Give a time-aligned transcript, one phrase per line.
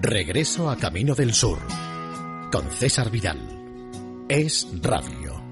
[0.00, 1.58] Regreso a Camino del Sur
[2.52, 3.38] con César Vidal.
[4.28, 5.42] Es Radio.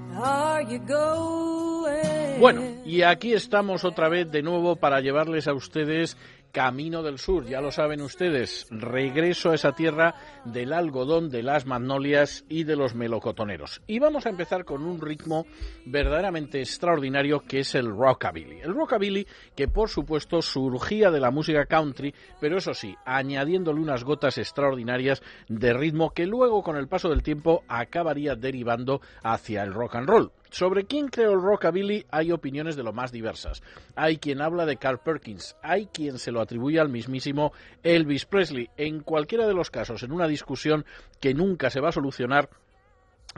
[2.38, 6.18] Bueno, y aquí estamos otra vez de nuevo para llevarles a ustedes
[6.54, 10.14] Camino del Sur, ya lo saben ustedes, regreso a esa tierra
[10.44, 13.82] del algodón, de las magnolias y de los melocotoneros.
[13.88, 15.46] Y vamos a empezar con un ritmo
[15.84, 18.60] verdaderamente extraordinario que es el rockabilly.
[18.60, 24.04] El rockabilly que por supuesto surgía de la música country, pero eso sí, añadiéndole unas
[24.04, 29.74] gotas extraordinarias de ritmo que luego con el paso del tiempo acabaría derivando hacia el
[29.74, 30.30] rock and roll.
[30.54, 33.60] Sobre quién creó el rockabilly hay opiniones de lo más diversas.
[33.96, 38.70] Hay quien habla de Carl Perkins, hay quien se lo atribuye al mismísimo Elvis Presley.
[38.76, 40.84] En cualquiera de los casos, en una discusión
[41.20, 42.50] que nunca se va a solucionar,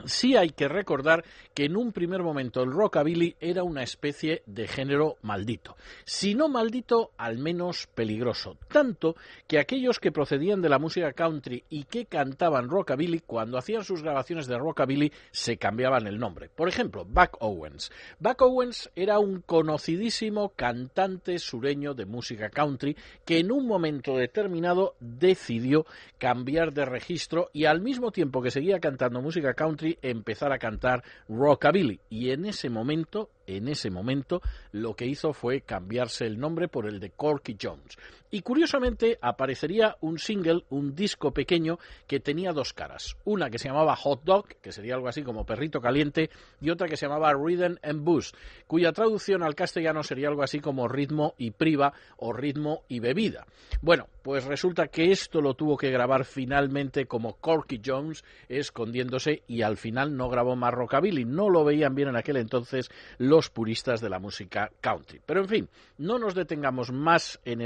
[0.05, 4.67] Sí hay que recordar que en un primer momento el rockabilly era una especie de
[4.67, 5.75] género maldito.
[6.05, 8.57] Si no maldito, al menos peligroso.
[8.67, 9.15] Tanto
[9.47, 14.03] que aquellos que procedían de la música country y que cantaban rockabilly, cuando hacían sus
[14.03, 16.49] grabaciones de rockabilly, se cambiaban el nombre.
[16.49, 17.91] Por ejemplo, Buck Owens.
[18.19, 24.95] Buck Owens era un conocidísimo cantante sureño de música country que en un momento determinado
[24.99, 25.85] decidió
[26.17, 31.03] cambiar de registro y al mismo tiempo que seguía cantando música country, empezar a cantar
[31.27, 36.67] rockabilly y en ese momento en ese momento lo que hizo fue cambiarse el nombre
[36.67, 37.97] por el de Corky Jones.
[38.29, 43.17] Y curiosamente aparecería un single, un disco pequeño que tenía dos caras.
[43.23, 46.87] Una que se llamaba Hot Dog, que sería algo así como perrito caliente, y otra
[46.87, 48.35] que se llamaba Rhythm and Booze,
[48.67, 53.45] cuya traducción al castellano sería algo así como ritmo y priva o ritmo y bebida.
[53.81, 59.61] Bueno, pues resulta que esto lo tuvo que grabar finalmente como Corky Jones, escondiéndose, y
[59.61, 61.25] al final no grabó más rockabilly.
[61.25, 65.21] No lo veían bien en aquel entonces los puristas de la música country.
[65.25, 67.61] Pero en fin, no nos detengamos más en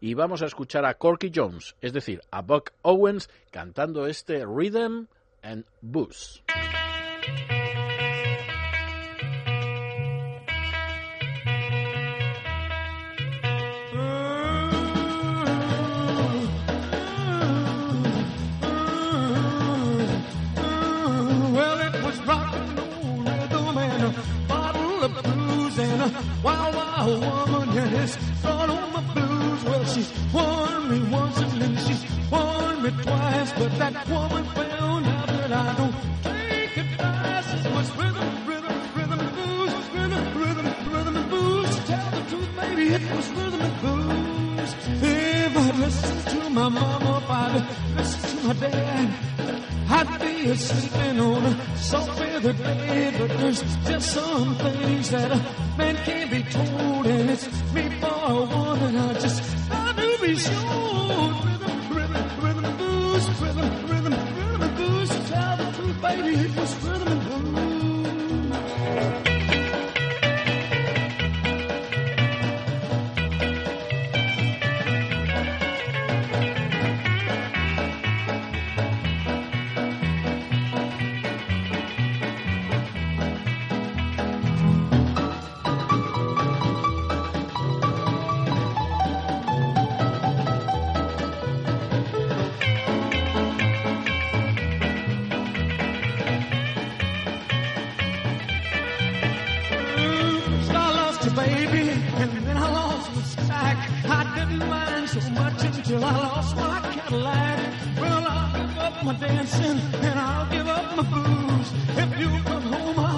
[0.00, 5.08] y vamos a escuchar a Corky Jones, es decir, a Buck Owens cantando este Rhythm
[5.42, 5.82] and Blues.
[5.82, 6.42] blues.
[29.64, 31.94] Well, she warned me once and then she
[32.30, 37.54] warned me twice, but that woman found out that I don't take advice.
[37.54, 41.84] It's much rhythm, rhythm, rhythm and blues, rhythm, rhythm, rhythm and blues.
[41.86, 44.74] Tell the truth, baby, it was rhythm and blues.
[45.02, 49.31] If I'd listened to my mama, if I'd listened to my dad.
[50.42, 55.36] Be asleep on a soft feather bed, but there's just some things that a
[55.78, 58.96] man can't be told, and it's me for a woman.
[58.96, 61.30] I just I do be sure.
[61.46, 65.08] Rhythm, rhythm, rhythm and blues, rhythm, rhythm, rhythm and blues.
[65.30, 67.21] Tell the truth, baby, it was rhythm and
[105.12, 107.58] so much until I lost my Cadillac.
[108.00, 112.62] Well, I'll give up my dancing and I'll give up my booze if you come
[112.62, 113.11] home.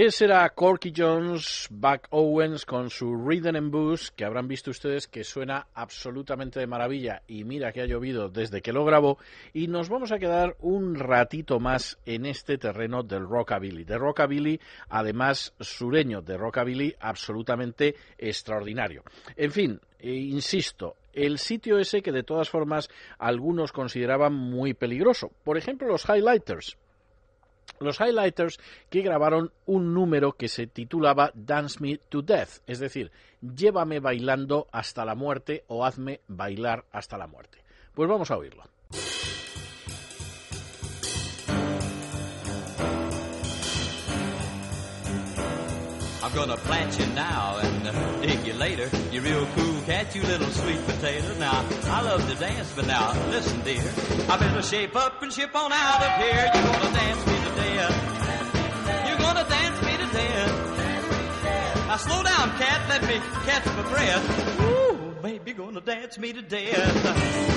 [0.00, 5.08] Ese era Corky Jones, Buck Owens con su Rhythm and Blues, que habrán visto ustedes
[5.08, 7.22] que suena absolutamente de maravilla.
[7.26, 9.18] Y mira que ha llovido desde que lo grabó.
[9.52, 13.82] Y nos vamos a quedar un ratito más en este terreno del rockabilly.
[13.82, 19.02] De rockabilly, además sureño, de rockabilly absolutamente extraordinario.
[19.34, 25.32] En fin, eh, insisto, el sitio ese que de todas formas algunos consideraban muy peligroso.
[25.42, 26.78] Por ejemplo, los highlighters
[27.80, 28.58] los Highlighters
[28.90, 33.10] que grabaron un número que se titulaba Dance Me to Death, es decir,
[33.40, 37.62] llévame bailando hasta la muerte o hazme bailar hasta la muerte.
[37.94, 38.64] Pues vamos a oírlo.
[49.88, 51.34] Cat, you little sweet potato.
[51.38, 53.82] Now, I love to dance, but now, listen, dear.
[54.28, 56.50] I better shape up and ship on out of here.
[56.54, 57.96] You're gonna dance me to death.
[59.08, 60.54] You're gonna dance me to death.
[61.88, 64.60] Now, slow down, cat, let me catch my breath.
[64.60, 67.48] Ooh, baby, gonna dance me to death.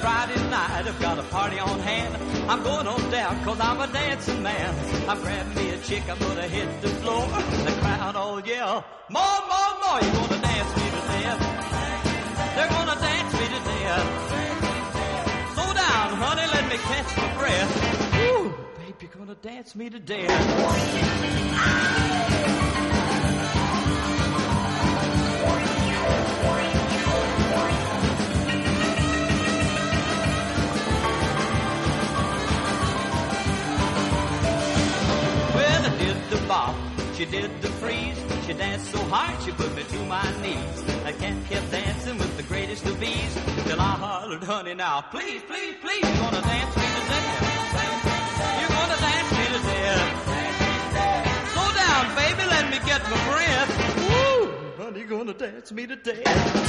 [0.00, 2.16] Friday night, I've got a party on hand.
[2.48, 4.74] I'm going on down cause I'm a dancing man.
[5.08, 7.26] I'm grabbing me a chick, I'm gonna hit the floor.
[7.26, 10.00] The crowd all yell, more, more, more.
[10.00, 11.40] You're gonna dance me to death.
[12.56, 14.08] They're gonna dance me to death.
[15.54, 17.70] Slow down, honey, let me catch my breath.
[18.14, 21.28] Ooh, baby, you're gonna dance me to death.
[36.30, 36.74] The bop,
[37.14, 38.18] she did the freeze.
[38.46, 40.84] She danced so hard she put me to my knees.
[41.04, 43.34] I can't keep dancing with the greatest of ease
[43.64, 47.40] till I hollered, honey, now please, please, please, you're gonna dance me to death.
[48.60, 51.52] You're gonna dance me to death.
[51.52, 53.70] Slow down, baby, let me get my breath.
[54.08, 56.68] Woo, honey, gonna dance me to death.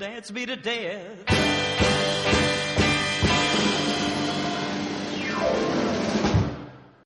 [0.00, 1.50] Dance me to death.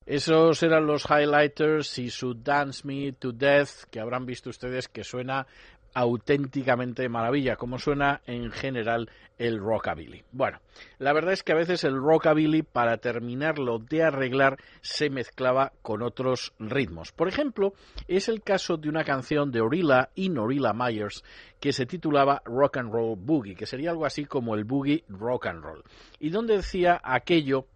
[0.07, 5.03] Esos eran los highlighters y su Dance Me to Death, que habrán visto ustedes que
[5.03, 5.47] suena
[5.95, 9.09] auténticamente maravilla, como suena en general
[9.39, 10.25] el rockabilly.
[10.33, 10.61] Bueno,
[10.99, 16.03] la verdad es que a veces el rockabilly, para terminarlo de arreglar, se mezclaba con
[16.03, 17.13] otros ritmos.
[17.13, 17.75] Por ejemplo,
[18.09, 21.25] es el caso de una canción de Orilla y Norilla Myers
[21.61, 25.47] que se titulaba Rock and Roll Boogie, que sería algo así como el boogie rock
[25.47, 25.83] and roll,
[26.21, 27.67] y donde decía aquello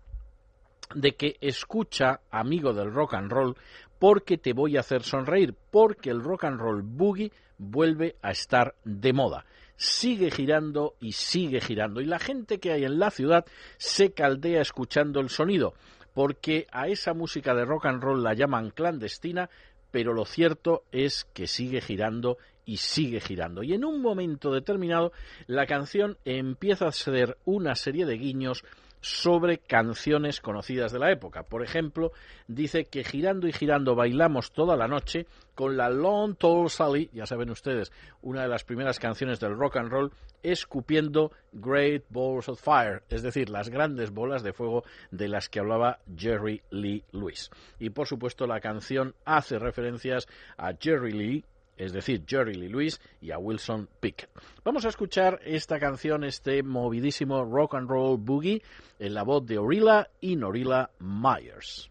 [0.94, 3.56] de que escucha, amigo del rock and roll,
[3.98, 8.74] porque te voy a hacer sonreír, porque el rock and roll boogie vuelve a estar
[8.84, 9.44] de moda.
[9.78, 12.00] Sigue girando y sigue girando.
[12.00, 13.46] Y la gente que hay en la ciudad
[13.76, 15.72] se caldea escuchando el sonido,
[16.14, 19.48] porque a esa música de rock and roll la llaman clandestina,
[19.92, 23.62] pero lo cierto es que sigue girando y sigue girando.
[23.62, 25.12] Y en un momento determinado
[25.46, 28.64] la canción empieza a ser una serie de guiños
[29.00, 31.42] sobre canciones conocidas de la época.
[31.42, 32.12] Por ejemplo,
[32.46, 37.26] dice que girando y girando bailamos toda la noche con la Long Tall Sally, ya
[37.26, 37.92] saben ustedes,
[38.22, 40.12] una de las primeras canciones del rock and roll,
[40.42, 45.60] escupiendo Great Balls of Fire, es decir, las grandes bolas de fuego de las que
[45.60, 47.50] hablaba Jerry Lee Lewis.
[47.78, 51.44] Y por supuesto la canción hace referencias a Jerry Lee,
[51.78, 54.30] es decir, Jerry Lee Lewis y a Wilson Pickett.
[54.64, 58.62] Vamos a escuchar esta canción, este movidísimo rock and roll boogie,
[58.98, 61.90] en la voz de Orilla y Norilla Myers.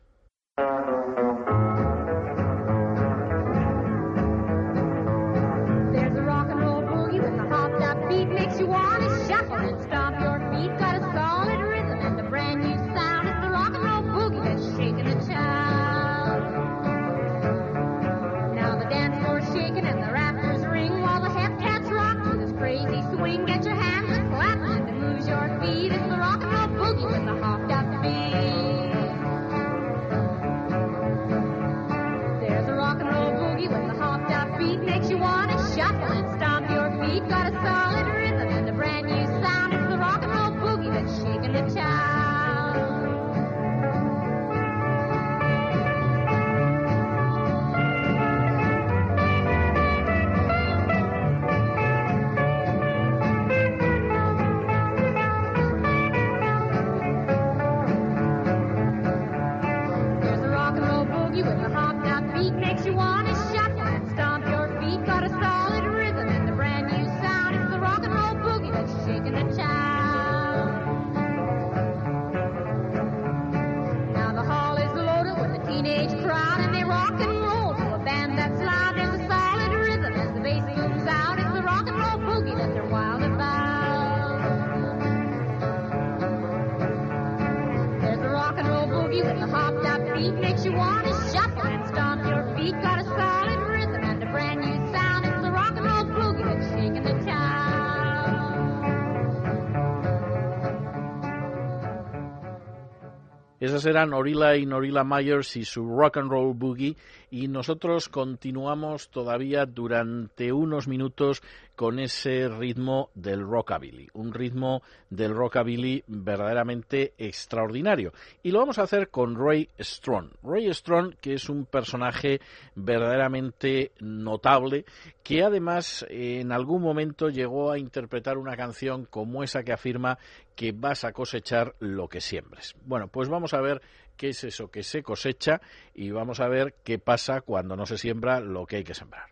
[103.59, 106.95] Esas eran Orilla y Norilla Myers y su Rock and Roll Boogie
[107.29, 111.41] y nosotros continuamos todavía durante unos minutos
[111.75, 118.13] con ese ritmo del rockabilly, un ritmo del rockabilly verdaderamente extraordinario.
[118.41, 120.31] Y lo vamos a hacer con Ray Strong.
[120.41, 122.39] Ray Strong, que es un personaje
[122.75, 124.85] verdaderamente notable,
[125.23, 130.17] que además en algún momento llegó a interpretar una canción como esa que afirma
[130.55, 132.75] que vas a cosechar lo que siembres.
[132.85, 133.81] Bueno, pues vamos a ver
[134.17, 135.61] qué es eso que se cosecha
[135.93, 139.27] y vamos a ver qué pasa cuando no se siembra lo que hay que sembrar.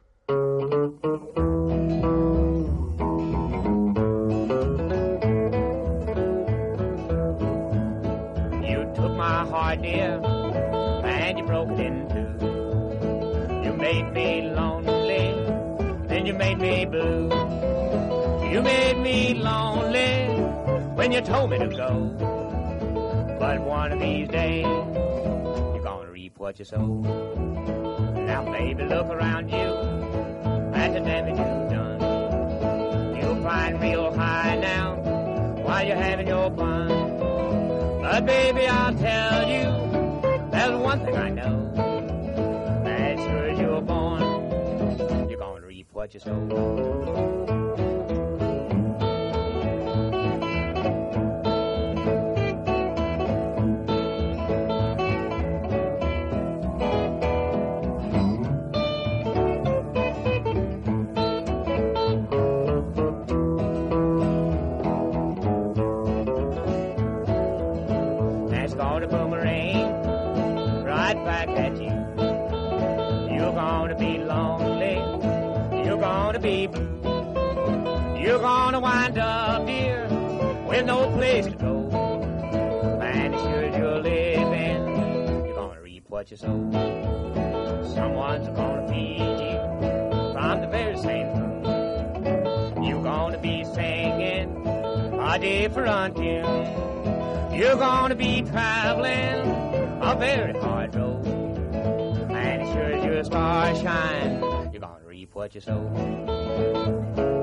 [8.67, 10.21] You took my heart, dear,
[11.03, 13.65] and you broke it in two.
[13.65, 17.29] You made me lonely, then you made me blue.
[18.51, 20.27] You made me lonely
[20.95, 22.34] when you told me to go.
[23.39, 26.85] But one of these days, you're gonna reap what you sow.
[28.25, 29.67] Now, baby, look around you
[30.73, 33.15] at the damage you've done.
[33.17, 34.95] You'll find real high now
[35.63, 36.87] while you're having your fun.
[38.01, 41.73] But baby, I'll tell you, there's one thing I know.
[42.85, 47.94] As sure as you're born, you're gonna reap what you sow.
[80.85, 82.99] With no place to go.
[83.01, 86.69] As sure as you're living, you're gonna reap what you sow.
[87.95, 89.57] Someone's gonna feed you
[90.33, 92.85] from the very same food.
[92.85, 97.57] You're gonna be singing a different tune.
[97.57, 101.25] You're gonna be traveling a very hard road.
[101.25, 104.39] And as sure as your stars shine,
[104.71, 107.34] you're gonna reap what you sow.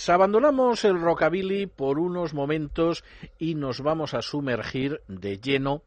[0.00, 3.04] Pues abandonamos el rockabilly por unos momentos
[3.38, 5.82] y nos vamos a sumergir de lleno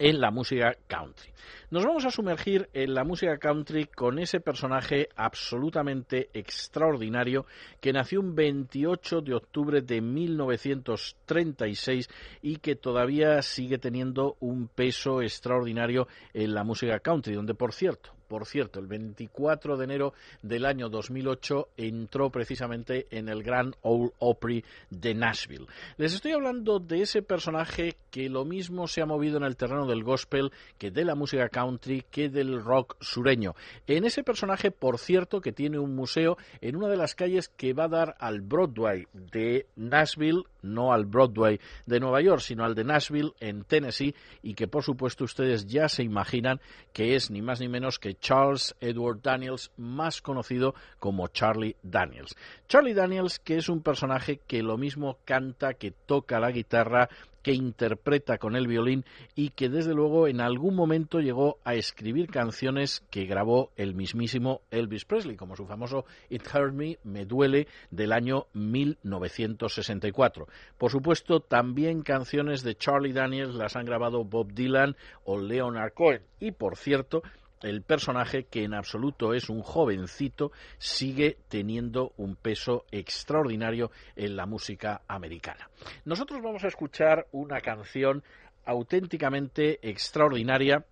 [0.00, 1.30] en la música country.
[1.70, 7.46] Nos vamos a sumergir en la música country con ese personaje absolutamente extraordinario
[7.80, 12.08] que nació un 28 de octubre de 1936
[12.42, 18.10] y que todavía sigue teniendo un peso extraordinario en la música country, donde por cierto,
[18.30, 24.12] por cierto, el 24 de enero del año 2008 entró precisamente en el Grand Ole
[24.20, 25.66] Opry de Nashville.
[25.96, 29.84] Les estoy hablando de ese personaje que lo mismo se ha movido en el terreno
[29.84, 33.56] del gospel que de la música country que del rock sureño.
[33.88, 37.72] En ese personaje, por cierto, que tiene un museo en una de las calles que
[37.72, 42.76] va a dar al Broadway de Nashville, no al Broadway de Nueva York, sino al
[42.76, 46.60] de Nashville en Tennessee y que por supuesto ustedes ya se imaginan
[46.92, 52.36] que es ni más ni menos que Charles Edward Daniels, más conocido como Charlie Daniels.
[52.68, 57.08] Charlie Daniels, que es un personaje que lo mismo canta, que toca la guitarra,
[57.42, 62.28] que interpreta con el violín y que desde luego en algún momento llegó a escribir
[62.28, 67.66] canciones que grabó el mismísimo Elvis Presley, como su famoso It Hurt Me, Me Duele
[67.90, 70.46] del año 1964.
[70.76, 76.22] Por supuesto, también canciones de Charlie Daniels las han grabado Bob Dylan o Leonard Cohen.
[76.38, 77.22] Y por cierto,
[77.62, 84.46] el personaje, que en absoluto es un jovencito, sigue teniendo un peso extraordinario en la
[84.46, 85.68] música americana.
[86.04, 88.22] Nosotros vamos a escuchar una canción
[88.64, 90.84] auténticamente extraordinaria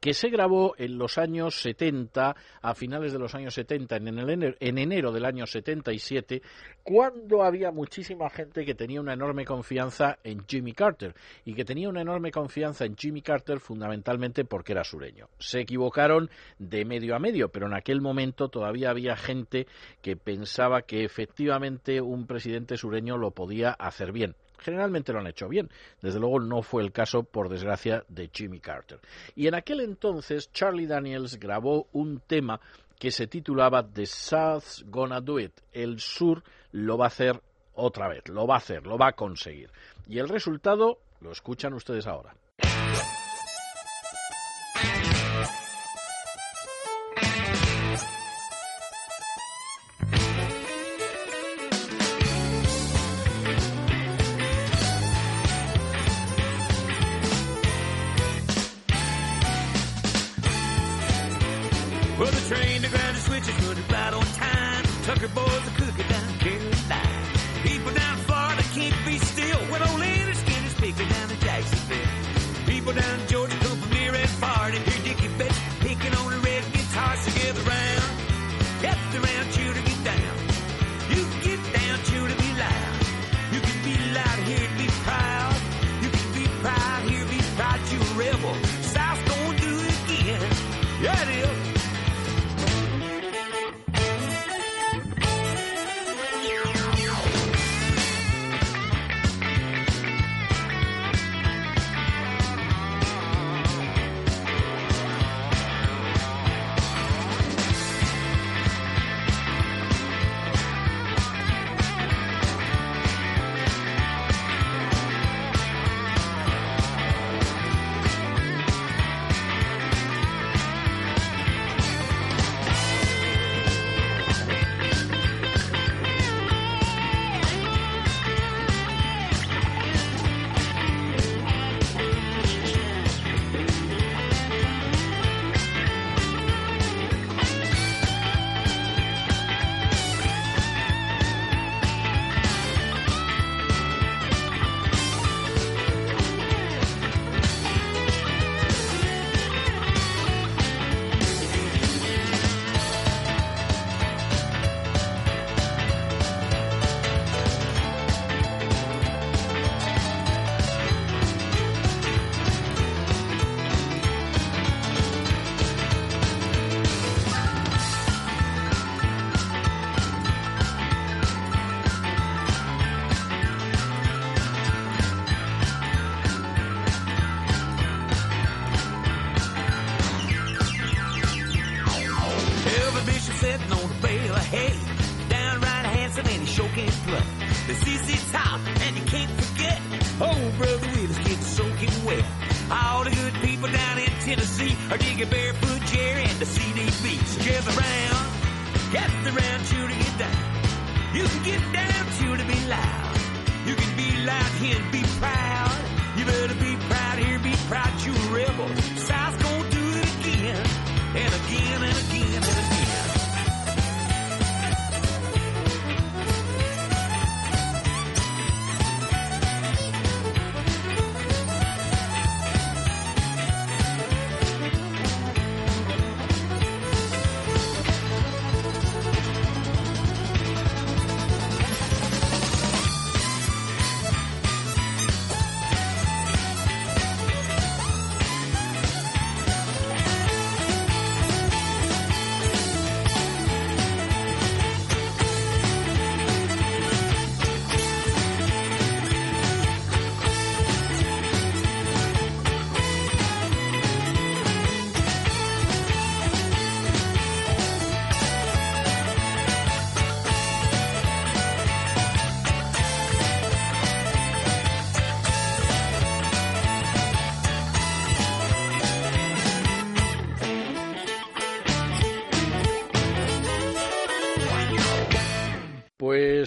[0.00, 4.56] que se grabó en los años 70, a finales de los años 70, en enero,
[4.58, 6.42] en enero, del año 77,
[6.82, 11.88] cuando había muchísima gente que tenía una enorme confianza en Jimmy Carter y que tenía
[11.88, 15.28] una enorme confianza en Jimmy Carter fundamentalmente porque era sureño.
[15.38, 19.66] Se equivocaron de medio a medio, pero en aquel momento todavía había gente
[20.00, 25.48] que pensaba que efectivamente un presidente sureño lo podía hacer bien generalmente lo han hecho
[25.48, 25.70] bien.
[26.00, 29.00] Desde luego no fue el caso, por desgracia, de Jimmy Carter.
[29.34, 32.60] Y en aquel entonces Charlie Daniels grabó un tema
[32.98, 35.52] que se titulaba The South's Gonna Do It.
[35.72, 37.42] El sur lo va a hacer
[37.74, 39.70] otra vez, lo va a hacer, lo va a conseguir.
[40.06, 42.34] Y el resultado lo escuchan ustedes ahora.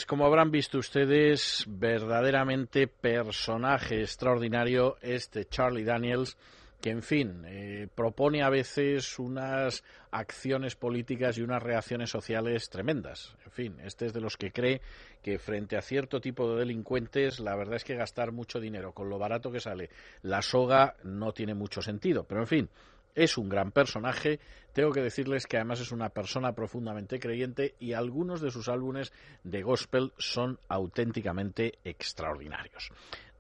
[0.06, 6.38] Pues como habrán visto ustedes, verdaderamente personaje extraordinario este Charlie Daniels,
[6.80, 13.36] que en fin, eh, propone a veces unas acciones políticas y unas reacciones sociales tremendas.
[13.46, 14.80] En fin, este es de los que cree
[15.24, 19.10] que frente a cierto tipo de delincuentes, la verdad es que gastar mucho dinero con
[19.10, 19.90] lo barato que sale
[20.22, 22.26] la soga no tiene mucho sentido.
[22.26, 22.70] Pero en fin,
[23.16, 24.40] es un gran personaje.
[24.74, 29.12] Tengo que decirles que además es una persona profundamente creyente y algunos de sus álbumes
[29.44, 32.92] de gospel son auténticamente extraordinarios.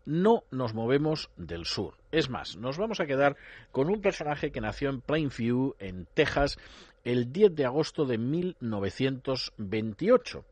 [0.05, 1.97] No nos movemos del sur.
[2.11, 3.37] Es más, nos vamos a quedar
[3.71, 6.57] con un personaje que nació en Plainview, en Texas,
[7.03, 10.45] el 10 de agosto de 1928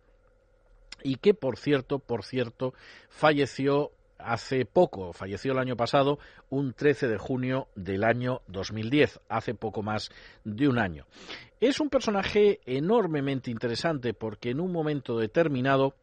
[1.03, 2.73] y que, por cierto, por cierto,
[3.09, 3.91] falleció
[4.25, 9.83] hace poco, falleció el año pasado, un 13 de junio del año 2010, hace poco
[9.83, 10.11] más
[10.43, 11.05] de un año.
[11.59, 15.95] Es un personaje enormemente interesante porque en un momento determinado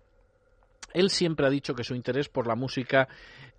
[0.92, 3.08] Él siempre ha dicho que su interés por la música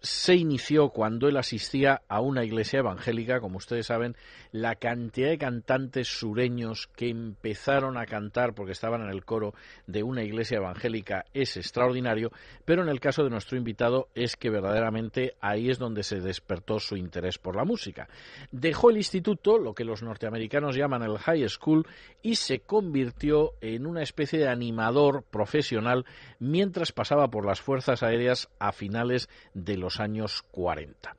[0.01, 4.15] se inició cuando él asistía a una iglesia evangélica, como ustedes saben,
[4.51, 9.53] la cantidad de cantantes sureños que empezaron a cantar porque estaban en el coro
[9.85, 12.31] de una iglesia evangélica es extraordinario,
[12.65, 16.79] pero en el caso de nuestro invitado es que verdaderamente ahí es donde se despertó
[16.79, 18.09] su interés por la música.
[18.51, 21.85] Dejó el instituto, lo que los norteamericanos llaman el high school,
[22.23, 26.05] y se convirtió en una especie de animador profesional
[26.39, 31.15] mientras pasaba por las fuerzas aéreas a finales de los años 40.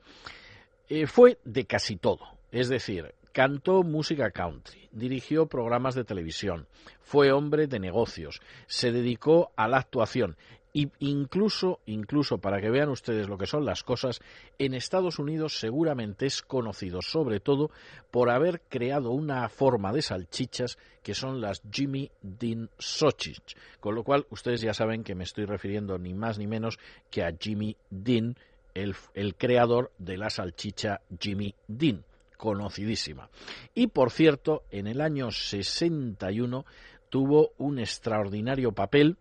[0.89, 6.67] Eh, fue de casi todo, es decir, cantó música country, dirigió programas de televisión,
[7.01, 10.37] fue hombre de negocios, se dedicó a la actuación
[10.75, 14.21] y incluso, incluso para que vean ustedes lo que son las cosas,
[14.59, 17.71] en Estados Unidos seguramente es conocido sobre todo
[18.11, 23.43] por haber creado una forma de salchichas que son las Jimmy Dean Sausage,
[23.81, 26.79] con lo cual ustedes ya saben que me estoy refiriendo ni más ni menos
[27.11, 28.37] que a Jimmy Dean,
[28.75, 32.05] el, creador de la salchicha Jimmy Dean,
[32.37, 33.29] conocidísima.
[33.75, 36.65] Y por cierto, en el año 61
[37.09, 39.17] tuvo un extraordinario papel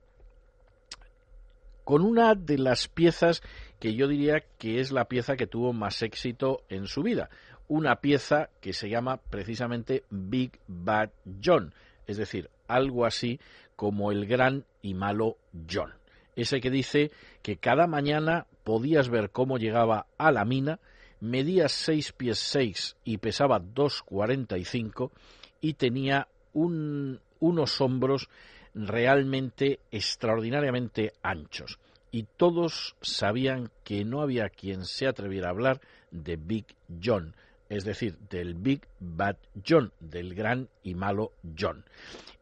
[1.83, 3.41] con una de las piezas
[3.79, 7.29] que yo diría que es la pieza que tuvo más éxito en su vida,
[7.67, 11.09] una pieza que se llama precisamente Big Bad
[11.43, 11.73] John,
[12.05, 13.39] es decir, algo así
[13.75, 15.37] como el gran y malo
[15.69, 15.93] John.
[16.35, 17.11] Ese que dice
[17.41, 20.79] que cada mañana podías ver cómo llegaba a la mina,
[21.19, 25.11] medía seis pies seis y pesaba dos cuarenta y cinco
[25.59, 28.29] y tenía un, unos hombros
[28.73, 31.79] realmente extraordinariamente anchos.
[32.11, 36.65] Y todos sabían que no había quien se atreviera a hablar de Big
[37.01, 37.35] John,
[37.69, 41.85] es decir, del Big Bad John, del gran y malo John.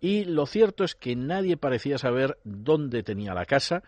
[0.02, 3.84] Y lo cierto es que nadie parecía saber dónde tenía la casa,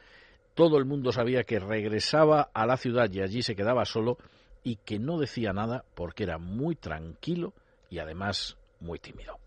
[0.54, 4.18] todo el mundo sabía que regresaba a la ciudad y allí se quedaba solo
[4.64, 7.54] y que no decía nada porque era muy tranquilo
[7.90, 9.40] y además muy tímido.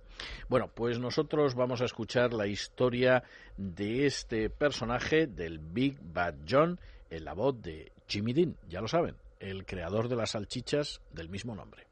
[0.49, 3.25] Bueno, pues nosotros vamos a escuchar la historia
[3.57, 6.79] de este personaje, del Big Bad John,
[7.11, 11.29] en la voz de Jimmy Dean, ya lo saben, el creador de las salchichas del
[11.29, 11.87] mismo nombre.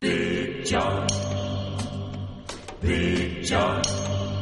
[0.00, 1.06] Big John,
[2.80, 4.41] Big John.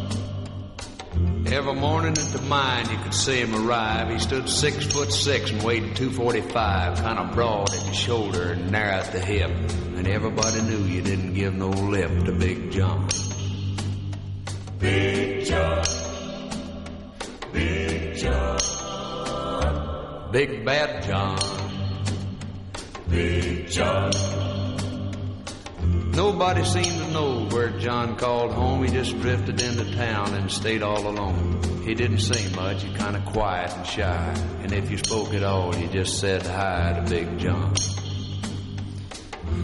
[1.52, 4.08] Every morning at the mine you could see him arrive.
[4.08, 8.70] He stood six foot six and weighed 245, kind of broad at the shoulder and
[8.70, 9.50] narrow at the hip.
[9.96, 13.08] And everybody knew you didn't give no lip to Big John.
[14.78, 15.84] Big John,
[17.52, 18.58] Big John,
[20.30, 21.38] Big Bad John,
[23.08, 24.12] Big John.
[26.12, 28.84] Nobody seemed to know where John called home.
[28.84, 31.82] He just drifted into town and stayed all alone.
[31.84, 34.34] He didn't say much, he kind of quiet and shy.
[34.62, 37.74] And if you spoke at all, he just said hi to Big John.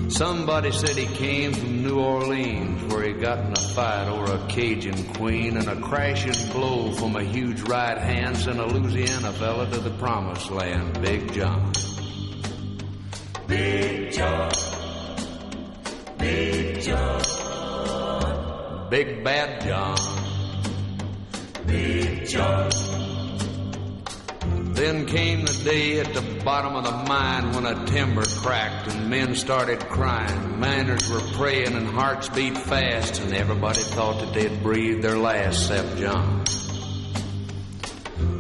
[0.09, 4.47] Somebody said he came from New Orleans, where he got in a fight over a
[4.49, 9.69] Cajun queen, and a crashing blow from a huge right hand sent a Louisiana fella
[9.71, 11.73] to the promised land, Big John.
[13.47, 14.76] Big John.
[16.19, 17.23] Big John.
[18.91, 19.97] Big Bad John.
[21.67, 22.71] Big John.
[24.73, 29.09] Then came the day at the bottom of the mine when a timber cracked and
[29.09, 30.61] men started crying.
[30.61, 35.71] Miners were praying and hearts beat fast, and everybody thought that they'd breathe their last,
[35.71, 36.45] except John.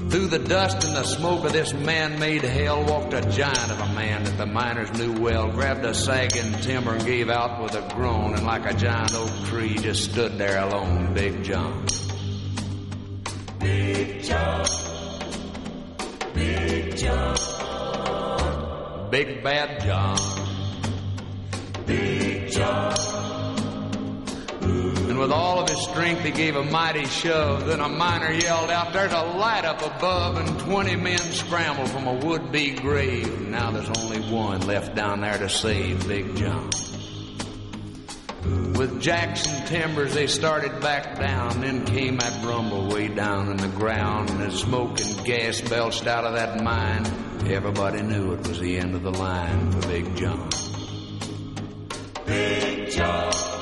[0.08, 3.92] Through the dust and the smoke of this man-made hell walked a giant of a
[3.92, 7.82] man that the miners knew well, grabbed a sagging timber and gave out with a
[7.94, 11.84] groan, and like a giant oak tree just stood there alone, Big John.
[13.58, 14.64] Big John.
[16.34, 17.36] Big John.
[19.10, 20.18] Big Bad John.
[21.84, 23.25] Big John.
[25.08, 27.66] And with all of his strength, he gave a mighty shove.
[27.66, 32.08] Then a miner yelled out, There's a light up above, and 20 men scrambled from
[32.08, 33.48] a would be grave.
[33.48, 36.70] Now there's only one left down there to save Big John.
[38.76, 41.60] With Jackson timbers, they started back down.
[41.60, 46.24] Then came that rumble way down in the ground, and smoke and gas belched out
[46.24, 47.06] of that mine,
[47.46, 50.50] everybody knew it was the end of the line for Big John.
[52.26, 53.55] Big John.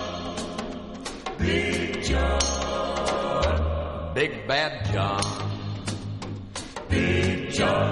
[1.45, 2.41] Big John.
[4.15, 5.23] Big Bad John.
[6.89, 7.91] Big John.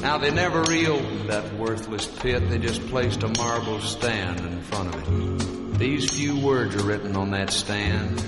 [0.00, 4.94] Now they never reopened that worthless pit, they just placed a marble stand in front
[4.94, 5.78] of it.
[5.78, 8.22] These few words are written on that stand.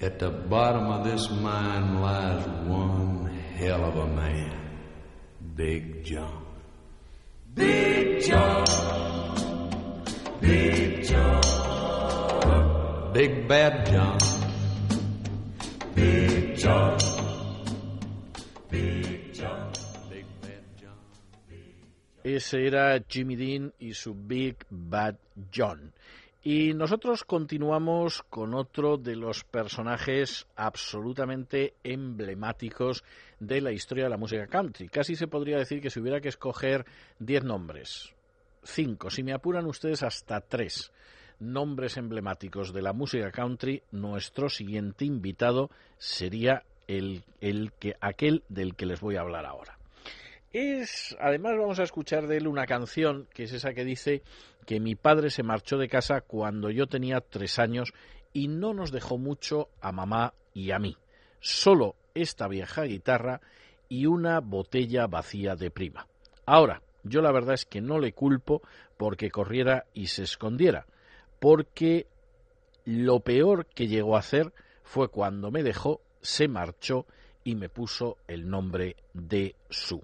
[0.00, 4.78] At the bottom of this mine lies one hell of a man,
[5.54, 6.46] Big John.
[7.54, 8.64] Big John,
[10.40, 11.40] Big John,
[13.12, 14.18] Big Bad John,
[15.94, 16.96] Big John,
[18.70, 19.72] Big John,
[20.10, 20.26] Big
[20.80, 20.98] John.
[22.22, 25.16] Ese era Jimmy Dean y su Big Bad
[25.54, 25.92] John.
[26.42, 33.02] Y nosotros continuamos con otro de los personajes absolutamente emblemáticos
[33.40, 34.88] de la historia de la música country.
[34.88, 36.84] Casi se podría decir que si hubiera que escoger
[37.18, 38.14] diez nombres,
[38.66, 40.92] cinco, si me apuran ustedes hasta tres
[41.38, 48.74] nombres emblemáticos de la música country, nuestro siguiente invitado sería el, el que, aquel del
[48.74, 49.78] que les voy a hablar ahora.
[50.52, 54.22] Es, además vamos a escuchar de él una canción que es esa que dice
[54.64, 57.92] que mi padre se marchó de casa cuando yo tenía tres años
[58.32, 60.96] y no nos dejó mucho a mamá y a mí.
[61.40, 63.40] Solo esta vieja guitarra
[63.88, 66.06] y una botella vacía de prima.
[66.46, 68.62] Ahora, yo la verdad es que no le culpo
[68.96, 70.86] porque corriera y se escondiera,
[71.38, 72.06] porque
[72.84, 77.06] lo peor que llegó a hacer fue cuando me dejó, se marchó
[77.44, 80.02] y me puso el nombre de Su.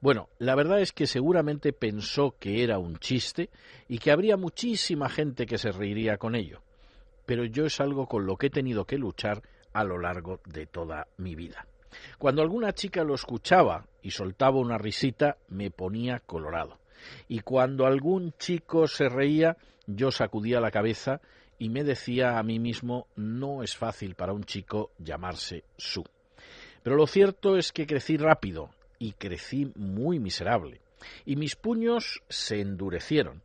[0.00, 3.50] Bueno, la verdad es que seguramente pensó que era un chiste
[3.88, 6.60] y que habría muchísima gente que se reiría con ello.
[7.24, 10.66] Pero yo es algo con lo que he tenido que luchar a lo largo de
[10.66, 11.66] toda mi vida.
[12.18, 16.78] Cuando alguna chica lo escuchaba y soltaba una risita, me ponía colorado.
[17.28, 21.20] Y cuando algún chico se reía, yo sacudía la cabeza
[21.58, 26.04] y me decía a mí mismo no es fácil para un chico llamarse Su.
[26.82, 30.80] Pero lo cierto es que crecí rápido y crecí muy miserable.
[31.24, 33.42] Y mis puños se endurecieron.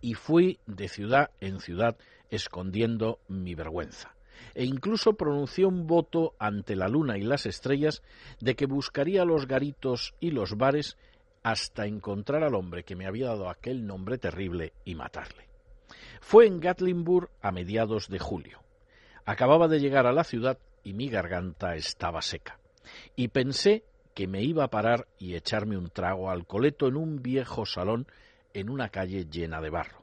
[0.00, 1.96] Y fui de ciudad en ciudad
[2.30, 4.14] escondiendo mi vergüenza.
[4.54, 8.02] E incluso pronuncié un voto ante la luna y las estrellas
[8.40, 10.96] de que buscaría los garitos y los bares
[11.42, 15.48] hasta encontrar al hombre que me había dado aquel nombre terrible y matarle.
[16.20, 18.60] Fue en Gatlinburg a mediados de julio.
[19.24, 22.58] Acababa de llegar a la ciudad y mi garganta estaba seca.
[23.14, 27.22] Y pensé que me iba a parar y echarme un trago al coleto en un
[27.22, 28.06] viejo salón
[28.52, 30.02] en una calle llena de barro.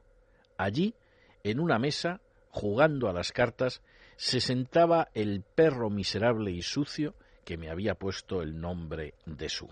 [0.58, 0.95] Allí,
[1.43, 3.82] en una mesa, jugando a las cartas,
[4.17, 9.69] se sentaba el perro miserable y sucio que me había puesto el nombre de Su.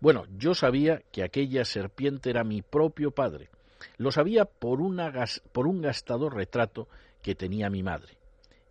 [0.00, 3.50] Bueno, yo sabía que aquella serpiente era mi propio padre.
[3.96, 6.88] Lo sabía por, un gastado retrato
[7.22, 8.16] que tenía mi madre.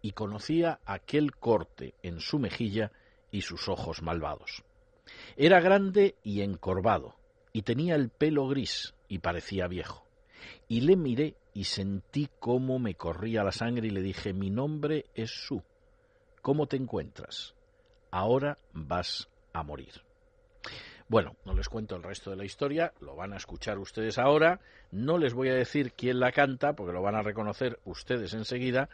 [0.01, 2.91] Y conocía aquel corte en su mejilla
[3.31, 4.63] y sus ojos malvados.
[5.35, 7.15] Era grande y encorvado,
[7.53, 10.05] y tenía el pelo gris y parecía viejo.
[10.67, 15.05] Y le miré y sentí cómo me corría la sangre y le dije, mi nombre
[15.15, 15.63] es Su.
[16.41, 17.55] ¿Cómo te encuentras?
[18.11, 19.93] Ahora vas a morir.
[21.07, 24.59] Bueno, no les cuento el resto de la historia, lo van a escuchar ustedes ahora,
[24.91, 28.89] no les voy a decir quién la canta, porque lo van a reconocer ustedes enseguida,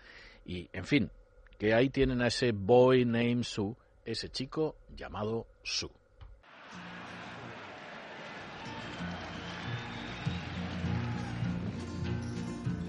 [0.46, 1.12] y, en fin,
[1.58, 6.01] que ahí tienen a ese boy named Sue, ese chico llamado Sue.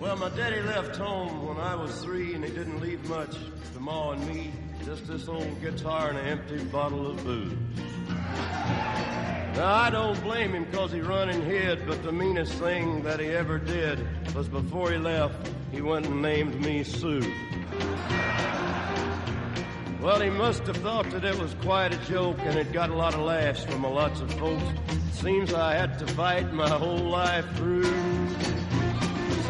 [0.02, 3.36] Well, my daddy left home when I was three, and he didn't leave much
[3.72, 4.52] to Ma and me.
[4.84, 7.52] Just this old guitar and an empty bottle of booze.
[9.54, 13.20] Now, I don't blame him because he run and hid, but the meanest thing that
[13.20, 17.22] he ever did was before he left, he went and named me Sue.
[20.00, 22.94] Well, he must have thought that it was quite a joke, and it got a
[22.96, 24.64] lot of laughs from a lots of folks.
[25.12, 27.84] Seems I had to fight my whole life through.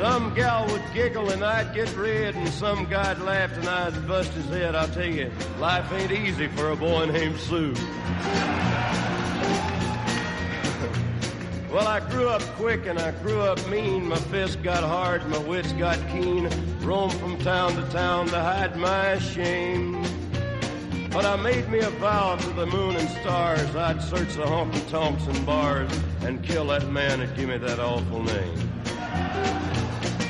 [0.02, 4.32] Some gal would giggle and I'd get red, and some guy'd laugh and I'd bust
[4.32, 4.74] his head.
[4.74, 7.72] I'll tell you, life ain't easy for a boy named Sue.
[11.70, 14.08] Well, I grew up quick and I grew up mean.
[14.08, 16.50] My fists got hard, my wits got keen.
[16.80, 20.02] Roamed from town to town to hide my shame.
[21.12, 24.90] But I made me a vow to the moon and stars I'd search the honky
[24.90, 29.81] tonks and bars and kill that man that gave me that awful name.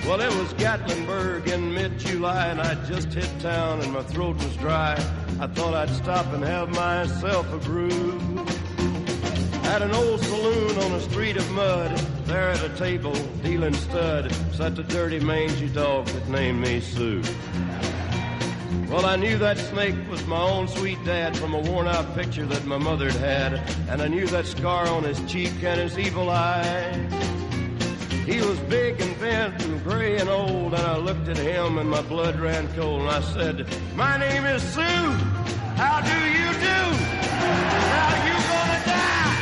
[0.05, 4.57] Well, it was Gatlinburg in mid-July, and I'd just hit town, and my throat was
[4.57, 4.95] dry.
[5.39, 8.19] I thought I'd stop and have myself a brew.
[9.63, 14.35] At an old saloon on a street of mud, there at a table, dealing stud,
[14.53, 17.23] sat the dirty, mangy dog that named me Sue.
[18.89, 22.65] Well, I knew that snake was my own sweet dad from a worn-out picture that
[22.65, 23.55] my mother'd had,
[23.89, 27.42] and I knew that scar on his cheek and his evil eye.
[28.27, 31.91] He was big and bent and gray and old, and I looked at him and
[31.91, 34.81] my blood ran cold, and I said, My name is Sue.
[35.75, 36.81] How do you do?
[37.91, 39.35] Now you gonna die?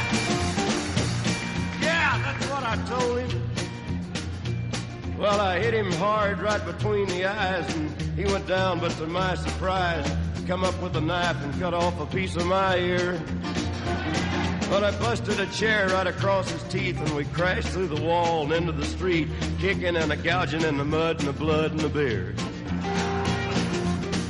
[1.83, 3.51] Yeah, that's what I told him.
[5.19, 9.07] Well, I hit him hard right between the eyes, and he went down, but to
[9.07, 10.11] my surprise,
[10.47, 13.21] come up with a knife and cut off a piece of my ear.
[14.71, 18.45] But I busted a chair right across his teeth, and we crashed through the wall
[18.45, 19.29] and into the street,
[19.59, 22.37] kicking and a gouging in the mud and the blood and the beer.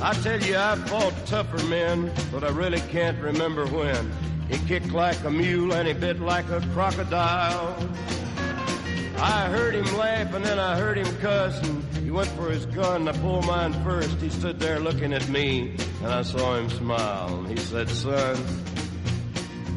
[0.03, 4.11] I tell you, I've fought tougher men, but I really can't remember when.
[4.49, 7.77] He kicked like a mule and he bit like a crocodile.
[9.19, 12.65] I heard him laugh and then I heard him cuss and he went for his
[12.65, 13.07] gun.
[13.07, 14.19] I pulled mine first.
[14.23, 17.45] He stood there looking at me and I saw him smile.
[17.45, 18.37] He said, son,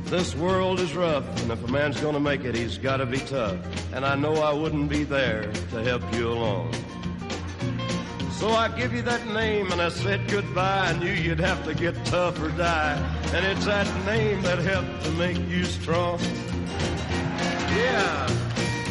[0.05, 3.57] this world is rough and if a man's gonna make it, he's gotta be tough.
[3.93, 6.73] And I know I wouldn't be there to help you along.
[8.43, 10.89] So I give you that name and I said goodbye.
[10.89, 12.97] I knew you'd have to get tough or die.
[13.33, 16.19] And it's that name that helped to make you strong.
[17.69, 18.29] Yeah.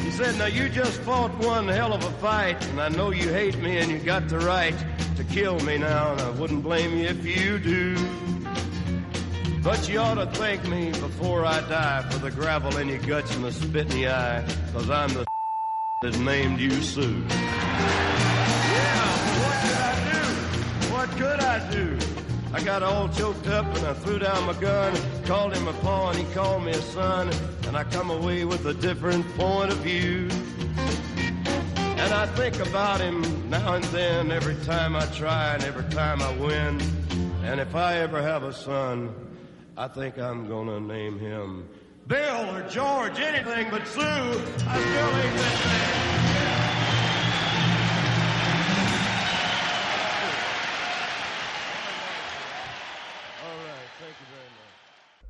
[0.03, 2.64] He said, now you just fought one hell of a fight.
[2.68, 4.75] And I know you hate me and you got the right
[5.16, 6.12] to kill me now.
[6.12, 7.96] And I wouldn't blame you if you do.
[9.62, 13.33] But you ought to thank me before I die for the gravel in your guts
[13.37, 14.44] and the spit in the eye.
[14.72, 15.25] Cause I'm the
[16.03, 17.25] that named you Sue.
[17.29, 19.07] Yeah,
[20.90, 21.96] What could I do?
[22.53, 26.11] I got all choked up and I threw down my gun, called him a paw
[26.11, 27.31] and he called me a son,
[27.68, 30.29] and I come away with a different point of view.
[31.77, 36.20] And I think about him now and then, every time I try and every time
[36.20, 36.81] I win.
[37.44, 39.14] And if I ever have a son,
[39.76, 41.68] I think I'm gonna name him
[42.06, 44.00] Bill or George, anything but Sue.
[44.00, 46.02] I still ain't that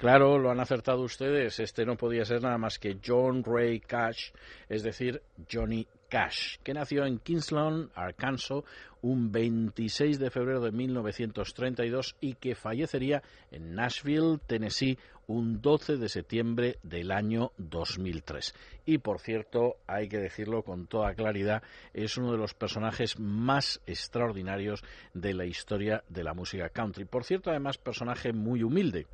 [0.03, 1.61] Claro, lo han acertado ustedes.
[1.61, 4.33] Este no podía ser nada más que John Ray Cash,
[4.69, 8.65] es decir, Johnny Cash, que nació en Kingsland, Arkansas,
[9.03, 16.09] un 26 de febrero de 1932 y que fallecería en Nashville, Tennessee, un 12 de
[16.09, 18.55] septiembre del año 2003.
[18.87, 21.63] Y por cierto, hay que decirlo con toda claridad,
[21.93, 24.83] es uno de los personajes más extraordinarios
[25.15, 27.05] de la historia de la música country.
[27.05, 29.07] Por cierto, además, personaje muy humilde.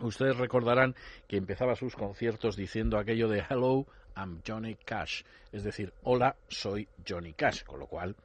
[0.00, 0.94] Ustedes recordarán
[1.28, 6.88] que empezaba sus conciertos diciendo aquello de Hello, I'm Johnny Cash, es decir, hola, soy
[7.06, 8.16] Johnny Cash, con lo cual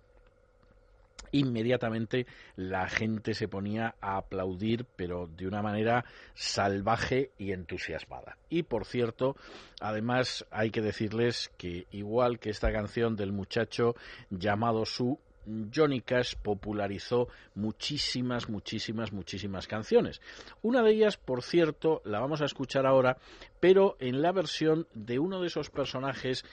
[1.31, 8.37] inmediatamente la gente se ponía a aplaudir, pero de una manera salvaje y entusiasmada.
[8.49, 9.35] Y por cierto,
[9.79, 13.95] además hay que decirles que igual que esta canción del muchacho
[14.29, 15.19] llamado Su
[15.73, 20.21] Johnny Cash popularizó muchísimas, muchísimas, muchísimas canciones.
[20.61, 23.17] Una de ellas, por cierto, la vamos a escuchar ahora,
[23.59, 26.45] pero en la versión de uno de esos personajes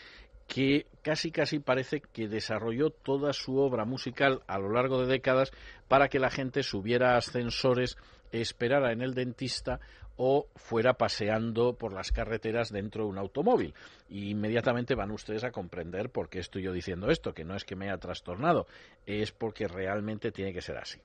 [0.47, 5.53] que casi casi parece que desarrolló toda su obra musical a lo largo de décadas
[5.89, 7.97] para que la gente subiera a ascensores,
[8.33, 9.81] esperara en el dentista
[10.17, 13.75] o fuera paseando por las carreteras dentro de un automóvil.
[14.09, 17.65] Y inmediatamente van ustedes a comprender por qué estoy yo diciendo esto, que no es
[17.65, 18.67] que me haya trastornado,
[19.05, 20.99] es porque realmente tiene que ser así.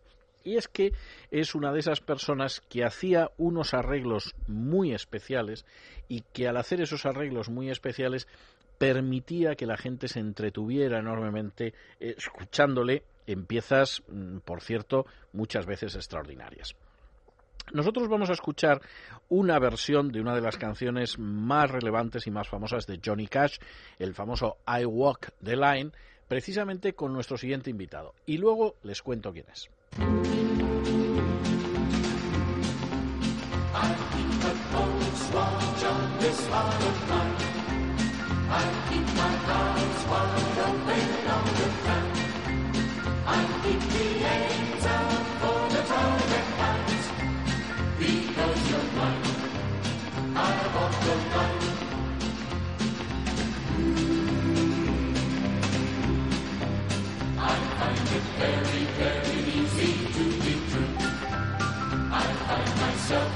[0.43, 0.93] Y es que
[1.29, 5.65] es una de esas personas que hacía unos arreglos muy especiales
[6.07, 8.27] y que al hacer esos arreglos muy especiales
[8.81, 15.67] permitía que la gente se entretuviera enormemente eh, escuchándole en piezas, mm, por cierto, muchas
[15.67, 16.75] veces extraordinarias.
[17.73, 18.81] Nosotros vamos a escuchar
[19.29, 23.59] una versión de una de las canciones más relevantes y más famosas de Johnny Cash,
[23.99, 25.91] el famoso I Walk the Line,
[26.27, 28.15] precisamente con nuestro siguiente invitado.
[28.25, 29.69] Y luego les cuento quién es.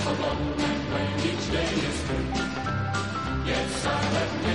[0.07, 2.29] Alone and when each day is through.
[3.45, 4.54] Yes, I'll admit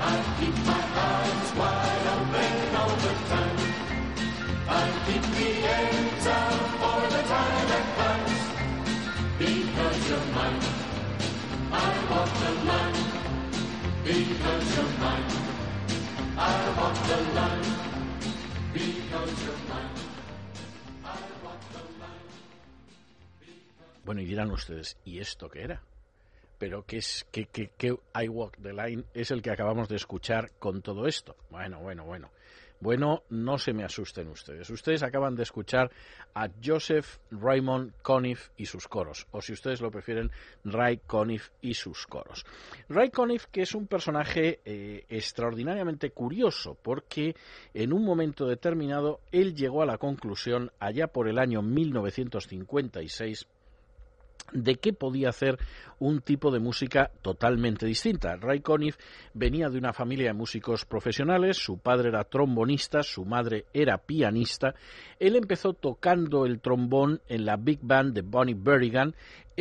[0.00, 3.60] I keep my eyes wide open all the time.
[4.68, 6.26] I keep the ends
[6.80, 7.86] for the time that.
[9.38, 10.62] Because you're mine,
[11.72, 11.74] I
[12.10, 13.00] walk the line.
[14.04, 15.30] Because you're mine,
[16.36, 16.40] I
[17.08, 17.70] the line.
[18.74, 19.96] Because mine.
[24.04, 25.82] Bueno, y dirán ustedes, ¿y esto qué era?
[26.58, 29.96] Pero ¿qué es qué, qué, qué I Walk the Line es el que acabamos de
[29.96, 31.36] escuchar con todo esto?
[31.50, 32.30] Bueno, bueno, bueno.
[32.80, 34.70] Bueno, no se me asusten ustedes.
[34.70, 35.90] Ustedes acaban de escuchar
[36.34, 40.30] a Joseph Raymond Conniff y sus coros, o si ustedes lo prefieren,
[40.62, 42.46] Ray Conniff y sus coros.
[42.88, 47.34] Ray Conniff, que es un personaje eh, extraordinariamente curioso, porque
[47.74, 53.48] en un momento determinado él llegó a la conclusión, allá por el año 1956,
[54.52, 55.58] de que podía hacer
[55.98, 58.36] un tipo de música totalmente distinta.
[58.36, 58.96] Ray Conniff
[59.34, 64.74] venía de una familia de músicos profesionales, su padre era trombonista, su madre era pianista.
[65.18, 69.14] Él empezó tocando el trombón en la big band de Bonnie Berrigan,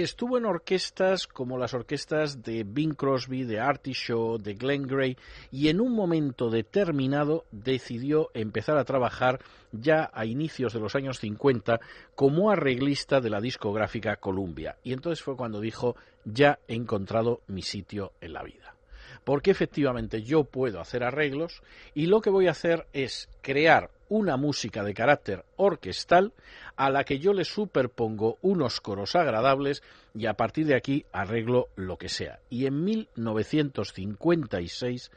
[0.04, 5.18] estuvo en orquestas como las orquestas de Bing Crosby, de Artie Shaw, de Glenn Gray
[5.52, 9.40] y en un momento determinado decidió empezar a trabajar
[9.72, 11.80] ya a inicios de los años 50
[12.14, 14.78] como arreglista de la discográfica Columbia.
[14.84, 15.96] Y entonces fue cuando dijo,
[16.26, 18.76] ya he encontrado mi sitio en la vida.
[19.24, 21.64] Porque efectivamente yo puedo hacer arreglos
[21.96, 26.34] y lo que voy a hacer es crear una música de carácter orquestal
[26.76, 29.84] a la que yo le superpongo unos coros agradables
[30.14, 32.40] y a partir de aquí arreglo lo que sea.
[32.50, 35.12] Y en 1956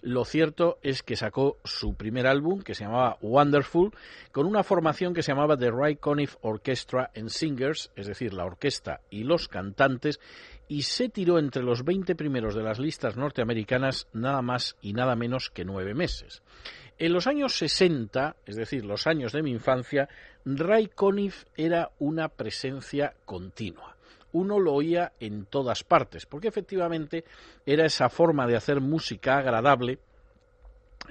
[0.00, 3.92] lo cierto es que sacó su primer álbum que se llamaba Wonderful
[4.30, 8.44] con una formación que se llamaba The Ray Conniff Orchestra and Singers, es decir, la
[8.44, 10.20] orquesta y los cantantes,
[10.68, 15.16] y se tiró entre los 20 primeros de las listas norteamericanas nada más y nada
[15.16, 16.42] menos que nueve meses.
[17.00, 20.08] En los años 60, es decir, los años de mi infancia,
[20.44, 23.96] Ray Conniff era una presencia continua.
[24.32, 27.24] Uno lo oía en todas partes, porque efectivamente
[27.64, 30.00] era esa forma de hacer música agradable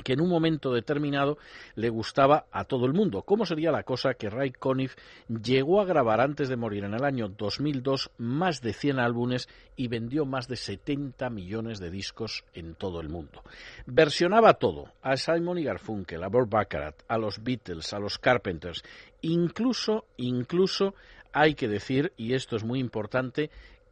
[0.03, 1.37] que en un momento determinado
[1.75, 3.21] le gustaba a todo el mundo.
[3.23, 4.95] ¿Cómo sería la cosa que Ray Conniff
[5.27, 9.87] llegó a grabar antes de morir en el año 2002 más de 100 álbumes y
[9.87, 13.43] vendió más de 70 millones de discos en todo el mundo?
[13.85, 18.83] Versionaba todo, a Simon y Garfunkel, a Bob Baccarat, a los Beatles, a los Carpenters,
[19.21, 20.93] incluso, incluso
[21.33, 23.51] hay que decir, y esto es muy importante,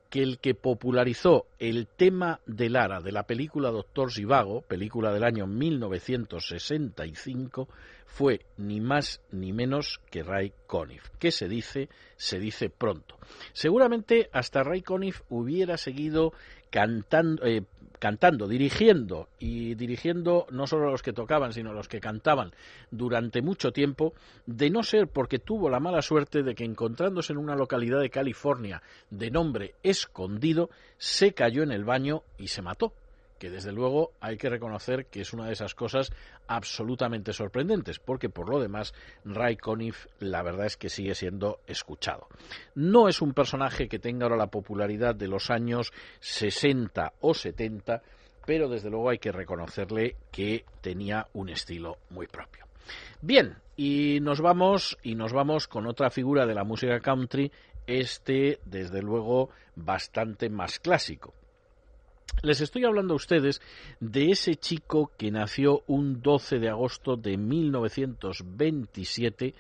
[0.10, 5.24] que el que popularizó el tema de Lara de la película Doctor Zivago, película del
[5.24, 7.68] año 1965,
[8.06, 11.10] fue ni más ni menos que Ray Conniff.
[11.20, 11.90] ¿Qué se dice?
[12.16, 13.18] Se dice pronto.
[13.52, 16.32] Seguramente hasta Ray Conniff hubiera seguido
[16.70, 17.64] cantando, eh,
[18.00, 22.54] cantando, dirigiendo y dirigiendo no solo los que tocaban, sino los que cantaban
[22.92, 24.14] durante mucho tiempo,
[24.46, 28.10] de no ser porque tuvo la mala suerte de que encontrándose en una localidad de
[28.10, 32.94] California de nombre escondido, se cayó en el baño y se mató
[33.46, 36.12] que desde luego hay que reconocer que es una de esas cosas
[36.48, 38.92] absolutamente sorprendentes, porque por lo demás
[39.24, 42.28] Ray Conniff la verdad es que sigue siendo escuchado.
[42.74, 48.02] No es un personaje que tenga ahora la popularidad de los años 60 o 70,
[48.48, 52.66] pero desde luego hay que reconocerle que tenía un estilo muy propio.
[53.22, 57.52] Bien, y nos vamos y nos vamos con otra figura de la música country,
[57.86, 61.36] este desde luego bastante más clásico.
[62.44, 63.62] Les estoy hablando a ustedes
[64.00, 69.56] de ese chico que nació un 12 de agosto de 1927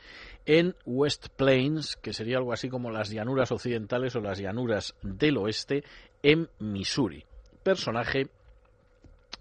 [0.45, 5.37] en West Plains, que sería algo así como las llanuras occidentales o las llanuras del
[5.37, 5.83] oeste,
[6.21, 7.25] en Missouri.
[7.63, 8.29] Personaje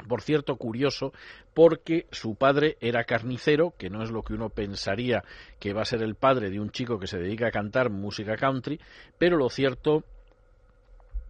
[0.09, 1.13] por cierto, curioso,
[1.55, 5.23] porque su padre era carnicero, que no es lo que uno pensaría
[5.59, 8.37] que va a ser el padre de un chico que se dedica a cantar música
[8.37, 8.81] country,
[9.19, 10.05] pero lo cierto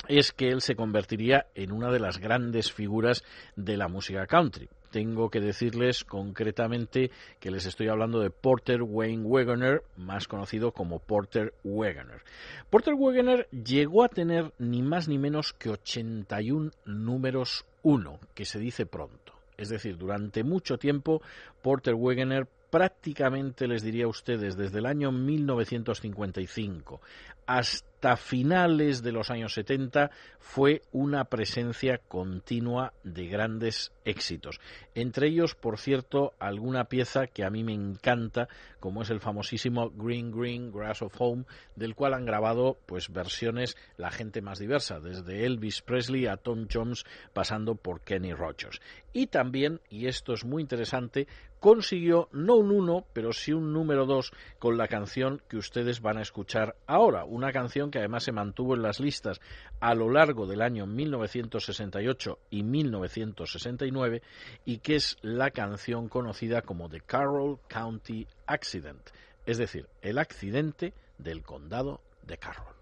[0.08, 3.24] es que él se convertiría en una de las grandes figuras
[3.56, 4.68] de la música country.
[4.90, 11.00] Tengo que decirles concretamente que les estoy hablando de Porter Wayne Wegener, más conocido como
[11.00, 12.22] Porter Wegener.
[12.70, 18.60] Porter Wegener llegó a tener ni más ni menos que 81 números 1, que se
[18.60, 19.32] dice pronto.
[19.56, 21.22] Es decir, durante mucho tiempo
[21.62, 27.00] Porter Wegener prácticamente les diría a ustedes desde el año 1955
[27.46, 34.60] hasta finales de los años 70 fue una presencia continua de grandes éxitos.
[34.94, 38.48] Entre ellos, por cierto, alguna pieza que a mí me encanta,
[38.78, 41.44] como es el famosísimo Green Green Grass of Home,
[41.76, 46.66] del cual han grabado pues versiones la gente más diversa, desde Elvis Presley a Tom
[46.70, 48.80] Jones, pasando por Kenny Rogers.
[49.12, 51.26] Y también, y esto es muy interesante,
[51.64, 56.18] consiguió no un 1, pero sí un número 2 con la canción que ustedes van
[56.18, 59.40] a escuchar ahora una canción que además se mantuvo en las listas
[59.80, 64.20] a lo largo del año 1968 y 1969
[64.66, 69.00] y que es la canción conocida como The Carroll County Accident,
[69.46, 72.73] es decir, el accidente del condado de Carroll.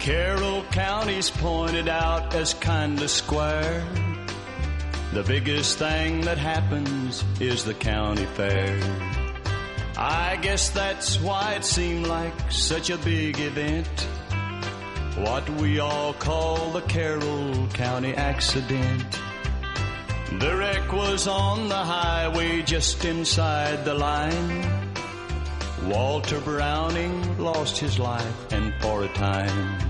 [0.00, 3.84] Carroll County's pointed out as kinda square.
[5.12, 8.80] The biggest thing that happens is the county fair.
[9.98, 14.08] I guess that's why it seemed like such a big event.
[15.18, 19.18] What we all call the Carroll County accident.
[20.38, 24.64] The wreck was on the highway just inside the line.
[25.84, 29.89] Walter Browning lost his life and for a time.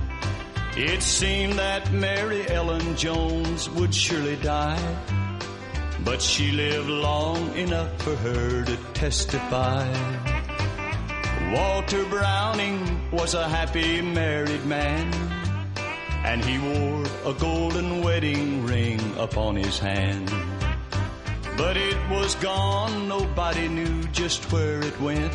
[0.82, 4.80] It seemed that Mary Ellen Jones would surely die,
[6.06, 9.86] but she lived long enough for her to testify.
[11.52, 15.12] Walter Browning was a happy married man,
[16.24, 20.32] and he wore a golden wedding ring upon his hand.
[21.58, 25.34] But it was gone, nobody knew just where it went.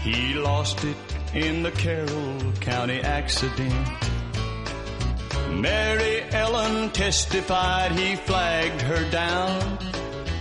[0.00, 3.74] He lost it in the Carroll County accident.
[5.50, 9.78] Mary Ellen testified he flagged her down,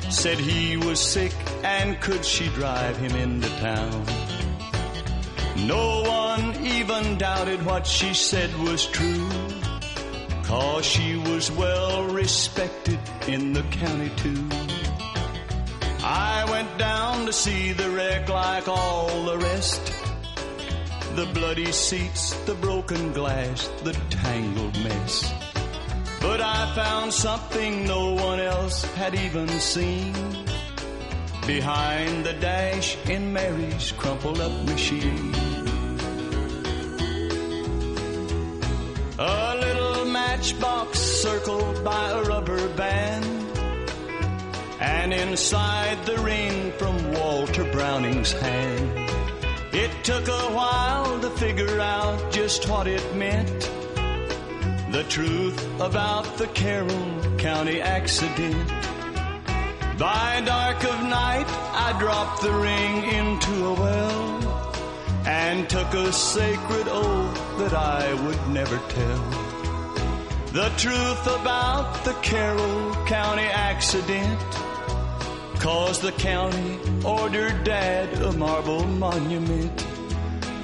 [0.09, 1.33] said he was sick
[1.63, 4.05] and could she drive him into town.
[5.67, 9.29] No one even doubted what she said was true,
[10.43, 14.47] cause she was well respected in the county too.
[16.01, 20.04] I went down to see the wreck like all the rest.
[21.15, 25.33] The bloody seats, the broken glass, the tangled mess.
[26.19, 30.13] But I found something no one else had even seen.
[31.47, 35.33] Behind the dash in Mary's crumpled up machine.
[39.17, 43.25] A little matchbox circled by a rubber band
[44.81, 49.04] and inside the ring from Walter Browning's hand.
[49.77, 53.59] It took a while to figure out just what it meant.
[54.93, 58.69] The truth about the Carroll County accident.
[59.99, 61.47] By dark of night,
[61.85, 68.47] I dropped the ring into a well and took a sacred oath that I would
[68.47, 69.23] never tell.
[70.53, 74.39] The truth about the Carroll County accident.
[75.59, 79.85] Cause the county ordered Dad a marble monument.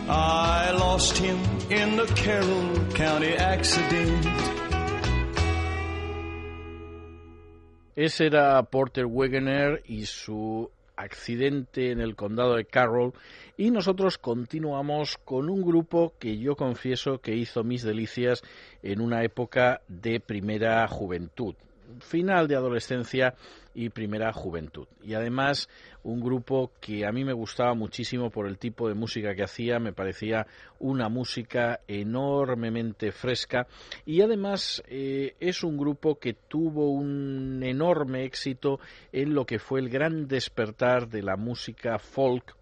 [0.10, 1.38] I lost him
[1.70, 4.26] in the Carroll County accident.
[7.96, 13.14] Ese era Porter Wegener y su accidente en el condado de Carroll
[13.58, 18.42] y nosotros continuamos con un grupo que yo confieso que hizo mis delicias
[18.82, 21.56] en una época de primera juventud,
[22.00, 23.36] final de adolescencia
[23.74, 24.88] y primera juventud.
[25.04, 25.70] Y además
[26.04, 29.80] un grupo que a mí me gustaba muchísimo por el tipo de música que hacía,
[29.80, 30.48] me parecía
[30.80, 33.68] una música enormemente fresca
[34.06, 38.80] y además eh, es un grupo que tuvo un enorme éxito
[39.12, 42.56] en lo que fue el gran despertar de la música folk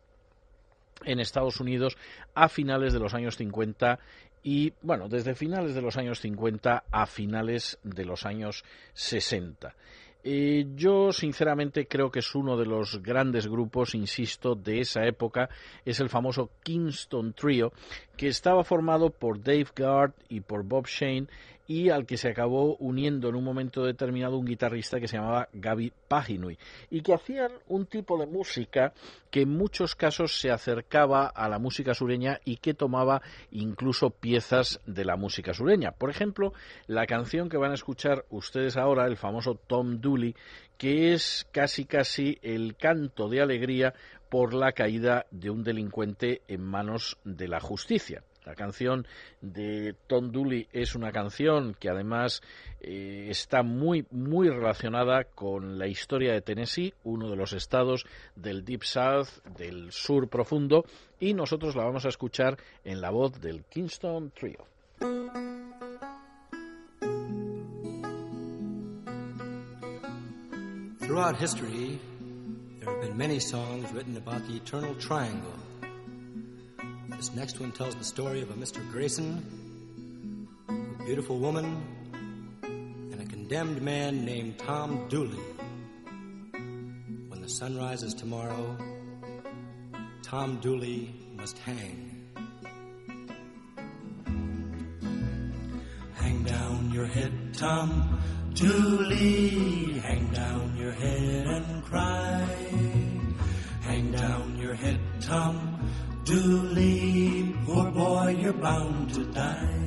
[1.06, 1.98] en Estados Unidos
[2.36, 4.00] a finales de los años 50
[4.44, 8.64] y bueno, desde finales de los años 50 a finales de los años
[8.94, 9.76] 60.
[10.24, 15.50] Eh, yo sinceramente creo que es uno de los grandes grupos, insisto, de esa época.
[15.86, 17.72] Es el famoso Kingston Trio,
[18.18, 21.28] que estaba formado por Dave Gard y por Bob Shane
[21.70, 25.50] y al que se acabó uniendo en un momento determinado un guitarrista que se llamaba
[25.54, 26.58] Gaby Paginui
[26.90, 28.92] y que hacían un tipo de música
[29.30, 34.82] que en muchos casos se acercaba a la música sureña y que tomaba incluso piezas
[34.88, 35.92] de la música sureña.
[35.92, 36.54] Por ejemplo,
[36.88, 40.36] la canción que van a escuchar ustedes ahora, el famoso Tom Dooley,
[40.80, 43.94] que es casi casi el canto de alegría
[44.30, 48.24] por la caída de un delincuente en manos de la justicia.
[48.50, 49.06] La canción
[49.42, 52.42] de Tom Dooley es una canción que además
[52.82, 58.66] eh, está muy, muy relacionada con la historia de Tennessee, uno de los estados del
[58.66, 60.84] Deep South, del sur profundo,
[61.20, 64.66] y nosotros la vamos a escuchar en la voz del Kingston Trio.
[71.02, 72.00] Throughout history,
[72.80, 75.69] there have been many songs written about the eternal triangle.
[77.20, 78.80] This next one tells the story of a Mr.
[78.94, 81.84] Grayson, a beautiful woman,
[82.64, 85.44] and a condemned man named Tom Dooley.
[86.54, 88.78] When the sun rises tomorrow,
[90.24, 92.30] Tom Dooley must hang.
[96.14, 98.18] Hang down your head, Tom
[98.54, 100.00] Dooley.
[100.00, 102.48] Hang down your head and cry.
[103.82, 105.79] Hang down your head, Tom
[106.30, 107.56] Dooley.
[107.66, 109.80] Poor boy, you're bound to die.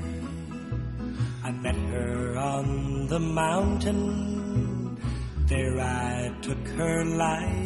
[1.45, 4.99] I met her on the mountain.
[5.47, 7.63] There I took her life.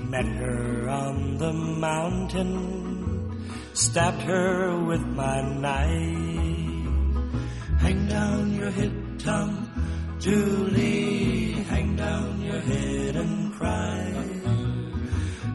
[0.00, 3.46] Met her on the mountain.
[3.72, 6.90] Stabbed her with my knife.
[7.78, 9.70] Hang down your head, Tom
[10.18, 11.52] Dooley.
[11.70, 14.32] Hang down your head and cry.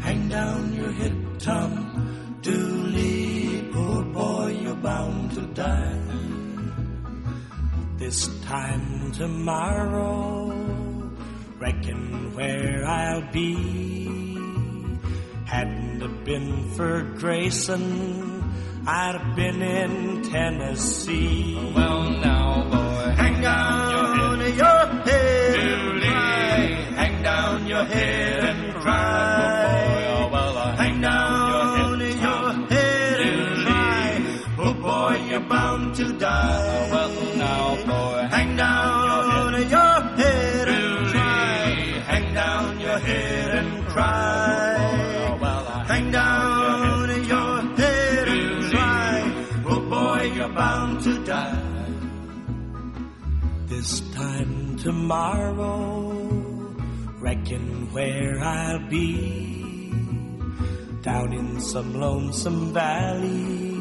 [0.07, 1.16] Hang down your head,
[1.47, 3.69] Tom Dooley.
[3.71, 5.97] Poor boy, you're bound to die.
[7.95, 10.51] This time tomorrow,
[11.57, 14.35] reckon where I'll be.
[15.45, 18.43] Hadn't it been for Grayson,
[18.85, 21.55] I'd have been in Tennessee.
[21.73, 26.59] Well, now, boy, hang down your head, cry.
[27.01, 28.16] Hang down your head
[54.87, 56.23] tomorrow,
[57.19, 59.91] reckon where I'll be.
[61.01, 63.75] Down in some lonesome valley,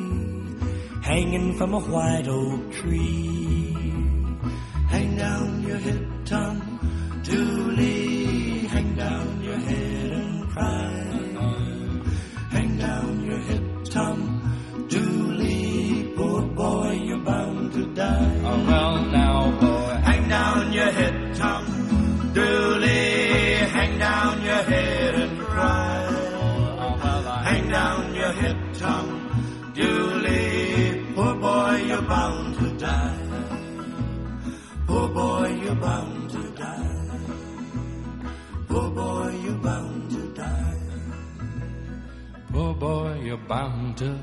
[1.02, 3.72] hanging from a white oak tree.
[4.88, 8.66] Hang down your head, Tom Dooley.
[8.66, 10.90] Hang down your head and cry.
[12.50, 14.26] Hang down your head, Tom
[38.68, 40.77] Poor boy, you're bound to die.
[42.53, 44.18] Poor boy, you're bound to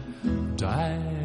[0.57, 1.23] die.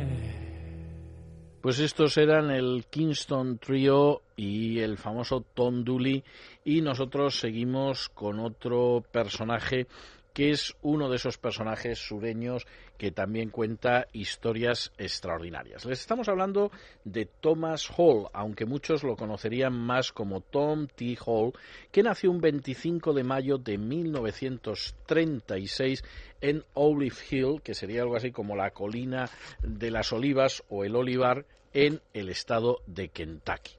[1.61, 6.23] Pues estos eran el Kingston Trio y el famoso Tom Dooley
[6.65, 9.87] y nosotros seguimos con otro personaje
[10.33, 12.67] que es uno de esos personajes sureños
[12.97, 15.85] que también cuenta historias extraordinarias.
[15.85, 16.71] Les estamos hablando
[17.05, 21.17] de Thomas Hall, aunque muchos lo conocerían más como Tom T.
[21.25, 21.53] Hall,
[21.91, 26.05] que nació un 25 de mayo de 1936
[26.41, 29.29] en Olive Hill, que sería algo así como la colina
[29.63, 33.78] de las olivas o el olivar en el estado de Kentucky.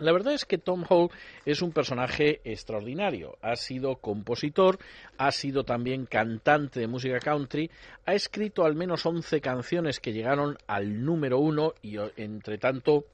[0.00, 1.10] La verdad es que Tom Hall
[1.44, 3.36] es un personaje extraordinario.
[3.42, 4.78] Ha sido compositor,
[5.18, 7.70] ha sido también cantante de música country,
[8.06, 13.04] ha escrito al menos 11 canciones que llegaron al número uno y, entre tanto,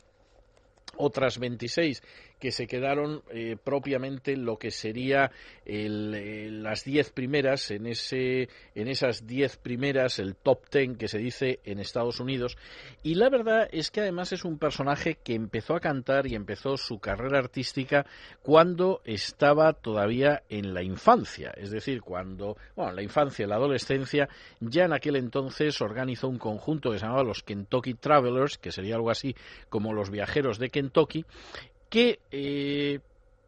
[0.97, 2.03] otras 26
[2.39, 5.31] que se quedaron eh, propiamente lo que sería
[5.65, 11.09] el, eh, las 10 primeras, en, ese, en esas 10 primeras, el top 10 que
[11.09, 12.57] se dice en Estados Unidos.
[13.03, 16.77] Y la verdad es que además es un personaje que empezó a cantar y empezó
[16.77, 18.07] su carrera artística
[18.43, 24.29] cuando estaba todavía en la infancia, es decir, cuando, bueno, en la infancia, la adolescencia,
[24.61, 28.97] ya en aquel entonces organizó un conjunto que se llamaba los Kentucky Travelers, que sería
[28.97, 29.35] algo así
[29.69, 31.25] como los viajeros de Kentucky,
[31.89, 33.01] que eh,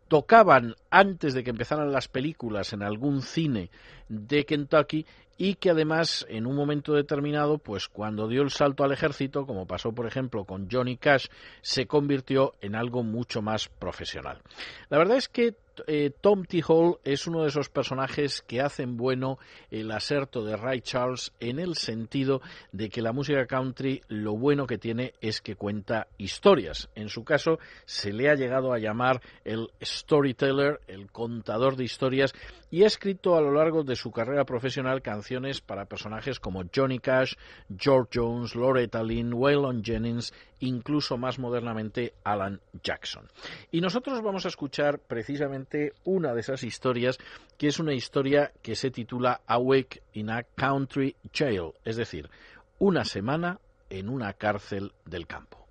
[0.08, 3.70] tocaban antes de que empezaran las películas en algún cine
[4.08, 5.06] de Kentucky
[5.38, 9.66] y que además en un momento determinado, pues cuando dio el salto al ejército, como
[9.66, 11.28] pasó por ejemplo con Johnny Cash,
[11.62, 14.42] se convirtió en algo mucho más profesional.
[14.90, 15.54] La verdad es que
[15.86, 16.62] eh, Tom T.
[16.66, 19.38] Hall es uno de esos personajes que hacen bueno
[19.70, 22.40] el aserto de Ray Charles en el sentido
[22.72, 26.88] de que la música country lo bueno que tiene es que cuenta historias.
[26.94, 32.32] En su caso se le ha llegado a llamar el storyteller, el contador de historias,
[32.70, 37.00] y ha escrito a lo largo de su carrera profesional canciones para personajes como Johnny
[37.00, 37.34] Cash,
[37.76, 43.28] George Jones, Loretta Lynn, Waylon Jennings, incluso más modernamente Alan Jackson.
[43.70, 47.18] Y nosotros vamos a escuchar precisamente una de esas historias,
[47.58, 52.30] que es una historia que se titula Awake in a Country Jail, es decir,
[52.78, 53.58] una semana
[53.88, 55.66] en una cárcel del campo.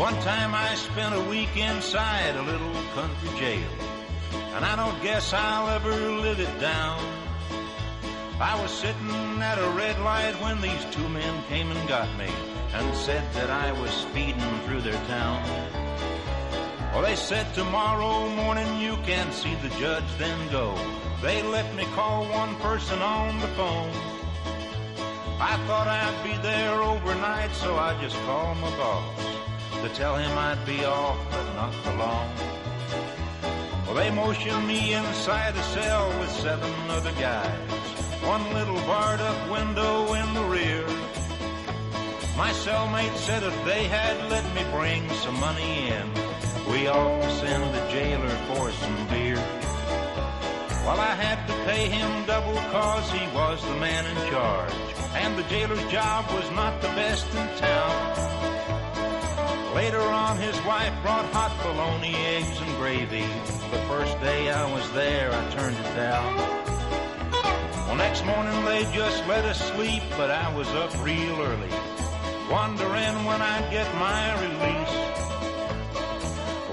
[0.00, 3.68] One time I spent a week inside a little country jail,
[4.54, 7.04] and I don't guess I'll ever live it down.
[8.40, 12.30] I was sitting at a red light when these two men came and got me
[12.72, 15.44] and said that I was speeding through their town.
[16.94, 20.74] Well, they said tomorrow morning you can see the judge, then go.
[21.20, 23.92] They let me call one person on the phone.
[25.38, 29.30] I thought I'd be there overnight, so I just called my boss
[29.82, 32.28] to tell him I'd be off, but not for long.
[33.86, 37.70] Well, they motioned me inside a cell with seven other guys.
[38.22, 40.86] One little barred up window in the rear.
[42.36, 46.06] My cellmate said if they had let me bring some money in,
[46.70, 49.36] we ought to send the jailer for some beer.
[50.84, 54.72] Well, I had to pay him double cause he was the man in charge.
[55.14, 58.39] And the jailer's job was not the best in town.
[59.74, 63.26] Later on, his wife brought hot bologna, eggs, and gravy.
[63.70, 66.36] The first day I was there, I turned it down.
[67.86, 71.70] Well, next morning they just let us sleep, but I was up real early,
[72.50, 74.96] wondering when I'd get my release.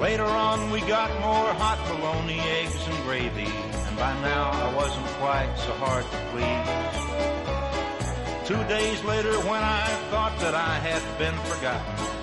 [0.01, 5.05] Later on, we got more hot bologna, eggs, and gravy, and by now I wasn't
[5.21, 6.97] quite so hard to please.
[8.47, 12.16] Two days later, when I thought that I had been forgotten,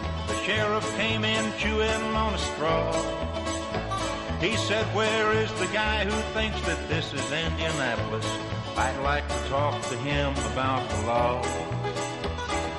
[0.45, 2.93] sheriff came in chewing on a straw.
[4.41, 8.27] He said, Where is the guy who thinks that this is Indianapolis?
[8.77, 11.41] I'd like to talk to him about the law.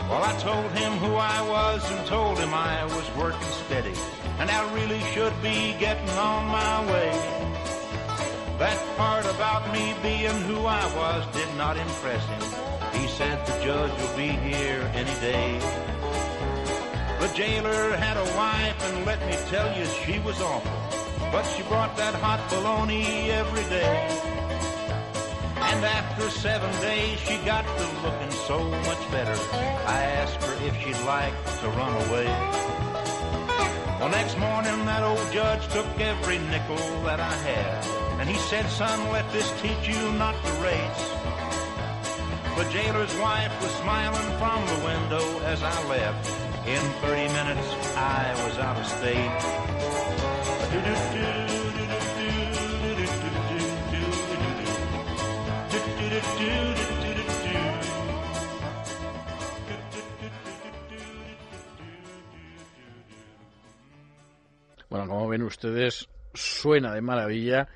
[0.07, 3.95] Well, I told him who I was and told him I was working steady
[4.37, 7.09] and I really should be getting on my way.
[8.59, 13.01] That part about me being who I was did not impress him.
[13.01, 15.94] He said the judge will be here any day.
[17.19, 20.71] The jailer had a wife, and let me tell you, she was awful.
[21.31, 24.07] But she brought that hot bologna every day.
[25.57, 29.35] And after seven days, she got to looking so much better.
[29.87, 32.27] I asked her if she'd like to run away.
[33.99, 37.85] Well, next morning, that old judge took every nickel that I had.
[38.19, 41.25] And he said, son, let this teach you not to race.
[42.57, 46.44] The jailer's wife was smiling from the window as I left.
[46.67, 49.65] In 30 minutes, I was out of state.
[64.89, 67.67] Bueno, como ven ustedes, suena de maravilla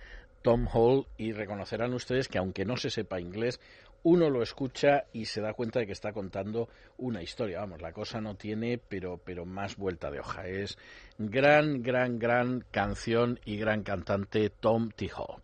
[0.41, 3.59] Tom Hall y reconocerán ustedes que aunque no se sepa inglés,
[4.03, 7.59] uno lo escucha y se da cuenta de que está contando una historia.
[7.59, 10.47] Vamos, la cosa no tiene, pero, pero más vuelta de hoja.
[10.47, 10.77] Es
[11.17, 15.09] gran, gran, gran canción y gran cantante Tom T.
[15.15, 15.41] Hall.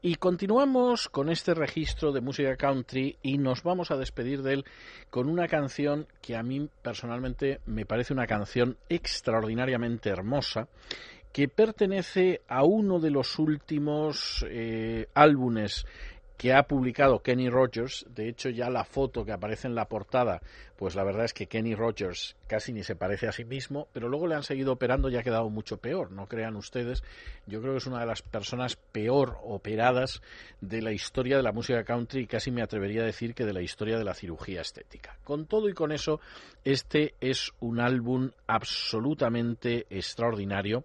[0.00, 4.64] Y continuamos con este registro de música country y nos vamos a despedir de él
[5.10, 10.68] con una canción que a mí personalmente me parece una canción extraordinariamente hermosa
[11.32, 15.84] que pertenece a uno de los últimos eh, álbumes
[16.38, 18.06] que ha publicado Kenny Rogers.
[18.08, 20.40] De hecho, ya la foto que aparece en la portada,
[20.76, 24.08] pues la verdad es que Kenny Rogers casi ni se parece a sí mismo, pero
[24.08, 27.02] luego le han seguido operando y ha quedado mucho peor, no crean ustedes.
[27.46, 30.22] Yo creo que es una de las personas peor operadas
[30.60, 33.52] de la historia de la música country y casi me atrevería a decir que de
[33.52, 35.18] la historia de la cirugía estética.
[35.24, 36.20] Con todo y con eso,
[36.64, 40.84] este es un álbum absolutamente extraordinario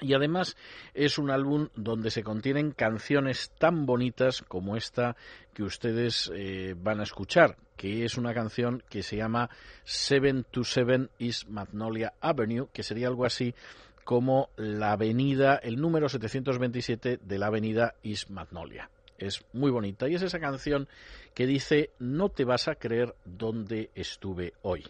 [0.00, 0.56] y además
[0.94, 5.16] es un álbum donde se contienen canciones tan bonitas como esta
[5.54, 9.50] que ustedes eh, van a escuchar, que es una canción que se llama
[9.84, 13.54] Seven to Seven East Magnolia Avenue, que sería algo así
[14.04, 18.90] como la avenida, el número 727 de la avenida East Magnolia.
[19.18, 20.88] Es muy bonita y es esa canción
[21.34, 24.84] que dice no te vas a creer dónde estuve hoy.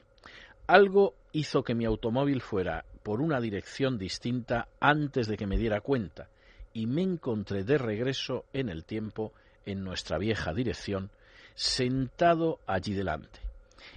[0.69, 5.81] Algo hizo que mi automóvil fuera por una dirección distinta antes de que me diera
[5.81, 6.28] cuenta,
[6.72, 9.33] y me encontré de regreso en el tiempo
[9.66, 11.11] en nuestra vieja dirección,
[11.55, 13.41] sentado allí delante.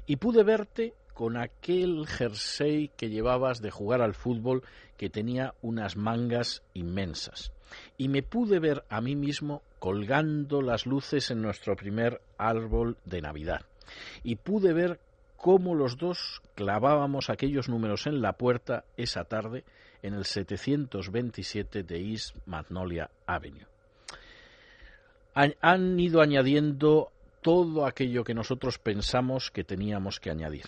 [0.06, 4.64] Y pude verte con aquel jersey que llevabas de jugar al fútbol
[4.98, 7.52] que tenía unas mangas inmensas.
[7.98, 13.22] Y me pude ver a mí mismo colgando las luces en nuestro primer árbol de
[13.22, 13.62] Navidad.
[14.24, 15.00] Y pude ver
[15.44, 19.66] cómo los dos clavábamos aquellos números en la puerta esa tarde
[20.02, 23.68] en el 727 de East Magnolia Avenue.
[25.34, 30.68] han, ido añadiendo todo aquello que nosotros pensamos que teníamos que añadir.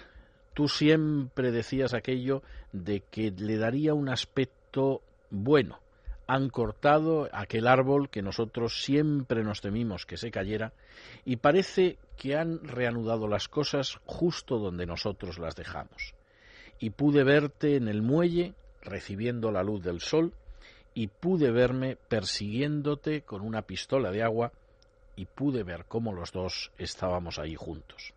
[0.53, 5.79] Tú siempre decías aquello de que le daría un aspecto bueno.
[6.27, 10.73] Han cortado aquel árbol que nosotros siempre nos temimos que se cayera
[11.23, 16.15] y parece que han reanudado las cosas justo donde nosotros las dejamos.
[16.79, 20.33] Y pude verte en el muelle recibiendo la luz del sol
[20.93, 24.51] y pude verme persiguiéndote con una pistola de agua
[25.15, 28.13] y pude ver cómo los dos estábamos ahí juntos.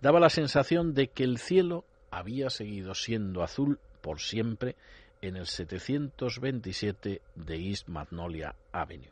[0.00, 4.76] Daba la sensación de que el cielo había seguido siendo azul por siempre
[5.22, 9.10] en el 727 de East Magnolia Avenue.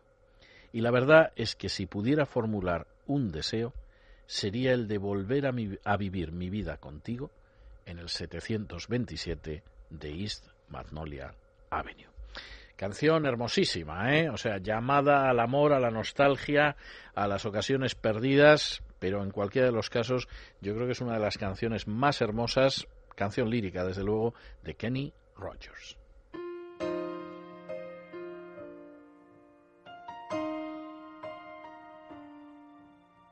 [0.72, 3.72] Y la verdad es que si pudiera formular un deseo,
[4.26, 7.30] sería el de volver a, mi- a vivir mi vida contigo
[7.86, 11.34] en el 727 de East Magnolia
[11.70, 12.06] Avenue.
[12.76, 14.30] Canción hermosísima, ¿eh?
[14.30, 16.76] O sea, llamada al amor, a la nostalgia,
[17.14, 20.28] a las ocasiones perdidas, pero en cualquiera de los casos
[20.60, 22.86] yo creo que es una de las canciones más hermosas,
[23.16, 25.96] canción lírica desde luego, de Kenny Rogers.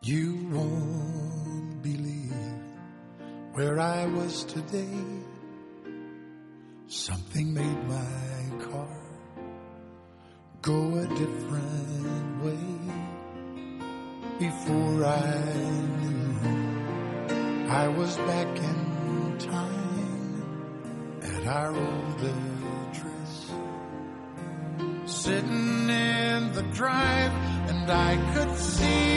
[0.09, 2.33] You won't believe
[3.53, 5.05] where I was today.
[6.87, 9.03] Something made my car
[10.63, 12.69] go a different way.
[14.39, 15.43] Before I
[16.01, 23.51] knew I was back in time at our old address.
[25.05, 27.33] Sitting in the drive,
[27.69, 29.08] and I could see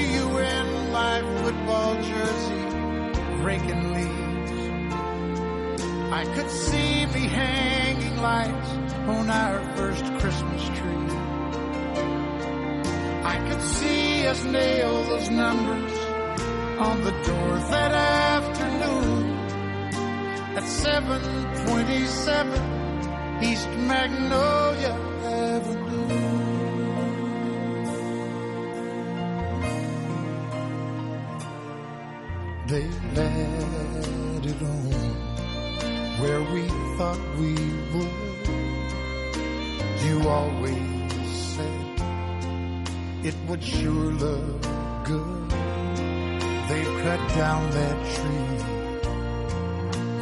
[3.52, 4.62] raking leaves.
[6.20, 8.72] I could see me hanging lights
[9.16, 11.08] on our first Christmas tree.
[13.34, 15.94] I could see us nail those numbers
[16.88, 17.92] on the door that
[18.38, 19.24] afternoon
[20.58, 24.96] at 727 East Magnolia
[25.48, 25.92] Avenue.
[32.72, 32.88] They
[37.42, 37.54] we
[37.94, 38.48] would.
[40.06, 42.02] You always said
[43.24, 44.62] it would sure look
[45.04, 45.50] good.
[46.70, 48.82] They've cut down that tree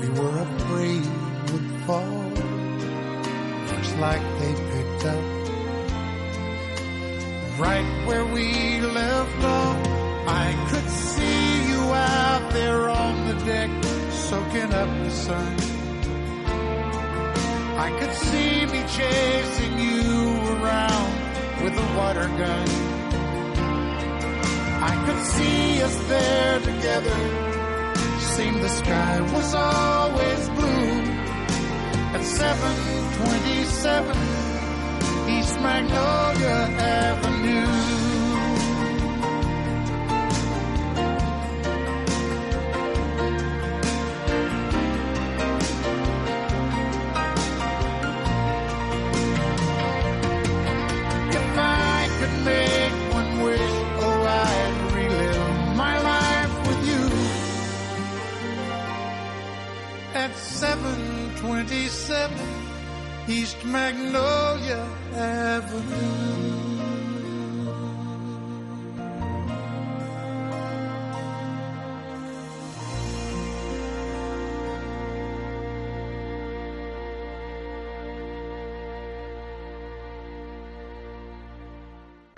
[0.01, 2.29] we were afraid it would fall.
[3.69, 5.23] Looks like they picked up
[7.59, 9.87] right where we left off.
[10.27, 13.69] I could see you out there on the deck,
[14.11, 15.68] soaking up the sun.
[17.89, 20.01] I could see me chasing you
[20.53, 21.11] around
[21.63, 22.67] with a water gun.
[24.91, 27.17] I could see us there together.
[28.35, 31.01] Seemed the sky was always blue.
[32.13, 34.17] At 727
[35.35, 38.08] East Magnolia Avenue.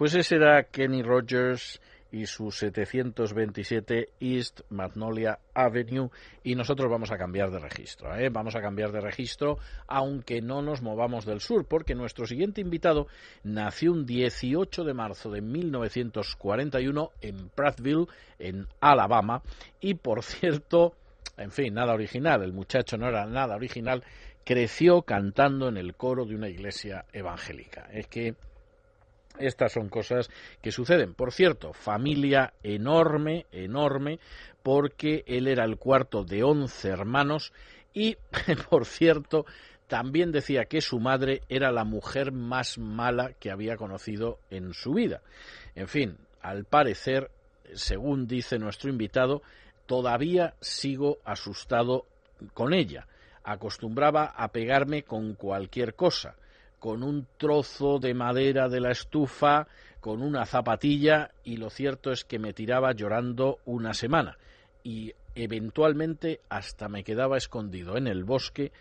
[0.01, 1.79] Pues ese era Kenny Rogers
[2.11, 6.09] y su 727 East Magnolia Avenue
[6.43, 8.29] y nosotros vamos a cambiar de registro, ¿eh?
[8.29, 13.05] vamos a cambiar de registro aunque no nos movamos del sur porque nuestro siguiente invitado
[13.43, 18.07] nació un 18 de marzo de 1941 en Prattville,
[18.39, 19.43] en Alabama
[19.79, 20.95] y por cierto,
[21.37, 24.03] en fin, nada original, el muchacho no era nada original,
[24.43, 27.87] creció cantando en el coro de una iglesia evangélica.
[27.91, 28.33] Es que
[29.41, 30.29] estas son cosas
[30.61, 31.13] que suceden.
[31.13, 34.19] Por cierto, familia enorme, enorme,
[34.63, 37.53] porque él era el cuarto de once hermanos
[37.93, 38.17] y,
[38.69, 39.45] por cierto,
[39.87, 44.93] también decía que su madre era la mujer más mala que había conocido en su
[44.93, 45.21] vida.
[45.75, 47.29] En fin, al parecer,
[47.73, 49.41] según dice nuestro invitado,
[49.85, 52.05] todavía sigo asustado
[52.53, 53.07] con ella.
[53.43, 56.35] Acostumbraba a pegarme con cualquier cosa
[56.81, 59.67] con un trozo de madera de la estufa,
[59.99, 64.39] con una zapatilla y lo cierto es que me tiraba llorando una semana.
[64.83, 68.71] Y eventualmente hasta me quedaba escondido en el bosque,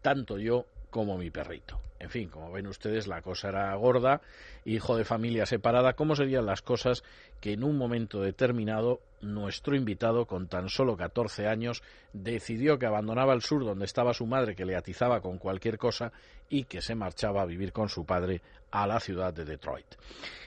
[0.00, 1.80] tanto yo como mi perrito.
[2.00, 4.22] En fin, como ven ustedes, la cosa era gorda,
[4.64, 5.92] hijo de familia separada.
[5.92, 7.04] ¿Cómo serían las cosas
[7.40, 11.82] que en un momento determinado nuestro invitado, con tan solo 14 años,
[12.14, 16.10] decidió que abandonaba el sur donde estaba su madre, que le atizaba con cualquier cosa,
[16.48, 19.94] y que se marchaba a vivir con su padre a la ciudad de Detroit?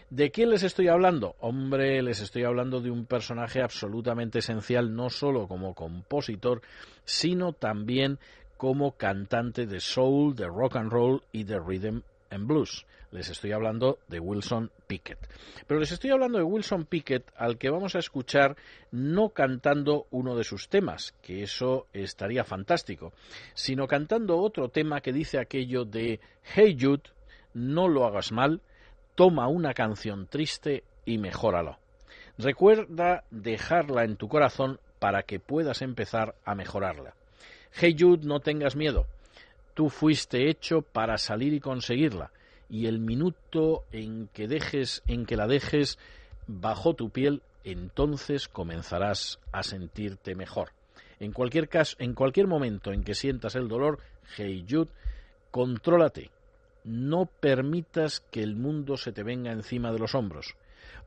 [0.10, 1.36] ¿De quién les estoy hablando?
[1.40, 6.62] Hombre, les estoy hablando de un personaje absolutamente esencial, no solo como compositor,
[7.06, 8.20] sino también
[8.64, 12.00] como cantante de soul, de rock and roll y de rhythm
[12.30, 12.86] and blues.
[13.12, 15.20] Les estoy hablando de Wilson Pickett.
[15.68, 18.56] Pero les estoy hablando de Wilson Pickett al que vamos a escuchar
[18.90, 23.12] no cantando uno de sus temas, que eso estaría fantástico,
[23.54, 26.22] sino cantando otro tema que dice aquello de
[26.56, 27.10] Hey Jude,
[27.54, 28.62] no lo hagas mal,
[29.16, 31.80] toma una canción triste y mejóralo.
[32.38, 37.14] Recuerda dejarla en tu corazón para que puedas empezar a mejorarla.
[37.76, 39.08] Hey Jude, no tengas miedo.
[39.74, 42.32] Tú fuiste hecho para salir y conseguirla,
[42.70, 45.98] y el minuto en que dejes, en que la dejes
[46.46, 50.70] bajo tu piel, entonces comenzarás a sentirte mejor.
[51.20, 54.00] En cualquier caso, en cualquier momento en que sientas el dolor,
[54.38, 54.92] Hey Jude,
[55.50, 56.30] contrólate.
[56.84, 60.56] No permitas que el mundo se te venga encima de los hombros,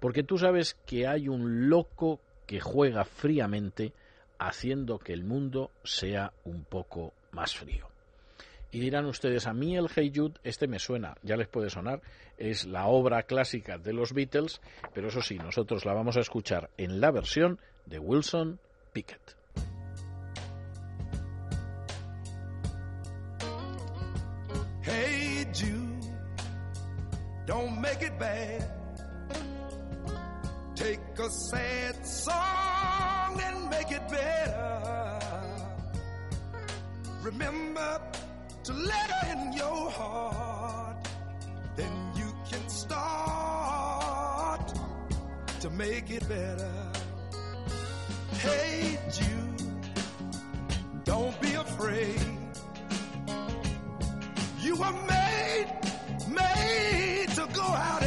[0.01, 3.93] porque tú sabes que hay un loco que juega fríamente
[4.39, 7.89] haciendo que el mundo sea un poco más frío.
[8.71, 12.03] Y dirán ustedes, a mí el Hey Jude, este me suena, ya les puede sonar,
[12.37, 14.61] es la obra clásica de los Beatles,
[14.93, 18.59] pero eso sí, nosotros la vamos a escuchar en la versión de Wilson
[18.93, 19.37] Pickett.
[24.83, 26.13] Hey Jude,
[27.47, 28.73] don't make it bad.
[30.75, 32.66] Take a sad song
[34.11, 35.19] better.
[37.23, 38.01] Remember
[38.65, 41.09] to let her in your heart.
[41.77, 44.73] Then you can start
[45.61, 46.73] to make it better.
[48.33, 49.63] Hey Jude,
[51.05, 52.21] don't be afraid.
[54.61, 55.67] You were made,
[56.29, 58.03] made to go out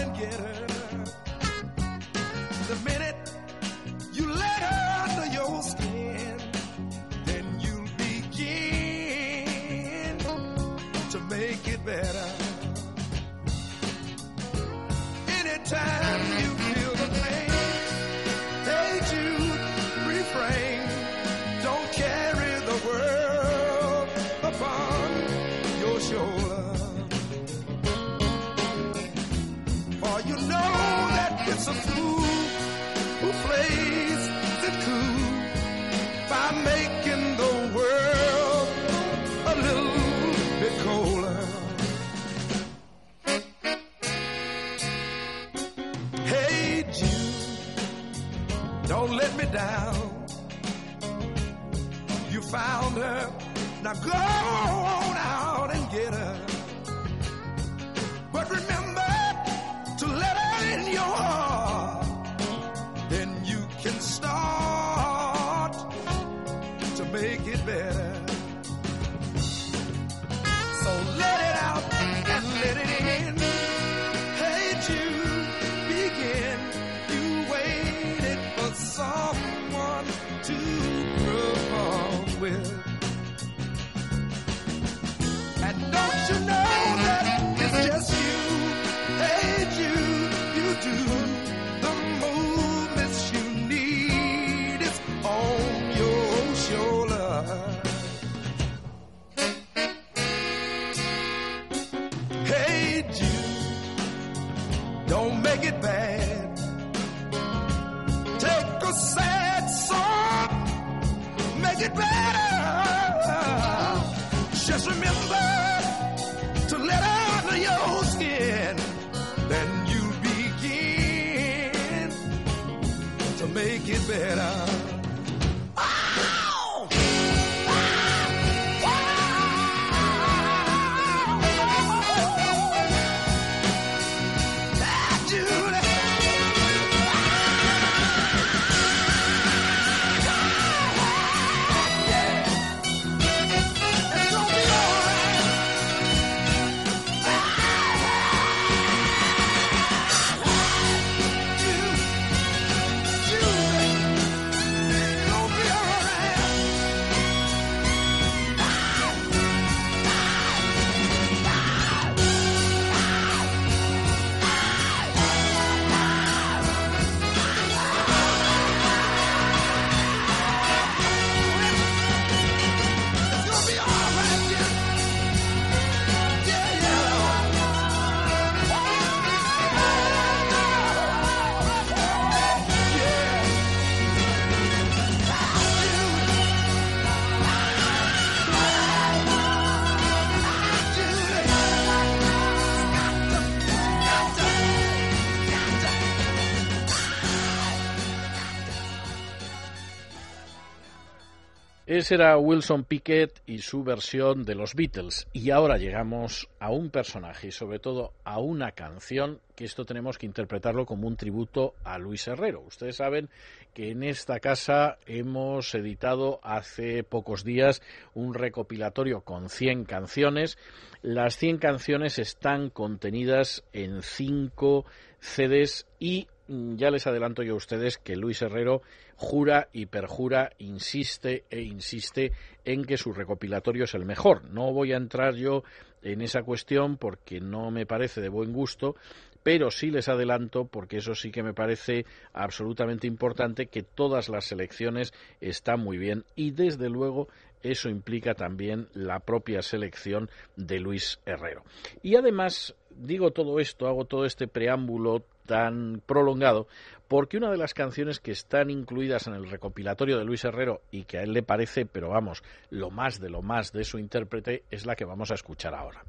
[202.11, 205.27] Era Wilson Pickett y su versión de los Beatles.
[205.31, 210.17] Y ahora llegamos a un personaje y sobre todo a una canción que esto tenemos
[210.17, 212.61] que interpretarlo como un tributo a Luis Herrero.
[212.61, 213.29] Ustedes saben
[213.75, 217.81] que en esta casa hemos editado hace pocos días
[218.15, 220.57] un recopilatorio con 100 canciones.
[221.03, 224.85] Las 100 canciones están contenidas en 5
[225.19, 228.81] CDs y ya les adelanto yo a ustedes que Luis Herrero
[229.15, 232.31] jura y perjura, insiste e insiste
[232.65, 234.45] en que su recopilatorio es el mejor.
[234.45, 235.63] No voy a entrar yo
[236.01, 238.95] en esa cuestión porque no me parece de buen gusto,
[239.43, 244.45] pero sí les adelanto, porque eso sí que me parece absolutamente importante, que todas las
[244.45, 247.27] selecciones están muy bien y desde luego
[247.61, 251.63] eso implica también la propia selección de Luis Herrero.
[252.01, 256.67] Y además digo todo esto, hago todo este preámbulo tan prolongado,
[257.07, 261.05] porque una de las canciones que están incluidas en el recopilatorio de Luis Herrero y
[261.05, 264.61] que a él le parece, pero vamos, lo más de lo más de su intérprete
[264.69, 266.03] es la que vamos a escuchar ahora.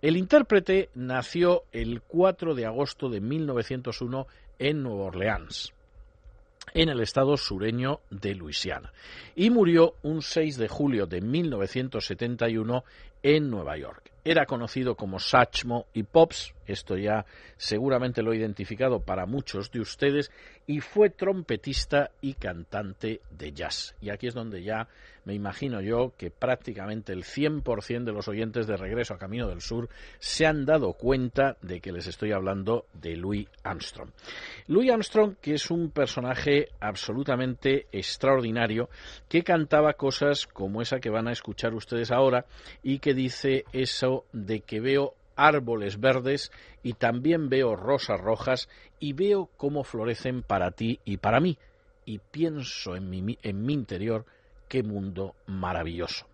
[0.00, 4.26] El intérprete nació el 4 de agosto de 1901
[4.58, 5.74] en Nueva Orleans
[6.74, 8.92] en el estado sureño de Luisiana
[9.34, 12.84] y murió un 6 de julio de 1971
[13.22, 14.10] en Nueva York.
[14.24, 17.24] Era conocido como Sachmo y Pops, esto ya
[17.56, 20.30] seguramente lo he identificado para muchos de ustedes,
[20.66, 23.94] y fue trompetista y cantante de jazz.
[24.02, 24.86] Y aquí es donde ya
[25.28, 29.60] me imagino yo que prácticamente el 100% de los oyentes de Regreso a Camino del
[29.60, 34.10] Sur se han dado cuenta de que les estoy hablando de Louis Armstrong.
[34.68, 38.88] Louis Armstrong, que es un personaje absolutamente extraordinario,
[39.28, 42.46] que cantaba cosas como esa que van a escuchar ustedes ahora
[42.82, 46.52] y que dice eso de que veo árboles verdes
[46.84, 48.68] y también veo rosas rojas
[49.00, 51.58] y veo cómo florecen para ti y para mí.
[52.04, 53.36] Y pienso en mi,
[53.72, 54.24] interior,
[54.68, 56.28] qué mundo maravilloso.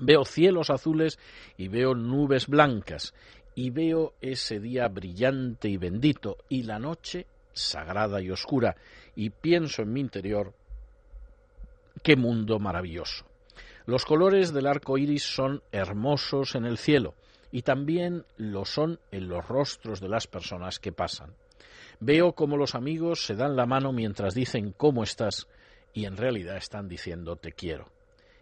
[0.00, 1.18] Veo cielos azules
[1.58, 3.12] y veo nubes blancas
[3.54, 8.74] y veo ese día brillante y bendito y la noche sagrada y oscura
[9.14, 10.54] y pienso en mi interior,
[12.02, 13.33] qué mundo maravilloso.
[13.86, 17.14] Los colores del arco iris son hermosos en el cielo
[17.52, 21.34] y también lo son en los rostros de las personas que pasan.
[22.00, 25.48] Veo cómo los amigos se dan la mano mientras dicen cómo estás
[25.92, 27.84] y en realidad están diciendo te quiero.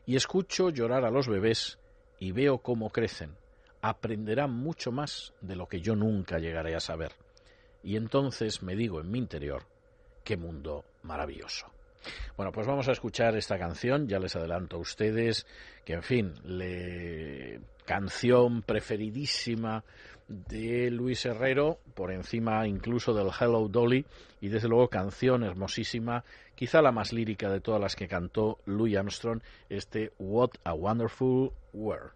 [0.07, 1.79] Y escucho llorar a los bebés
[2.21, 3.37] y veo cómo crecen.
[3.81, 7.13] Aprenderán mucho más de lo que yo nunca llegaré a saber.
[7.83, 9.65] Y entonces me digo en mi interior,
[10.23, 11.67] qué mundo maravilloso.
[12.37, 15.47] Bueno, pues vamos a escuchar esta canción, ya les adelanto a ustedes
[15.85, 19.85] que, en fin, le canción preferidísima
[20.29, 24.07] de Luis Herrero, por encima incluso del Hello Dolly,
[24.41, 26.25] y desde luego canción hermosísima,
[26.55, 31.53] quizá la más lírica de todas las que cantó Louis Armstrong, este What a Wonderful
[31.73, 32.13] World.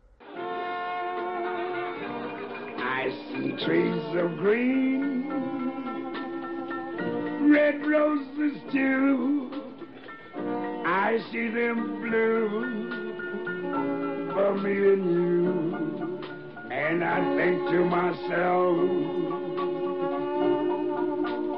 [2.78, 5.28] I see trees of green,
[7.50, 8.26] red roses.
[10.86, 12.86] I see them blue
[14.32, 16.20] for me and you.
[16.70, 18.76] And I think to myself,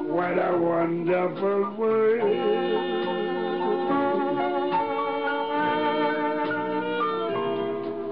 [0.08, 2.68] what a wonderful world.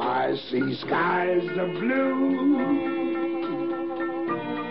[0.01, 2.57] I see skies of blue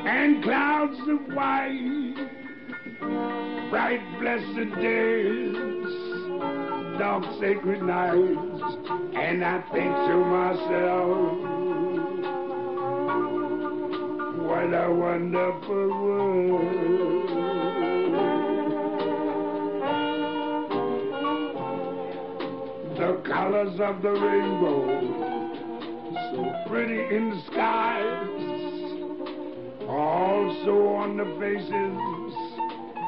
[0.07, 2.15] and clouds of white,
[3.69, 5.55] bright blessed days,
[6.99, 8.77] dark sacred nights,
[9.15, 11.37] and I think to myself,
[14.43, 17.25] what a wonderful world.
[22.97, 24.81] The colors of the rainbow,
[26.31, 28.29] so pretty in the skies,
[29.87, 32.14] also on the faces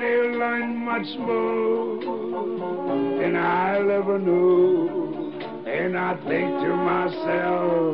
[0.00, 1.98] They'll learn much more
[3.20, 5.32] than I'll ever know.
[5.66, 7.92] And I think to myself,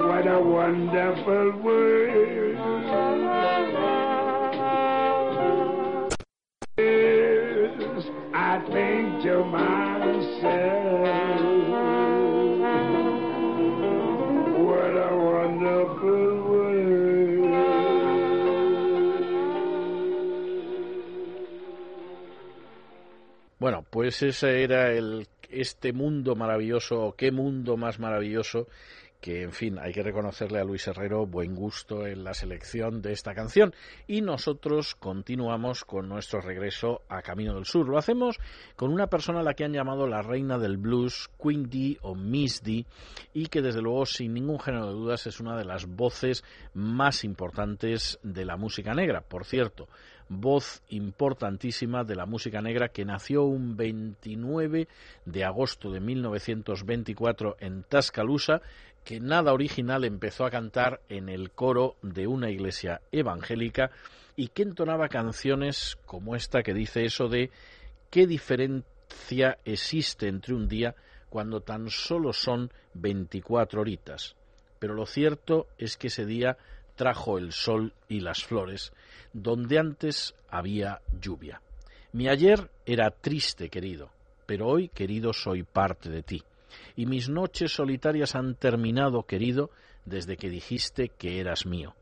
[0.00, 2.37] what a wonderful world.
[24.08, 28.66] Pues ese era el este mundo maravilloso, qué mundo más maravilloso
[29.20, 33.12] que, en fin, hay que reconocerle a Luis Herrero buen gusto en la selección de
[33.12, 33.74] esta canción.
[34.06, 37.86] Y nosotros continuamos con nuestro regreso a Camino del Sur.
[37.86, 38.38] Lo hacemos
[38.76, 42.14] con una persona a la que han llamado la reina del blues, Queen Dee o
[42.14, 42.86] Miss Dee,
[43.34, 47.24] y que desde luego, sin ningún género de dudas, es una de las voces más
[47.24, 49.20] importantes de la música negra.
[49.20, 49.86] Por cierto,
[50.28, 54.88] voz importantísima de la música negra que nació un 29
[55.24, 58.60] de agosto de 1924 en Tuscaloosa
[59.04, 63.90] que nada original empezó a cantar en el coro de una iglesia evangélica
[64.36, 67.50] y que entonaba canciones como esta que dice eso de
[68.10, 70.94] qué diferencia existe entre un día
[71.30, 74.36] cuando tan solo son 24 horitas.
[74.78, 76.56] Pero lo cierto es que ese día
[76.94, 78.92] trajo el sol y las flores,
[79.32, 81.60] donde antes había lluvia.
[82.12, 84.10] Mi ayer era triste, querido,
[84.46, 86.42] pero hoy, querido, soy parte de ti
[86.96, 89.70] y mis noches solitarias han terminado, querido,
[90.04, 91.94] desde que dijiste que eras mío.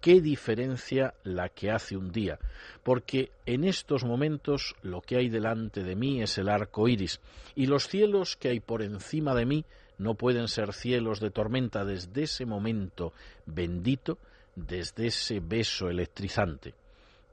[0.00, 2.38] Qué diferencia la que hace un día,
[2.82, 7.20] porque en estos momentos lo que hay delante de mí es el arco iris,
[7.54, 9.64] y los cielos que hay por encima de mí
[9.98, 13.12] no pueden ser cielos de tormenta desde ese momento
[13.46, 14.18] bendito,
[14.54, 16.74] desde ese beso electrizante.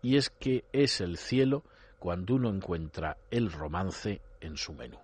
[0.02, 1.64] Y es que es el cielo
[2.00, 4.98] cuando uno encuentra el romance en su menú.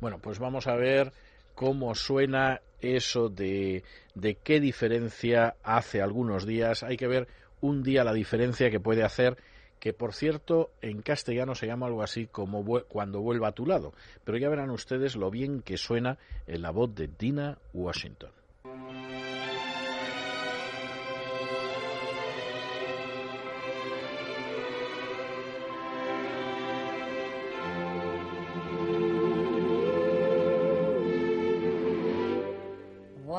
[0.00, 1.12] Bueno, pues vamos a ver
[1.54, 3.82] cómo suena eso de,
[4.14, 6.84] de qué diferencia hace algunos días.
[6.84, 7.26] Hay que ver
[7.60, 9.36] un día la diferencia que puede hacer
[9.80, 13.92] que por cierto en castellano se llama algo así como cuando vuelva a tu lado,
[14.24, 18.30] pero ya verán ustedes lo bien que suena en la voz de Dina Washington.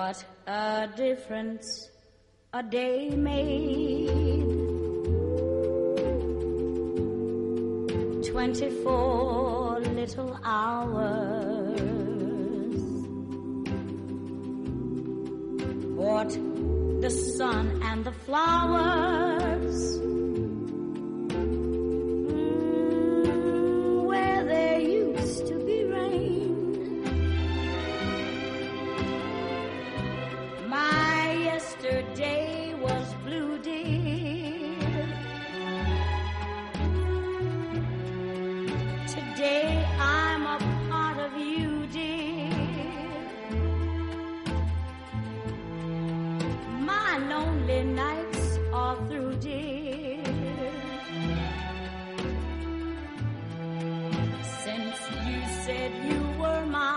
[0.10, 1.92] What a difference
[2.52, 4.40] a day made.
[8.32, 11.62] Twenty-four little hours.
[15.94, 16.30] What
[17.02, 20.00] the sun and the flowers.
[55.70, 56.96] Said you were mine.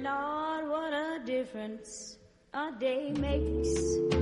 [0.00, 2.18] Lord, what a difference
[2.54, 4.17] a day makes.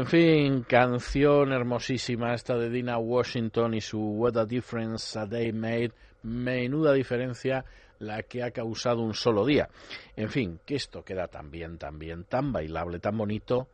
[0.00, 5.52] En fin, canción hermosísima esta de Dina Washington y su What a Difference a Day
[5.52, 5.92] Made.
[6.22, 7.66] Menuda diferencia
[7.98, 9.68] la que ha causado un solo día.
[10.16, 13.68] En fin, que esto queda tan bien, tan bien, tan bailable, tan bonito,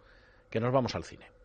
[0.50, 1.35] que nos vamos al cine.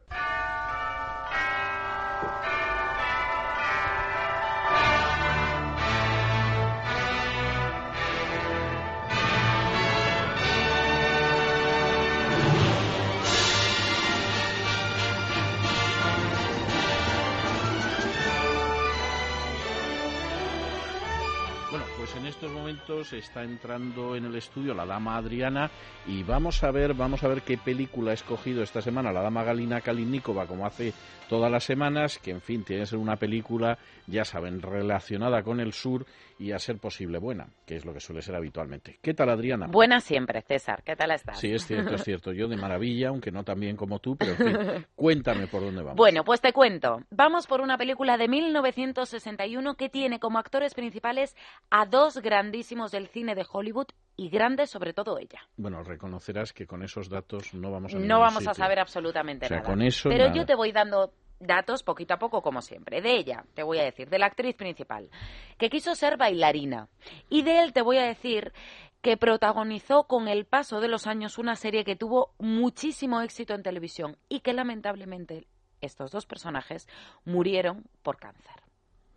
[23.01, 25.71] Está entrando en el estudio la dama Adriana
[26.05, 29.43] y vamos a ver, vamos a ver qué película ha escogido esta semana la dama
[29.43, 30.93] Galina Kalinikova, como hace
[31.27, 35.59] todas las semanas, que en fin, tiene que ser una película, ya saben, relacionada con
[35.59, 36.05] el sur
[36.37, 38.99] y a ser posible buena, que es lo que suele ser habitualmente.
[39.01, 39.67] ¿Qué tal, Adriana?
[39.67, 40.83] Buena siempre, César.
[40.83, 41.39] ¿Qué tal estás?
[41.39, 42.33] Sí, es cierto, es cierto.
[42.33, 45.81] Yo de maravilla, aunque no tan bien como tú, pero en fin, cuéntame por dónde
[45.81, 45.95] vamos.
[45.95, 47.01] Bueno, pues te cuento.
[47.11, 51.35] Vamos por una película de 1961 que tiene como actores principales
[51.69, 55.39] a dos grandísimos del cine de Hollywood y grandes sobre todo ella.
[55.57, 59.49] Bueno, reconocerás que con esos datos no vamos a No vamos a saber absolutamente O
[59.49, 59.69] sea, nada.
[59.69, 60.35] con eso Pero nada.
[60.35, 63.01] yo te voy dando datos poquito a poco, como siempre.
[63.01, 65.09] De ella, te voy a decir, de la actriz principal,
[65.57, 66.87] que quiso ser bailarina.
[67.29, 68.53] Y de él te voy a decir
[69.01, 73.63] que protagonizó con el paso de los años una serie que tuvo muchísimo éxito en
[73.63, 75.47] televisión y que lamentablemente
[75.81, 76.87] estos dos personajes
[77.25, 78.61] murieron por cáncer.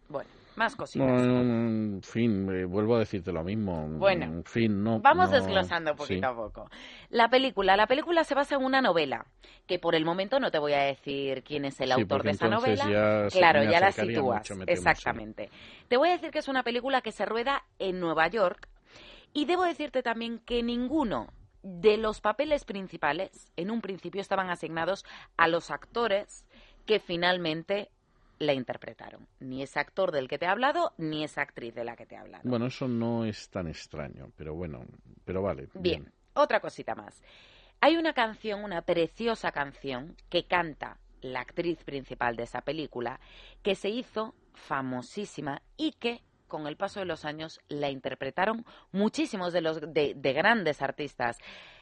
[0.08, 1.22] Bueno, más cositas.
[1.22, 3.86] En fin, eh, vuelvo a decirte lo mismo.
[3.98, 5.00] Bueno, en fin, no.
[5.00, 6.32] Vamos no- desglosando poquito sí.
[6.32, 6.70] a poco.
[7.10, 9.26] La película, la película se basa en una novela,
[9.66, 12.30] que por el momento no te voy a decir quién es el Sí, autor de
[12.32, 12.84] esa novela.
[12.88, 14.50] ya claro, ya la sitúas.
[14.50, 14.62] mucho.
[14.66, 15.50] Exactamente.
[15.88, 18.68] Te voy a decir que es una película que se rueda en Nueva York
[19.32, 21.28] y debo decirte también que ninguno
[21.62, 25.04] de los papeles principales en un principio estaban asignados
[25.38, 26.44] a los actores
[26.84, 27.88] que finalmente
[28.38, 29.26] la interpretaron.
[29.40, 32.14] Ni ese actor del que te he hablado, ni esa actriz de la que te
[32.14, 32.42] he hablado.
[32.44, 34.84] Bueno, eso no es tan extraño, pero bueno,
[35.24, 35.68] pero vale.
[35.74, 37.22] Bien, otra cosita más.
[37.80, 43.20] Hay una canción, una preciosa canción, que canta la actriz principal de esa película,
[43.62, 49.52] que se hizo famosísima y que con el paso de los años la interpretaron muchísimos
[49.52, 51.38] de los de, de grandes artistas,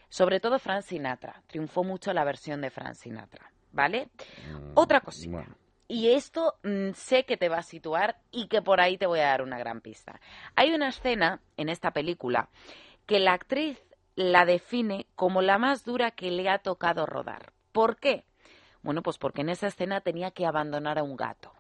[0.09, 1.43] sobre todo Frank Sinatra.
[1.47, 4.09] Triunfó mucho la versión de Frank Sinatra, ¿vale?
[4.75, 5.47] Otra cosita.
[5.95, 9.21] Y esto mm, sé que te va a situar y que por ahí te voy
[9.21, 10.19] a dar una gran pista.
[10.57, 12.49] Hay una escena en esta película
[13.05, 13.79] que la actriz
[14.15, 17.53] la define como la más dura que le ha tocado rodar.
[17.73, 18.25] ¿Por qué?
[18.83, 21.53] Bueno, pues porque en esa escena tenía que abandonar a un gato.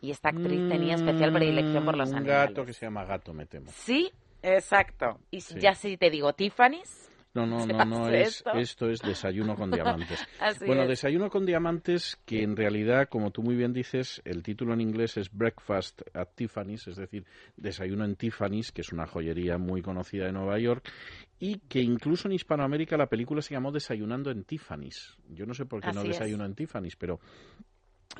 [0.00, 2.48] Y esta actriz tenía especial predilección por los Mm, Un animales.
[2.50, 3.70] gato que se llama gato, me temo.
[3.70, 4.10] Sí,
[4.42, 5.20] exacto.
[5.30, 5.60] Y Sí.
[5.60, 7.07] ya si te digo Tiffany's.
[7.34, 8.50] No, no, ¿Se no, no, es, esto?
[8.52, 10.26] esto es desayuno con diamantes.
[10.40, 10.88] Así bueno, es.
[10.88, 15.16] desayuno con diamantes que en realidad, como tú muy bien dices, el título en inglés
[15.16, 17.24] es Breakfast at Tiffany's, es decir,
[17.56, 20.90] desayuno en Tiffany's, que es una joyería muy conocida de Nueva York,
[21.38, 25.16] y que incluso en Hispanoamérica la película se llamó Desayunando en Tiffany's.
[25.28, 26.08] Yo no sé por qué no es.
[26.08, 27.20] desayuno en Tiffany's, pero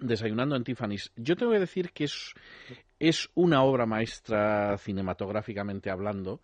[0.00, 1.12] Desayunando en Tiffany's.
[1.16, 2.32] Yo te voy a decir que es,
[3.00, 6.40] es una obra maestra cinematográficamente hablando,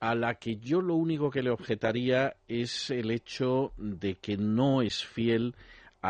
[0.00, 4.82] a la que yo lo único que le objetaría es el hecho de que no
[4.82, 5.54] es fiel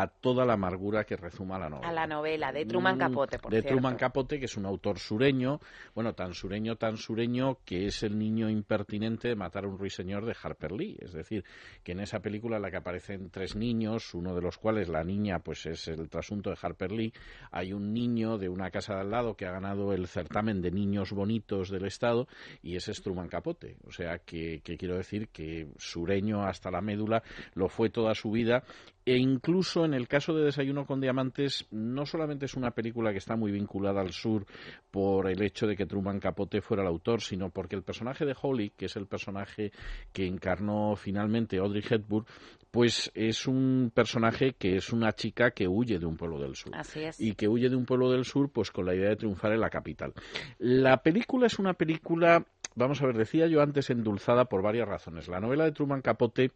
[0.01, 1.89] a toda la amargura que rezuma la novela.
[1.89, 3.75] A la novela de Truman Mm, Capote, por de cierto.
[3.75, 5.59] Truman Capote, que es un autor sureño,
[5.95, 10.25] bueno, tan sureño, tan sureño, que es el niño impertinente de matar a un ruiseñor
[10.25, 10.97] de Harper Lee.
[10.99, 11.43] Es decir,
[11.83, 15.03] que en esa película en la que aparecen tres niños, uno de los cuales la
[15.03, 17.13] niña, pues es el trasunto de Harper Lee,
[17.51, 20.71] hay un niño de una casa de al lado que ha ganado el certamen de
[20.71, 22.27] niños bonitos del Estado
[22.61, 23.77] y ese es Truman Capote.
[23.87, 28.31] O sea, que, que quiero decir que sureño hasta la médula lo fue toda su
[28.31, 28.63] vida
[29.07, 33.19] e incluso en el caso de Desayuno con Diamantes, no solamente es una película que
[33.19, 34.45] está muy vinculada al sur
[34.91, 38.35] por el hecho de que Truman Capote fuera el autor, sino porque el personaje de
[38.39, 39.71] Holly, que es el personaje
[40.11, 42.25] que encarnó finalmente Audrey Hepburn,
[42.69, 46.75] pues es un personaje que es una chica que huye de un pueblo del sur.
[46.75, 47.17] Así es.
[47.17, 49.61] Y que huye de un pueblo del sur, pues con la idea de triunfar en
[49.61, 50.13] la capital.
[50.59, 55.29] La película es una película, vamos a ver, decía yo antes, endulzada por varias razones.
[55.29, 56.51] La novela de Truman Capote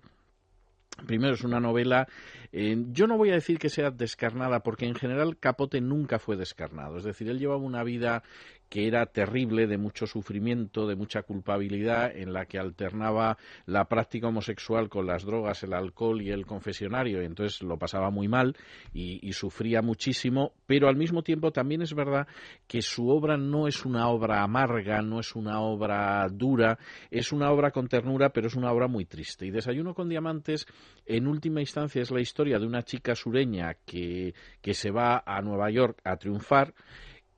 [1.06, 2.08] Primero, es una novela,
[2.52, 6.38] eh, yo no voy a decir que sea descarnada, porque en general Capote nunca fue
[6.38, 6.98] descarnado.
[6.98, 8.24] Es decir, él llevaba una vida
[8.72, 14.30] que era terrible, de mucho sufrimiento, de mucha culpabilidad, en la que alternaba la práctica
[14.30, 18.56] homosexual con las drogas, el alcohol y el confesionario, y entonces lo pasaba muy mal
[18.94, 22.28] y, y sufría muchísimo, pero al mismo tiempo también es verdad
[22.66, 26.80] que su obra no es una obra amarga, no es una obra dura,
[27.10, 29.46] es una obra con ternura, pero es una obra muy triste.
[29.46, 30.66] Y Desayuno con Diamantes,
[31.06, 35.42] en última instancia, es la historia de una chica sureña que, que se va a
[35.42, 36.74] Nueva York a triunfar,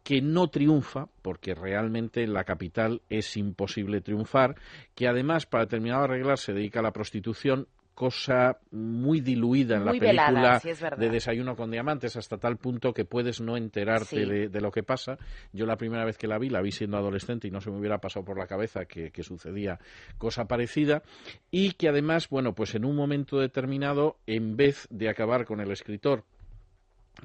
[0.03, 4.55] que no triunfa, porque realmente en la capital es imposible triunfar,
[4.95, 9.84] que además, para terminar de arreglar, se dedica a la prostitución, cosa muy diluida en
[9.84, 13.55] Muy la película velada, sí, de Desayuno con Diamantes, hasta tal punto que puedes no
[13.55, 14.25] enterarte Sí.
[14.25, 15.19] de, de lo que pasa.
[15.53, 17.77] Yo la primera vez que la vi, la vi siendo adolescente y no se me
[17.77, 19.77] hubiera pasado por la cabeza que, que sucedía
[20.17, 21.03] cosa parecida.
[21.51, 25.71] Y que además, bueno, pues en un momento determinado, en vez de acabar con el
[25.71, 26.23] escritor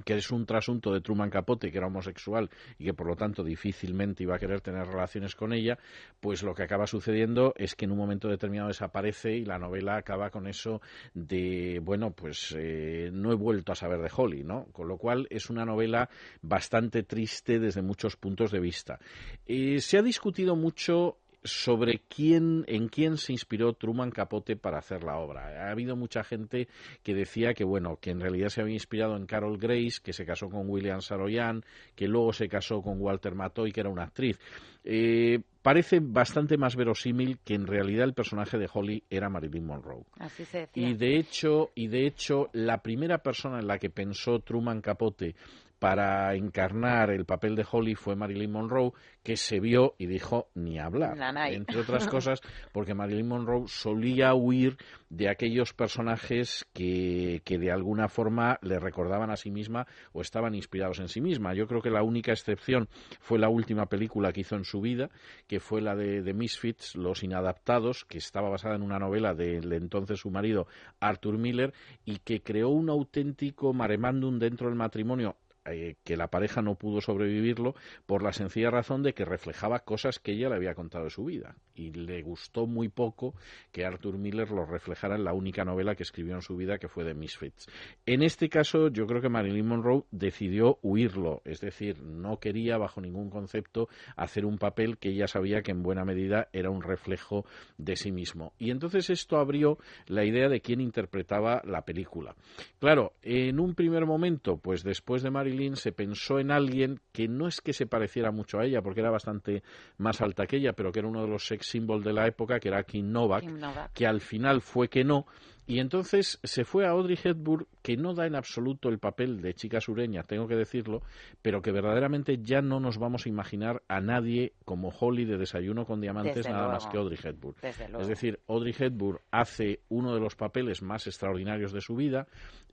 [0.05, 3.43] que es un trasunto de Truman Capote, que era homosexual y que por lo tanto
[3.43, 5.79] difícilmente iba a querer tener relaciones con ella,
[6.21, 9.97] pues lo que acaba sucediendo es que en un momento determinado desaparece y la novela
[9.97, 10.81] acaba con eso
[11.15, 14.67] de, bueno, pues eh, no he vuelto a saber de Holly, ¿no?
[14.73, 16.09] Con lo cual es una novela
[16.43, 18.99] bastante triste desde muchos puntos de vista.
[19.47, 25.03] Eh, se ha discutido mucho sobre quién, en quién se inspiró Truman Capote para hacer
[25.05, 25.67] la obra.
[25.67, 26.69] Ha habido mucha gente
[27.03, 30.25] que decía que, bueno, que en realidad se había inspirado en Carol Grace, que se
[30.25, 31.65] casó con William Saroyan,
[31.95, 34.39] que luego se casó con Walter Matthau, que era una actriz.
[34.85, 40.05] Eh, parece bastante más verosímil que en realidad el personaje de Holly era Marilyn Monroe.
[40.19, 40.89] Así se decía.
[40.89, 45.35] Y de hecho, y de hecho, la primera persona en la que pensó Truman Capote
[45.79, 48.93] para encarnar el papel de Holly fue Marilyn Monroe,
[49.23, 51.17] que se vio y dijo ni hablar.
[51.53, 52.41] Entre otras cosas,
[52.73, 54.77] porque Marilyn Monroe solía huir
[55.11, 60.55] de aquellos personajes que, que de alguna forma le recordaban a sí misma o estaban
[60.55, 61.55] inspirados en sí misma.
[61.55, 62.89] Yo creo que la única excepción
[63.21, 65.11] fue la última película que hizo en su vida,
[65.47, 69.73] que fue la de, de Misfits, Los Inadaptados, que estaba basada en una novela del
[69.73, 70.67] entonces su marido
[71.01, 71.73] Arthur Miller
[72.05, 75.37] y que creó un auténtico maremándum dentro del matrimonio
[75.73, 77.75] eh, que la pareja no pudo sobrevivirlo
[78.07, 81.25] por la sencilla razón de que reflejaba cosas que ella le había contado de su
[81.25, 81.57] vida.
[81.75, 83.35] Y le gustó muy poco
[83.73, 86.89] que Arthur Miller lo reflejara en la única novela que escribió en su vida, que
[86.89, 87.67] fue The Misfits.
[88.07, 93.01] En este caso, yo creo que Marilyn Monroe decidió huirlo, es decir, no quería bajo
[93.01, 97.45] ningún concepto hacer un papel que ella sabía que en buena medida era un reflejo
[97.77, 98.53] de sí mismo.
[98.59, 102.35] Y entonces esto abrió la idea de quién interpretaba la película.
[102.79, 107.49] Claro, en un primer momento, pues después de Marilyn se pensó en alguien que no
[107.49, 109.63] es que se pareciera mucho a ella, porque era bastante
[109.97, 112.61] más alta que ella, pero que era uno de los sex symbols de la época,
[112.61, 113.93] que era Kim Novak, Kim Novak.
[113.93, 115.27] que al final fue que no.
[115.67, 119.53] Y entonces se fue a Audrey Hepburn, que no da en absoluto el papel de
[119.53, 121.03] chica sureña, tengo que decirlo,
[121.43, 125.85] pero que verdaderamente ya no nos vamos a imaginar a nadie como Holly de Desayuno
[125.85, 126.81] con Diamantes, Desde nada luego.
[126.81, 127.57] más que Audrey Hepburn.
[127.63, 132.29] Es decir, Audrey Hepburn hace uno de los papeles más extraordinarios de su vida,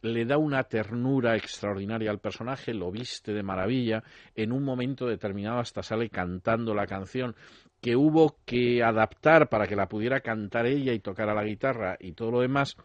[0.05, 4.03] le da una ternura extraordinaria al personaje, lo viste de maravilla,
[4.35, 7.35] en un momento determinado hasta sale cantando la canción
[7.81, 11.97] que hubo que adaptar para que la pudiera cantar ella y tocar a la guitarra
[11.99, 12.77] y todo lo demás.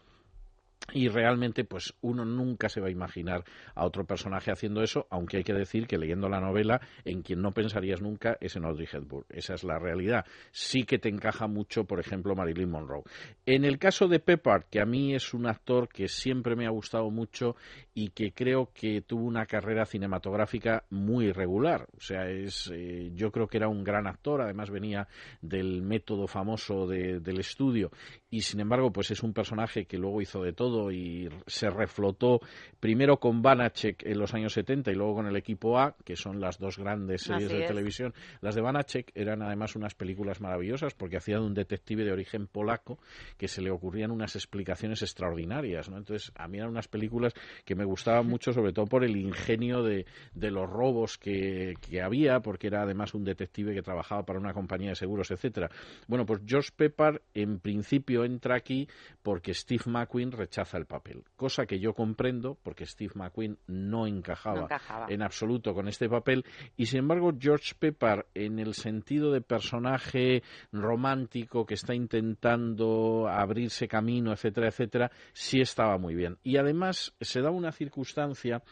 [0.93, 3.43] Y realmente, pues uno nunca se va a imaginar
[3.75, 7.41] a otro personaje haciendo eso, aunque hay que decir que leyendo la novela, en quien
[7.41, 9.25] no pensarías nunca es en Audrey Hepburn.
[9.29, 10.25] Esa es la realidad.
[10.51, 13.03] Sí que te encaja mucho, por ejemplo, Marilyn Monroe.
[13.45, 16.71] En el caso de Peppard, que a mí es un actor que siempre me ha
[16.71, 17.55] gustado mucho
[17.93, 21.87] y que creo que tuvo una carrera cinematográfica muy irregular.
[21.95, 25.07] O sea, es, eh, yo creo que era un gran actor, además venía
[25.41, 27.91] del método famoso de- del estudio
[28.31, 32.39] y sin embargo, pues es un personaje que luego hizo de todo y se reflotó
[32.79, 36.39] primero con Banachek en los años 70 y luego con el equipo A, que son
[36.39, 37.67] las dos grandes series Así de es.
[37.67, 38.13] televisión.
[38.39, 42.47] Las de Banachek eran además unas películas maravillosas porque hacía de un detective de origen
[42.47, 42.99] polaco
[43.37, 45.97] que se le ocurrían unas explicaciones extraordinarias, ¿no?
[45.97, 47.33] Entonces, a mí eran unas películas
[47.65, 52.01] que me gustaban mucho, sobre todo por el ingenio de, de los robos que, que
[52.01, 55.69] había, porque era además un detective que trabajaba para una compañía de seguros, etcétera.
[56.07, 58.87] Bueno, pues George Peppard en principio entra aquí
[59.21, 64.59] porque Steve McQueen rechaza el papel, cosa que yo comprendo porque Steve McQueen no encajaba,
[64.59, 65.05] No encajaba.
[65.09, 66.45] en absoluto con este papel
[66.77, 73.87] y sin embargo George Peppard en el sentido de personaje romántico que está intentando abrirse
[73.87, 76.37] camino, etcétera, etcétera, sí estaba muy bien.
[76.43, 78.63] Y además se da una circunstancia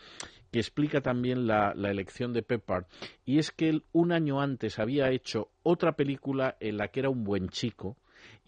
[0.51, 2.85] que explica también la, la elección de Peppard,
[3.23, 7.09] y es que él un año antes había hecho otra película en la que era
[7.09, 7.97] un buen chico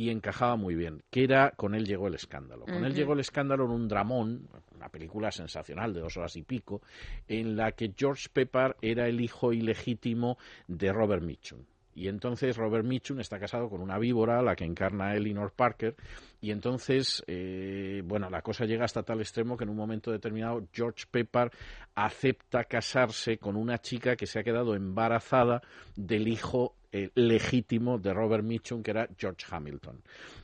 [0.02, 2.66] y encajaba muy bien, que era Con él llegó el escándalo.
[2.66, 6.42] Con él llegó el escándalo en un dramón, una película sensacional de dos horas y
[6.42, 6.82] pico,
[7.28, 11.60] en la que George Peppard era el hijo ilegítimo de Robert Mitchum.
[11.94, 15.96] Y entonces Robert Mitchum está casado con una víbora, la que encarna Eleanor Parker,
[16.40, 20.66] y entonces, eh, bueno, la cosa llega hasta tal extremo que en un momento determinado
[20.74, 21.52] George Peppard
[21.94, 25.62] acepta casarse con una chica que se ha quedado embarazada
[25.96, 30.02] del hijo eh, legítimo de Robert Mitchum, que era George Hamilton.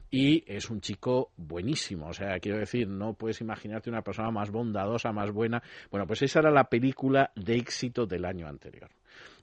[0.09, 4.49] Y es un chico buenísimo, o sea, quiero decir, no puedes imaginarte una persona más
[4.51, 5.61] bondadosa, más buena.
[5.91, 8.89] Bueno, pues esa era la película de éxito del año anterior.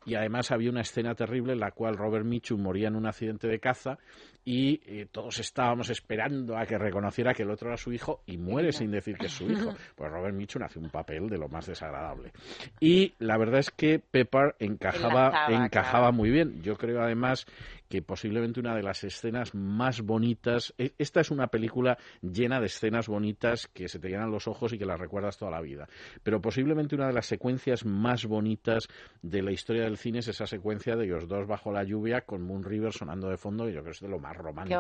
[0.07, 3.49] Y además había una escena terrible en la cual Robert Mitchum moría en un accidente
[3.49, 3.99] de caza
[4.45, 8.37] y eh, todos estábamos esperando a que reconociera que el otro era su hijo y
[8.37, 9.73] muere sin decir que es su hijo.
[9.95, 12.33] Pues Robert Mitchum hace un papel de lo más desagradable.
[12.81, 16.63] Y la verdad es que Pepper encajaba, encajaba muy bien.
[16.63, 17.47] Yo creo además
[17.89, 22.67] que posiblemente una de las escenas más bonitas, e- esta es una película llena de
[22.67, 25.89] escenas bonitas que se te llenan los ojos y que las recuerdas toda la vida,
[26.23, 28.89] pero posiblemente una de las secuencias más bonitas
[29.23, 32.43] de la historia del cine es esa secuencia de los dos bajo la lluvia con
[32.43, 34.79] Moon River sonando de fondo y yo creo que es de lo más romántico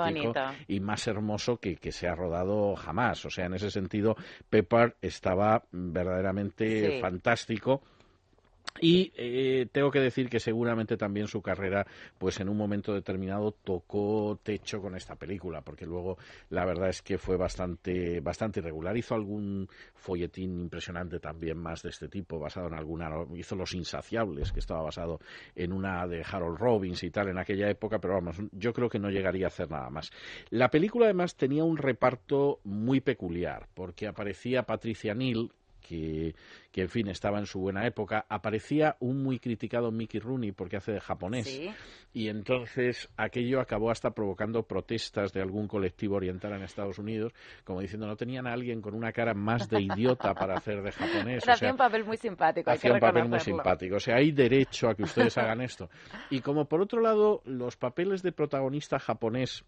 [0.66, 3.24] y más hermoso que, que se ha rodado jamás.
[3.26, 4.16] O sea, en ese sentido,
[4.51, 7.01] Pepper estaba verdaderamente Sí.
[7.01, 7.82] fantástico.
[8.80, 11.86] Y eh, tengo que decir que seguramente también su carrera,
[12.18, 16.18] pues en un momento determinado tocó techo con esta película, porque luego
[16.51, 18.96] la verdad es que fue bastante, bastante irregular.
[18.96, 24.51] Hizo algún folletín impresionante también más de este tipo, basado en alguna, hizo Los Insaciables,
[24.51, 25.20] que estaba basado
[25.55, 28.98] en una de Harold Robbins y tal en aquella época, pero vamos, yo creo que
[28.98, 30.10] no llegaría a hacer nada más.
[30.51, 35.52] La película además tenía un reparto muy peculiar, porque aparecía Patricia Neal,
[35.86, 36.35] que,
[36.73, 40.77] que, en fin estaba en su buena época, aparecía un muy criticado Mickey Rooney porque
[40.77, 41.70] hace de japonés Sí.
[42.15, 47.32] y entonces aquello acabó hasta provocando protestas de algún colectivo oriental en Estados Unidos,
[47.65, 50.93] como diciendo no tenían a alguien con una cara más de idiota para hacer de
[50.93, 51.24] japonés.
[51.24, 53.97] Pero o sea, hacía un papel muy simpático, hacía un papel muy simpático.
[53.97, 55.90] O sea, hay derecho a que ustedes hagan esto.
[56.31, 59.65] Y como por otro lado, los papeles de protagonista japonés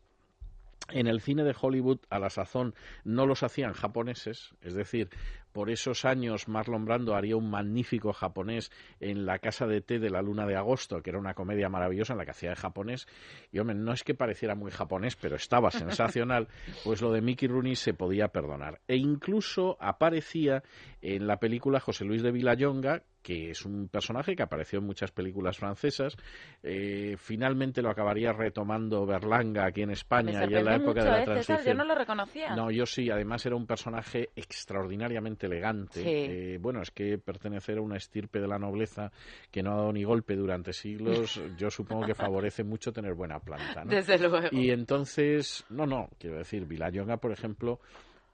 [0.90, 2.74] en el cine de Hollywood a la sazón
[3.04, 5.08] no los hacían japoneses, es decir,
[5.56, 8.70] por esos años Marlon Brando haría un magnífico japonés
[9.00, 12.12] en La casa de té de la luna de agosto, que era una comedia maravillosa
[12.12, 13.08] en la que hacía de japonés,
[13.50, 16.48] y hombre, no es que pareciera muy japonés, pero estaba sensacional,
[16.84, 18.82] pues lo de Mickey Rooney se podía perdonar.
[18.86, 20.62] E incluso aparecía
[21.00, 25.10] en la película José Luis de Villayonga, que es un personaje que apareció en muchas
[25.10, 26.16] películas francesas.
[26.62, 31.10] Eh, finalmente lo acabaría retomando Berlanga aquí en España y en la época mucho, de
[31.10, 31.44] la ¿eh, César?
[31.46, 31.76] transición.
[31.76, 32.54] Yo no lo reconocía.
[32.54, 36.02] No, yo sí, además era un personaje extraordinariamente elegante.
[36.02, 36.08] Sí.
[36.08, 39.10] Eh, bueno, es que pertenecer a una estirpe de la nobleza
[39.50, 43.40] que no ha dado ni golpe durante siglos, yo supongo que favorece mucho tener buena
[43.40, 43.84] planta.
[43.84, 43.90] ¿no?
[43.90, 44.48] Desde luego.
[44.52, 47.80] Y entonces, no, no, quiero decir, Villayonga, por ejemplo,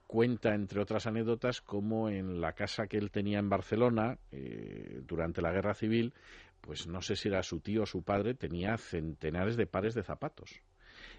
[0.06, 5.40] cuenta, entre otras anécdotas, cómo en la casa que él tenía en Barcelona eh, durante
[5.40, 6.12] la Guerra Civil,
[6.60, 10.02] pues no sé si era su tío o su padre, tenía centenares de pares de
[10.02, 10.60] zapatos.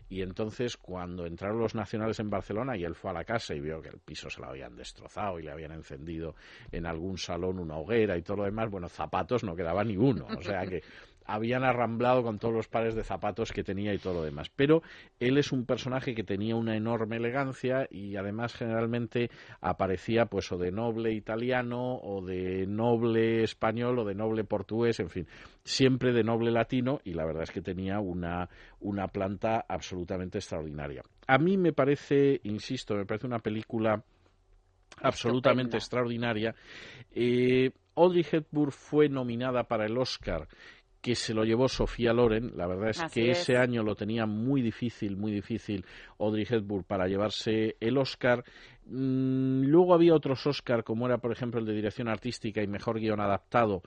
[0.10, 3.62] Y entonces, cuando entraron los nacionales en Barcelona y él fue a la casa y
[3.62, 6.36] vio que el piso se lo habían destrozado y le habían encendido
[6.72, 10.28] en algún salón una hoguera y todo lo demás, bueno, zapatos no quedaba ni uno.
[10.38, 10.84] O sea que
[11.26, 14.50] habían arramblado con todos los pares de zapatos que tenía y todo lo demás.
[14.56, 14.82] Pero
[15.20, 19.30] él es un personaje que tenía una enorme elegancia y además generalmente
[19.62, 25.10] aparecía pues o de noble italiano o de noble español o de noble portugués, en
[25.10, 25.28] fin,
[25.64, 31.04] siempre de noble latino y la verdad es que tenía una, una planta absolutamente extraordinaria.
[31.28, 34.04] A mí me parece, insisto, me parece una película
[35.02, 36.56] absolutamente extraordinaria.
[37.12, 40.48] Eh, Audrey Hepburn fue nominada para el Oscar
[41.04, 42.54] que se lo llevó Sofía Loren.
[42.56, 43.42] La verdad es Así que es.
[43.42, 45.86] ese año lo tenía muy difícil, muy difícil
[46.18, 48.46] Audrey Hepburn para llevarse el Oscar.
[48.86, 53.02] Mm, luego había otros Oscar, como era por ejemplo el de dirección artística y mejor
[53.02, 53.84] guion adaptado,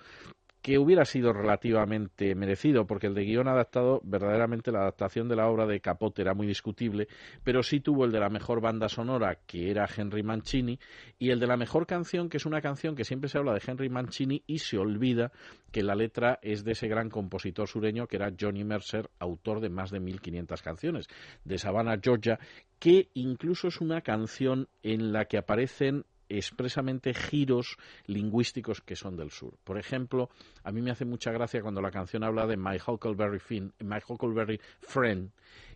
[0.67, 5.47] que hubiera sido relativamente merecido, porque el de guion adaptado, verdaderamente la adaptación de la
[5.47, 7.07] obra de Capote era muy discutible,
[7.45, 10.81] pero sí tuvo el de la mejor banda sonora, que era Henry Mancini,
[11.21, 13.63] y el de la mejor canción, que es una canción que siempre se habla de
[13.65, 15.31] Henry Mancini y se olvida
[15.71, 19.69] que la letra es de ese gran compositor sureño que era Johnny Mercer, autor de
[19.69, 21.07] más de 1500 canciones,
[21.45, 22.41] de Savannah, Georgia,
[22.81, 27.77] que incluso es una canción en la que aparecen expresamente giros
[28.07, 29.55] lingüísticos que son del sur.
[29.65, 30.31] Por ejemplo,
[30.65, 33.99] a mí me hace mucha gracia cuando la canción habla de My Huckleberry, Finn, My
[34.07, 35.31] Huckleberry Friend,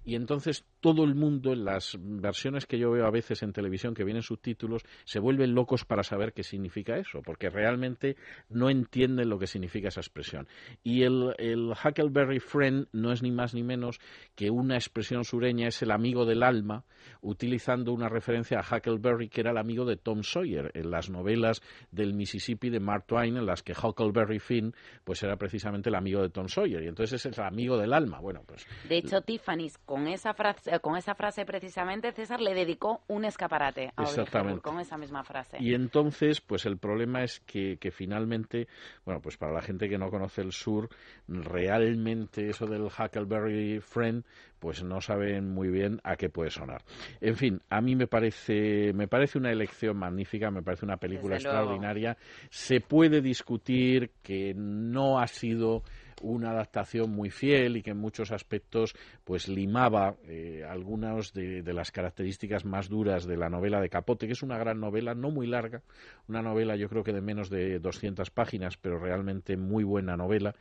[0.05, 3.95] y entonces todo el mundo en las versiones que yo veo a veces en televisión
[3.95, 8.17] que vienen subtítulos se vuelven locos para saber qué significa eso, porque realmente
[8.49, 10.49] no entienden lo que significa esa expresión.
[10.83, 14.01] Y el, el Huckleberry Friend no es ni más ni menos
[14.35, 16.85] que una expresión sureña, es el amigo del alma,
[17.21, 21.61] utilizando una referencia a Huckleberry, que era el amigo de Tom Sawyer, en las novelas
[21.91, 24.75] del Mississippi de Mark Twain, en las que Huckleberry Finn
[25.05, 28.21] pues era precisamente el amigo de Tom Sawyer, y entonces es el amigo del alma.
[28.21, 33.03] Bueno, pues De hecho, Tiffany, con esa frase, con esa frase precisamente, César le dedicó
[33.09, 34.61] un escaparate a Exactamente.
[34.61, 35.57] Con esa misma frase.
[35.59, 38.69] Y entonces, pues el problema es que, que finalmente,
[39.05, 40.91] bueno, pues para la gente que no conoce el sur,
[41.27, 44.25] realmente eso del Huckleberry Friend,
[44.61, 46.85] pues no saben muy bien a qué puede sonar.
[47.21, 51.35] En fin, a mí me parece, me parece una elección magnífica, me parece una película
[51.35, 51.63] Desde luego.
[51.63, 52.17] extraordinaria.
[52.49, 55.83] Se puede discutir que no ha sido
[56.21, 58.95] una adaptación muy fiel y que en muchos aspectos
[59.25, 64.27] pues limaba eh, algunas de, de, las características más duras de la novela de Capote,
[64.27, 65.83] que es una gran novela, no muy larga,
[66.29, 70.55] una novela yo creo que de menos de 200 páginas, pero realmente muy buena novela.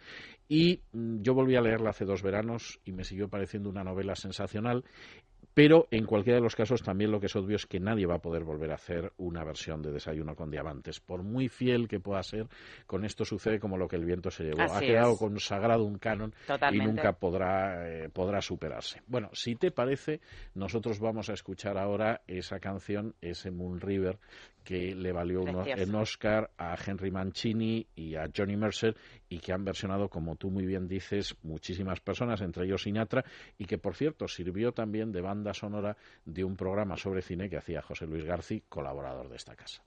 [0.48, 4.16] Y mm, yo volví a leerla hace dos veranos y me siguió pareciendo una novela
[4.16, 4.84] sensacional
[5.54, 8.16] pero en cualquiera de los casos también lo que es obvio es que nadie va
[8.16, 11.00] a poder volver a hacer una versión de Desayuno con Diamantes.
[11.00, 12.48] Por muy fiel que pueda ser,
[12.86, 14.62] con esto sucede como lo que el viento se llevó.
[14.62, 15.20] Así ha quedado es.
[15.20, 16.84] consagrado un canon Totalmente.
[16.84, 19.02] y nunca podrá, eh, podrá superarse.
[19.08, 20.22] Bueno, si te parece,
[20.54, 24.20] nosotros vamos a escuchar ahora esa canción, ese Moon River,
[24.64, 28.96] que le valió un Oscar a Henry Mancini y a Johnny Mercer
[29.28, 33.24] y que han versionado, como tú muy bien dices, muchísimas personas, entre ellos Sinatra,
[33.58, 37.58] y que, por cierto, sirvió también de banda sonora de un programa sobre cine que
[37.58, 39.84] hacía José Luis García, colaborador de esta casa.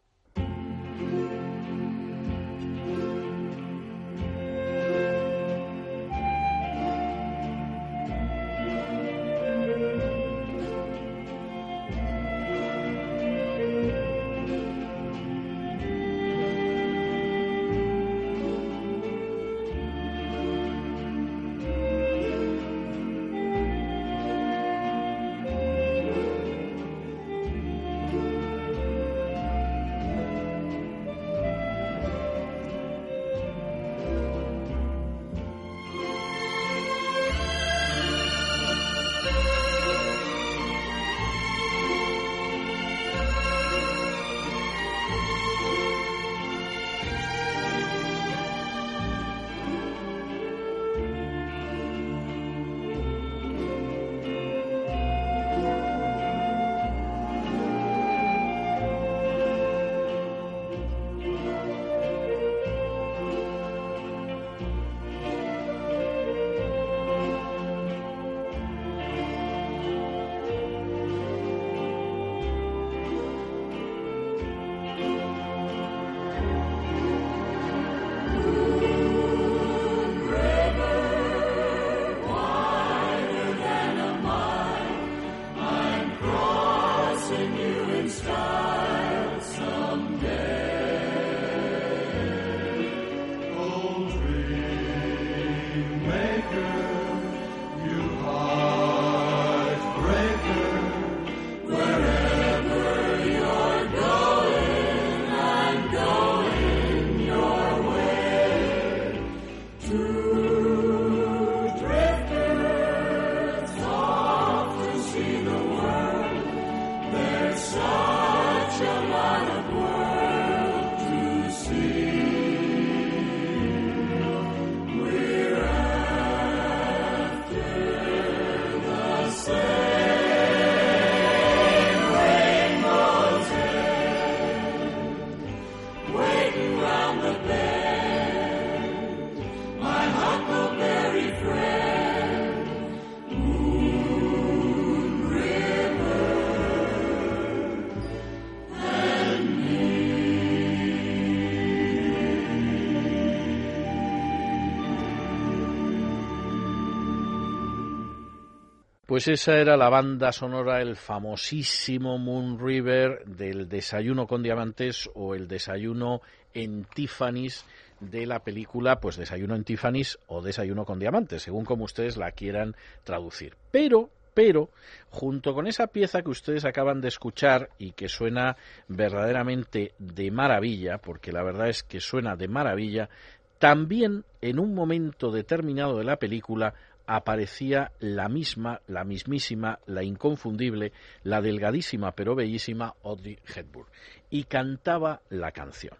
[159.13, 165.35] Pues esa era la banda sonora, el famosísimo Moon River del Desayuno con Diamantes o
[165.35, 166.23] el Desayuno
[166.55, 167.67] en Tiffany's
[168.01, 172.31] de la película, pues Desayuno en Tiffany's o Desayuno con Diamantes, según como ustedes la
[172.31, 172.75] quieran
[173.05, 173.55] traducir.
[173.71, 174.71] Pero, pero,
[175.11, 178.57] junto con esa pieza que ustedes acaban de escuchar y que suena
[178.89, 183.11] verdaderamente de maravilla, porque la verdad es que suena de maravilla,
[183.59, 186.75] también en un momento determinado de la película
[187.07, 190.93] aparecía la misma, la mismísima, la inconfundible,
[191.23, 193.89] la delgadísima pero bellísima Audrey Hepburn
[194.31, 195.95] y cantaba la canción.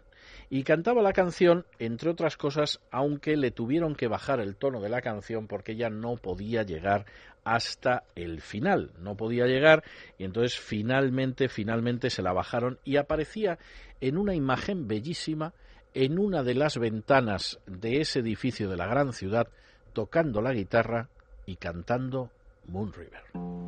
[0.49, 4.89] Y cantaba la canción, entre otras cosas, aunque le tuvieron que bajar el tono de
[4.89, 7.05] la canción porque ella no podía llegar
[7.43, 9.83] hasta el final, no podía llegar
[10.17, 13.57] y entonces finalmente, finalmente se la bajaron y aparecía
[13.99, 15.53] en una imagen bellísima
[15.93, 19.47] en una de las ventanas de ese edificio de la gran ciudad
[19.93, 21.07] tocando la guitarra
[21.45, 22.29] y cantando
[22.67, 23.63] Moon River.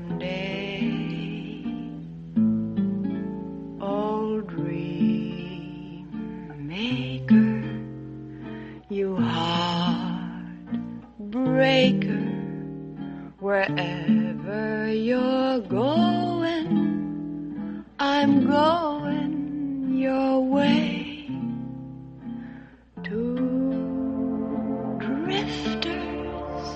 [11.57, 12.27] breaker
[13.39, 16.67] wherever you're going.
[17.97, 21.31] I'm going your way
[23.05, 23.21] to
[24.99, 26.67] drifters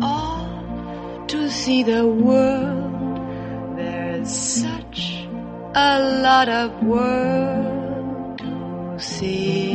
[0.00, 3.76] off to see the world.
[3.76, 5.26] There's such
[5.74, 5.92] a
[6.26, 9.69] lot of world to see.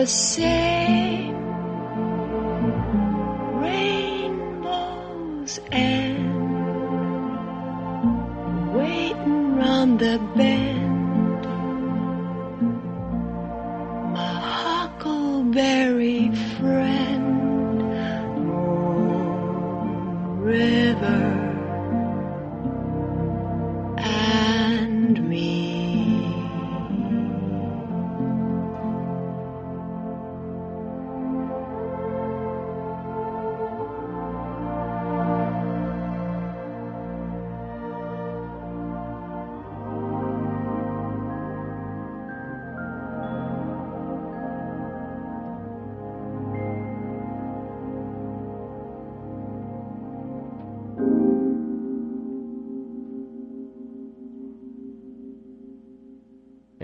[0.00, 1.36] The same
[3.60, 6.24] rainbows and
[8.72, 10.69] waiting round the bend.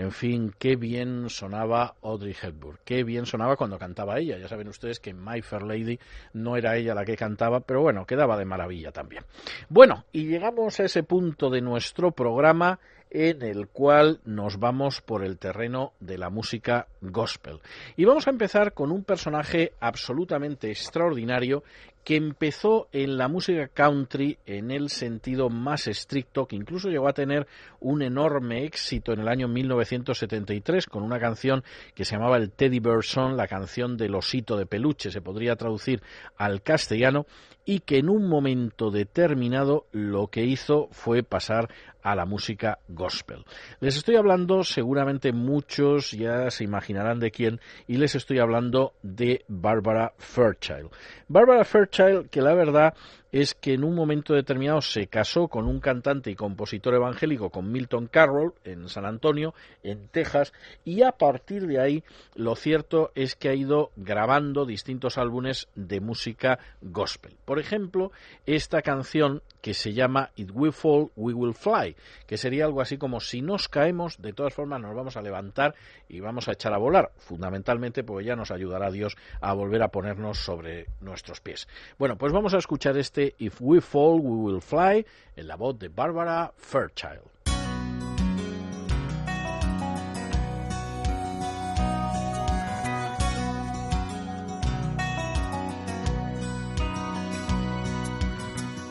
[0.07, 4.37] En fin, qué bien sonaba Audrey Hepburn, qué bien sonaba cuando cantaba ella.
[4.37, 5.99] Ya saben ustedes que My Fair Lady
[6.31, 9.25] no era ella la que cantaba, pero bueno, quedaba de maravilla también.
[9.67, 12.79] Bueno, y llegamos a ese punto de nuestro programa
[13.09, 17.59] en el cual nos vamos por el terreno de la música gospel.
[17.95, 21.63] Y vamos a empezar con un personaje absolutamente extraordinario
[22.07, 27.13] que empezó en la música country en el sentido más estricto, que incluso llegó a
[27.13, 27.47] tener
[27.81, 31.65] un enorme éxito en el año 1973 con una canción
[31.95, 35.57] que se llamaba el Teddy Bear Song, la canción del osito de peluche, se podría
[35.57, 36.01] traducir
[36.37, 37.25] al castellano,
[37.65, 41.67] y que en un momento determinado lo que hizo fue pasar
[42.07, 43.43] a la música gospel.
[43.81, 49.43] Les estoy hablando, seguramente muchos ya se imaginarán de quién, y les estoy hablando de
[49.49, 50.89] Barbara Fairchild.
[51.27, 52.93] Barbara Fairchild, que la verdad
[53.31, 57.71] es que en un momento determinado se casó con un cantante y compositor evangélico, con
[57.71, 60.53] Milton Carroll, en San Antonio, en Texas,
[60.85, 62.03] y a partir de ahí
[62.35, 67.35] lo cierto es que ha ido grabando distintos álbumes de música gospel.
[67.45, 68.11] Por ejemplo,
[68.45, 71.95] esta canción que se llama It Will Fall, We Will Fly,
[72.25, 75.75] que sería algo así como si nos caemos, de todas formas nos vamos a levantar
[76.07, 79.89] y vamos a echar a volar, fundamentalmente porque ya nos ayudará Dios a volver a
[79.89, 81.67] ponernos sobre nuestros pies.
[81.97, 85.03] Bueno, pues vamos a escuchar este If We Fall, We Will Fly
[85.37, 87.29] en la voz de Barbara Fairchild.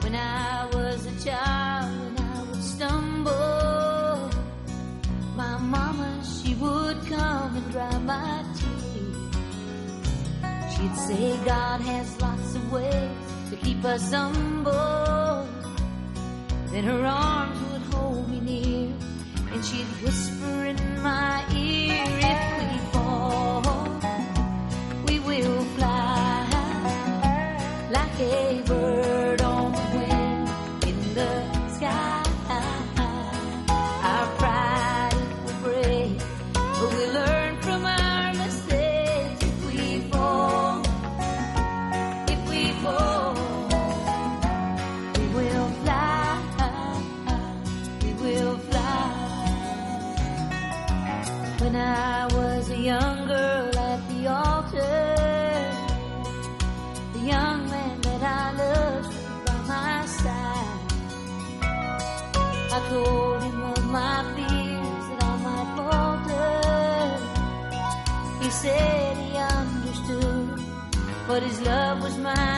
[0.02, 4.30] When I was a child and I would stumble,
[5.34, 9.36] my mama, she would come and dry my tears.
[10.76, 13.25] She'd say God has lots of ways
[13.62, 15.46] keep us humble.
[16.70, 18.94] Then her arms would hold me near
[19.52, 23.62] and she'd whisper in my ear, if we fall,
[25.06, 26.46] we will fly
[27.90, 28.65] like a
[71.26, 72.55] but his love was mine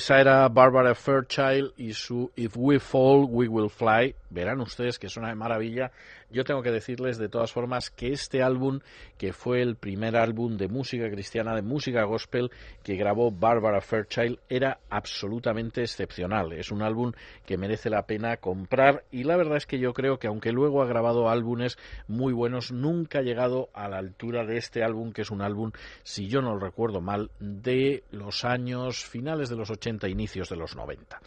[0.00, 4.14] Esa era Barbara Fairchild y su If We Fall, We Will Fly.
[4.30, 5.92] Verán ustedes que suena de maravilla.
[6.30, 8.80] Yo tengo que decirles de todas formas que este álbum,
[9.18, 12.50] que fue el primer álbum de música cristiana, de música gospel
[12.84, 16.52] que grabó Barbara Fairchild, era absolutamente excepcional.
[16.52, 17.12] Es un álbum
[17.46, 20.82] que merece la pena comprar y la verdad es que yo creo que aunque luego
[20.82, 25.22] ha grabado álbumes muy buenos, nunca ha llegado a la altura de este álbum, que
[25.22, 25.72] es un álbum,
[26.04, 30.56] si yo no lo recuerdo mal, de los años finales de los 80, inicios de
[30.56, 31.20] los 90.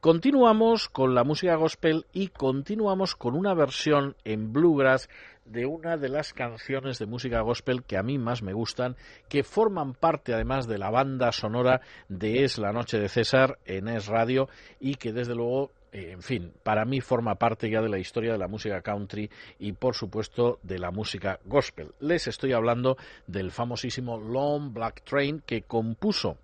[0.00, 5.08] Continuamos con la música gospel y continuamos con una versión en bluegrass
[5.44, 8.96] de una de las canciones de música gospel que a mí más me gustan,
[9.28, 13.88] que forman parte además de la banda sonora de Es la Noche de César en
[13.88, 14.48] Es Radio
[14.78, 18.32] y que desde luego eh, en fin, para mí forma parte ya de la historia
[18.32, 19.28] de la música country
[19.58, 21.92] y por supuesto de la música gospel.
[21.98, 22.96] Les estoy hablando
[23.26, 26.36] del famosísimo Long Black Train que compuso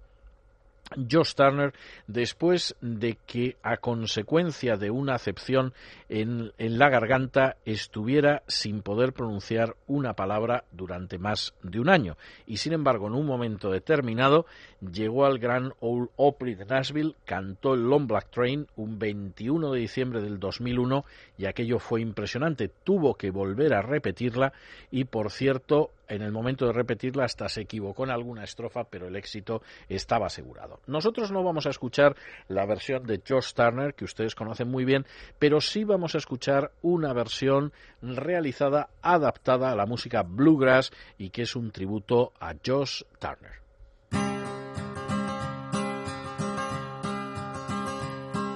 [1.11, 1.73] Josh Turner
[2.07, 5.75] después de que a consecuencia de una acepción
[6.09, 12.17] en, la garganta estuviera sin poder pronunciar una palabra durante más de un año
[12.47, 14.47] y sin embargo en un momento determinado
[14.81, 19.81] llegó al Gran Ole Opry de Nashville, cantó el Long Black Train un 21 de
[19.81, 21.05] diciembre del 2001
[21.39, 24.53] y aquello fue impresionante, tuvo que volver a repetirla
[24.91, 29.09] y por cierto en el momento de repetirla hasta se equivocó en alguna estrofa, pero
[29.09, 30.81] el éxito estaba asegurado.
[30.87, 32.15] Nosotros no vamos a escuchar
[32.49, 35.05] la versión de George Turner, que ustedes conocen muy bien,
[35.39, 41.43] pero sí vamos a escuchar una versión realizada, adaptada a la música bluegrass y que
[41.43, 43.57] es un tributo a Josh Turner.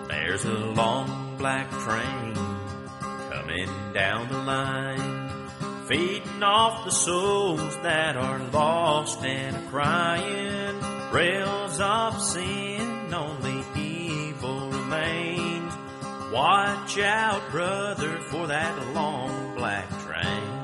[0.08, 2.34] There's a long black train
[3.30, 5.30] coming down the line
[5.90, 10.80] feeding off the souls that are lost and crying.
[11.12, 12.89] Rails of sin,
[16.32, 20.60] Watch out, brother, for that long black train.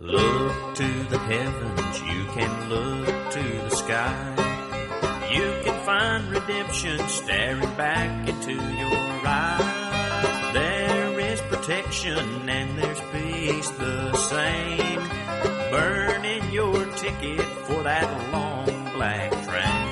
[0.00, 5.30] Look to the heavens, you can look to the sky.
[5.32, 10.54] You can find redemption staring back into your eyes.
[10.54, 15.08] There is protection and there's peace the same.
[15.70, 19.91] Burning your ticket for that long black train.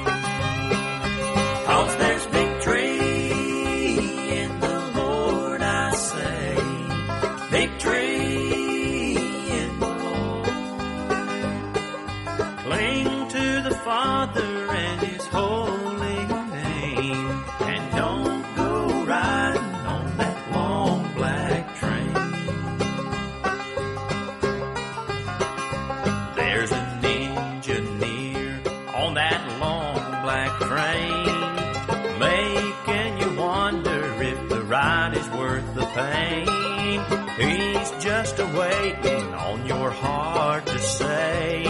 [37.40, 41.64] He's just a waiting on your heart to say,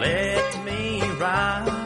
[0.00, 1.81] Let me ride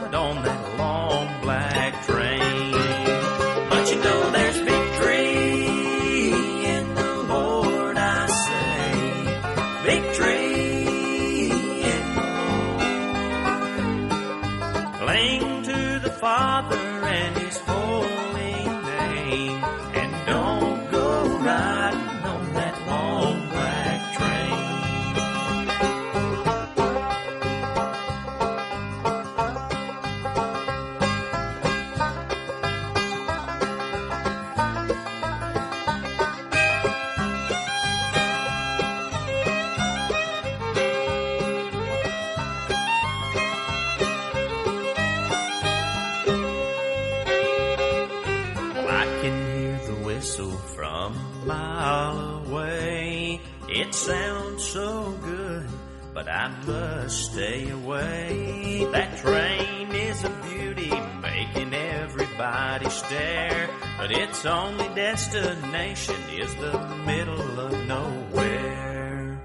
[65.41, 69.39] destination is the middle of nowhere.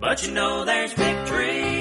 [0.00, 1.77] But you know there's victory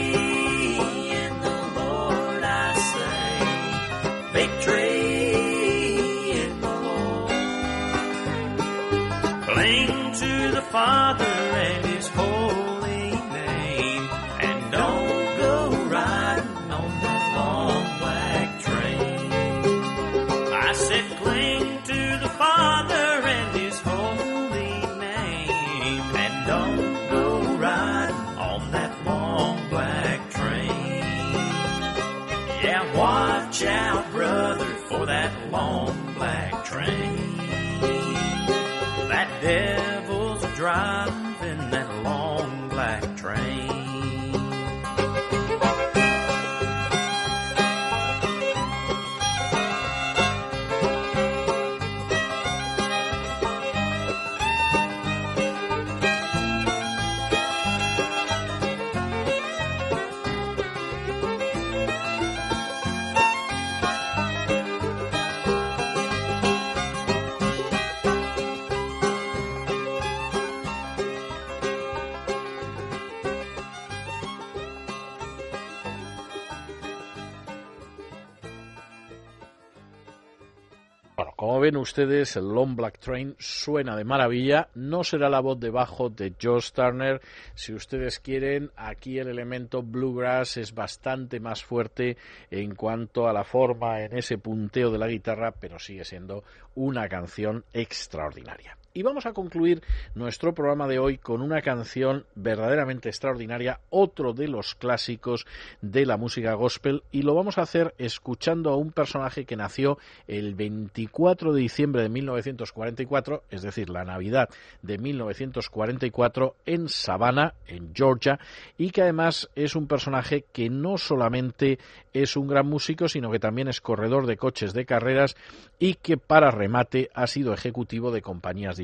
[81.98, 84.70] ustedes, el Long Black Train suena de maravilla.
[84.76, 87.20] No será la voz de bajo de Josh Turner.
[87.56, 92.16] Si ustedes quieren, aquí el elemento bluegrass es bastante más fuerte
[92.52, 96.44] en cuanto a la forma en ese punteo de la guitarra, pero sigue siendo
[96.76, 98.78] una canción extraordinaria.
[98.98, 99.84] Y vamos a concluir
[100.16, 105.46] nuestro programa de hoy con una canción verdaderamente extraordinaria, otro de los clásicos
[105.84, 110.00] de la música gospel, y lo vamos a hacer escuchando a un personaje que nació
[110.28, 114.50] el 24 de diciembre de 1944, es decir, la Navidad
[114.82, 118.40] de 1944 en Savannah, en Georgia,
[118.80, 121.78] y que además es un personaje que no solamente
[122.14, 125.36] es un gran músico, sino que también es corredor de coches de carreras
[125.78, 128.76] y que para remate ha sido ejecutivo de compañías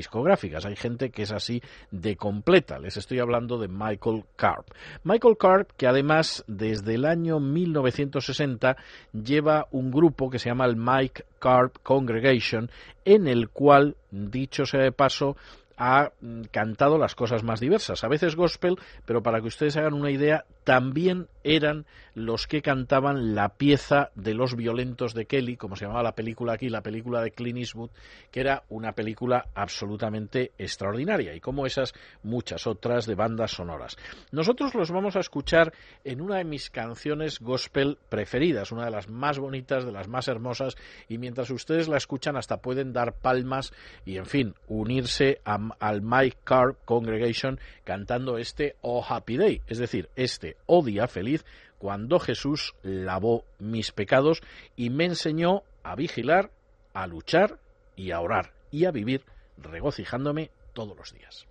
[0.64, 2.78] Hay gente que es así de completa.
[2.78, 4.66] Les estoy hablando de Michael Carp.
[5.02, 8.76] Michael Carp, que además desde el año 1960
[9.12, 12.70] lleva un grupo que se llama el Mike Carp Congregation,
[13.04, 15.36] en el cual, dicho sea de paso,
[15.76, 19.94] ha mm, cantado las cosas más diversas, a veces gospel, pero para que ustedes hagan
[19.94, 21.84] una idea, también eran
[22.14, 26.54] los que cantaban la pieza de los violentos de Kelly, como se llamaba la película
[26.54, 27.90] aquí, la película de Clint Eastwood,
[28.30, 31.92] que era una película absolutamente extraordinaria, y como esas,
[32.22, 33.96] muchas otras de bandas sonoras.
[34.32, 35.72] Nosotros los vamos a escuchar
[36.04, 40.28] en una de mis canciones gospel preferidas, una de las más bonitas, de las más
[40.28, 40.76] hermosas,
[41.08, 43.72] y mientras ustedes la escuchan hasta pueden dar palmas
[44.06, 49.78] y, en fin, unirse a al Mike Carp Congregation cantando este Oh Happy Day, es
[49.78, 51.44] decir, este Oh Día Feliz,
[51.78, 54.42] cuando Jesús lavó mis pecados
[54.76, 56.50] y me enseñó a vigilar,
[56.92, 57.58] a luchar
[57.96, 59.24] y a orar y a vivir
[59.58, 61.46] regocijándome todos los días.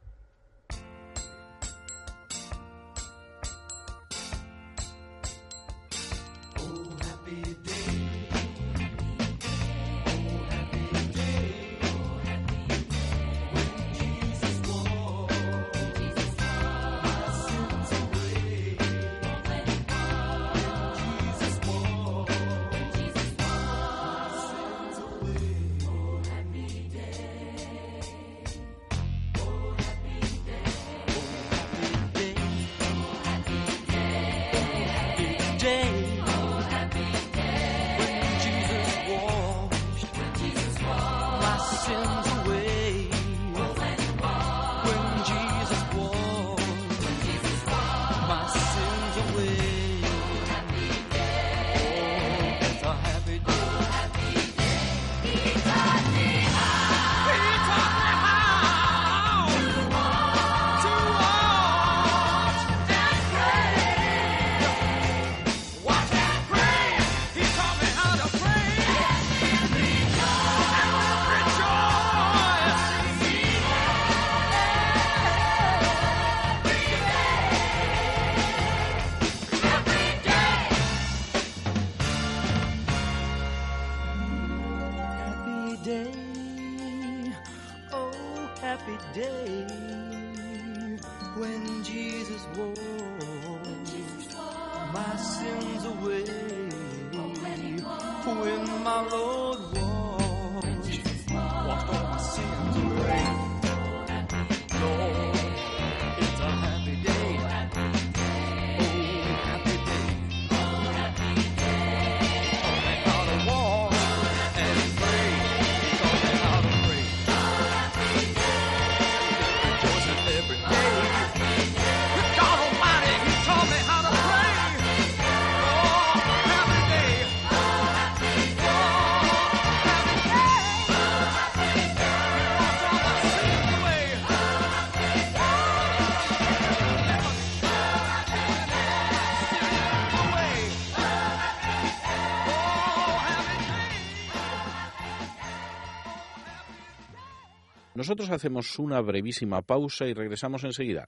[148.04, 151.08] Nosotros hacemos una brevísima pausa y regresamos enseguida.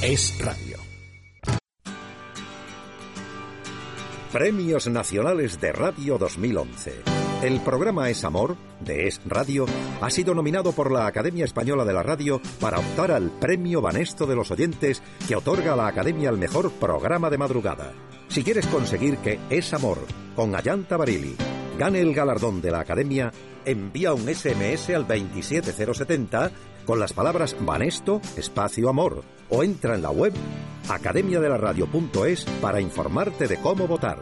[0.00, 0.76] Es radio.
[4.30, 6.92] Premios Nacionales de Radio 2011.
[7.42, 9.66] El programa Es Amor, de Es Radio,
[10.00, 14.26] ha sido nominado por la Academia Española de la Radio para optar al Premio Banesto
[14.26, 17.92] de los Oyentes que otorga la Academia al mejor programa de madrugada.
[18.28, 19.98] Si quieres conseguir que Es Amor,
[20.36, 21.34] con Ayanta Barili,
[21.80, 23.32] gane el galardón de la Academia,
[23.64, 26.50] envía un SMS al 27070
[26.84, 30.32] con las palabras Banesto, espacio amor, o entra en la web
[30.88, 34.18] academiadelaradio.es para informarte de cómo votar.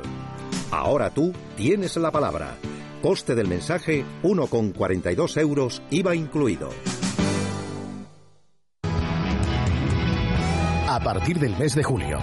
[0.71, 2.57] Ahora tú tienes la palabra.
[3.03, 6.71] Coste del mensaje 1,42 euros, IVA incluido.
[10.89, 12.19] A partir del mes de julio,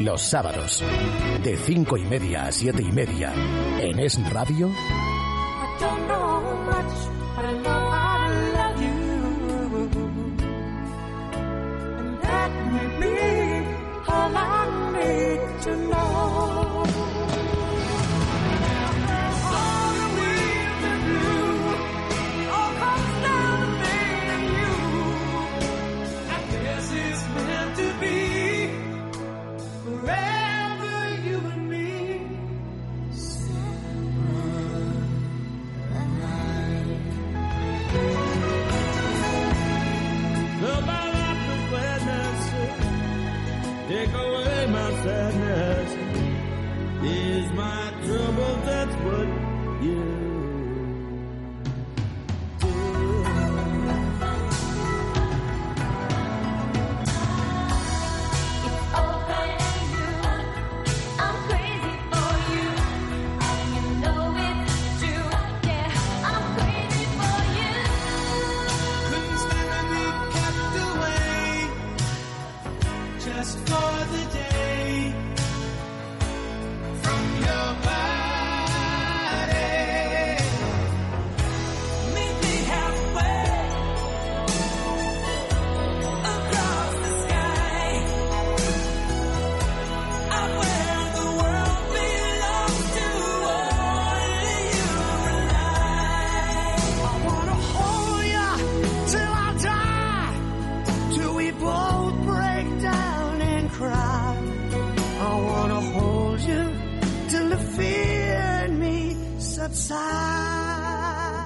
[0.00, 0.82] los sábados,
[1.42, 3.32] de cinco y media a siete y media,
[3.80, 4.70] en Es Radio,
[6.86, 8.15] I don't know much, but I know I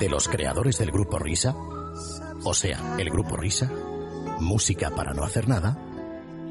[0.00, 3.70] de los creadores del grupo Risa, o sea, el grupo Risa,
[4.40, 5.78] música para no hacer nada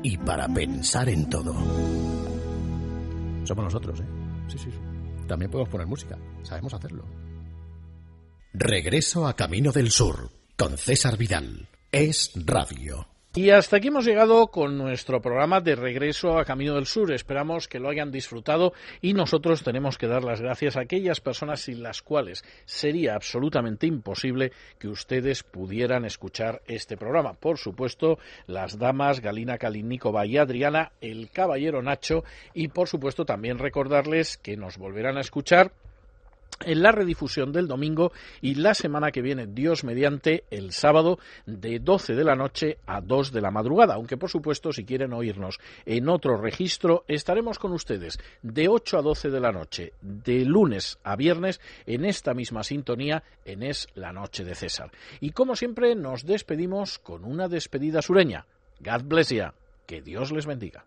[0.03, 1.53] y para pensar en todo.
[3.43, 4.05] Somos nosotros, ¿eh?
[4.47, 4.77] Sí, sí, sí.
[5.27, 7.03] También podemos poner música, sabemos hacerlo.
[8.53, 11.67] Regreso a Camino del Sur, con César Vidal.
[11.91, 13.08] Es radio.
[13.35, 17.11] Y hasta aquí hemos llegado con nuestro programa de regreso a Camino del Sur.
[17.11, 21.61] Esperamos que lo hayan disfrutado y nosotros tenemos que dar las gracias a aquellas personas
[21.61, 27.33] sin las cuales sería absolutamente imposible que ustedes pudieran escuchar este programa.
[27.33, 32.23] Por supuesto, las damas Galina Kalinikova y Adriana, el caballero Nacho
[32.55, 35.71] y por supuesto también recordarles que nos volverán a escuchar
[36.65, 38.11] en la redifusión del domingo
[38.41, 43.01] y la semana que viene, Dios mediante, el sábado de 12 de la noche a
[43.01, 43.95] 2 de la madrugada.
[43.95, 49.01] Aunque, por supuesto, si quieren oírnos en otro registro, estaremos con ustedes de 8 a
[49.01, 54.11] 12 de la noche, de lunes a viernes, en esta misma sintonía, en Es la
[54.11, 54.91] Noche de César.
[55.19, 58.45] Y como siempre, nos despedimos con una despedida sureña.
[58.79, 59.53] God bless ya.
[59.85, 60.85] Que Dios les bendiga.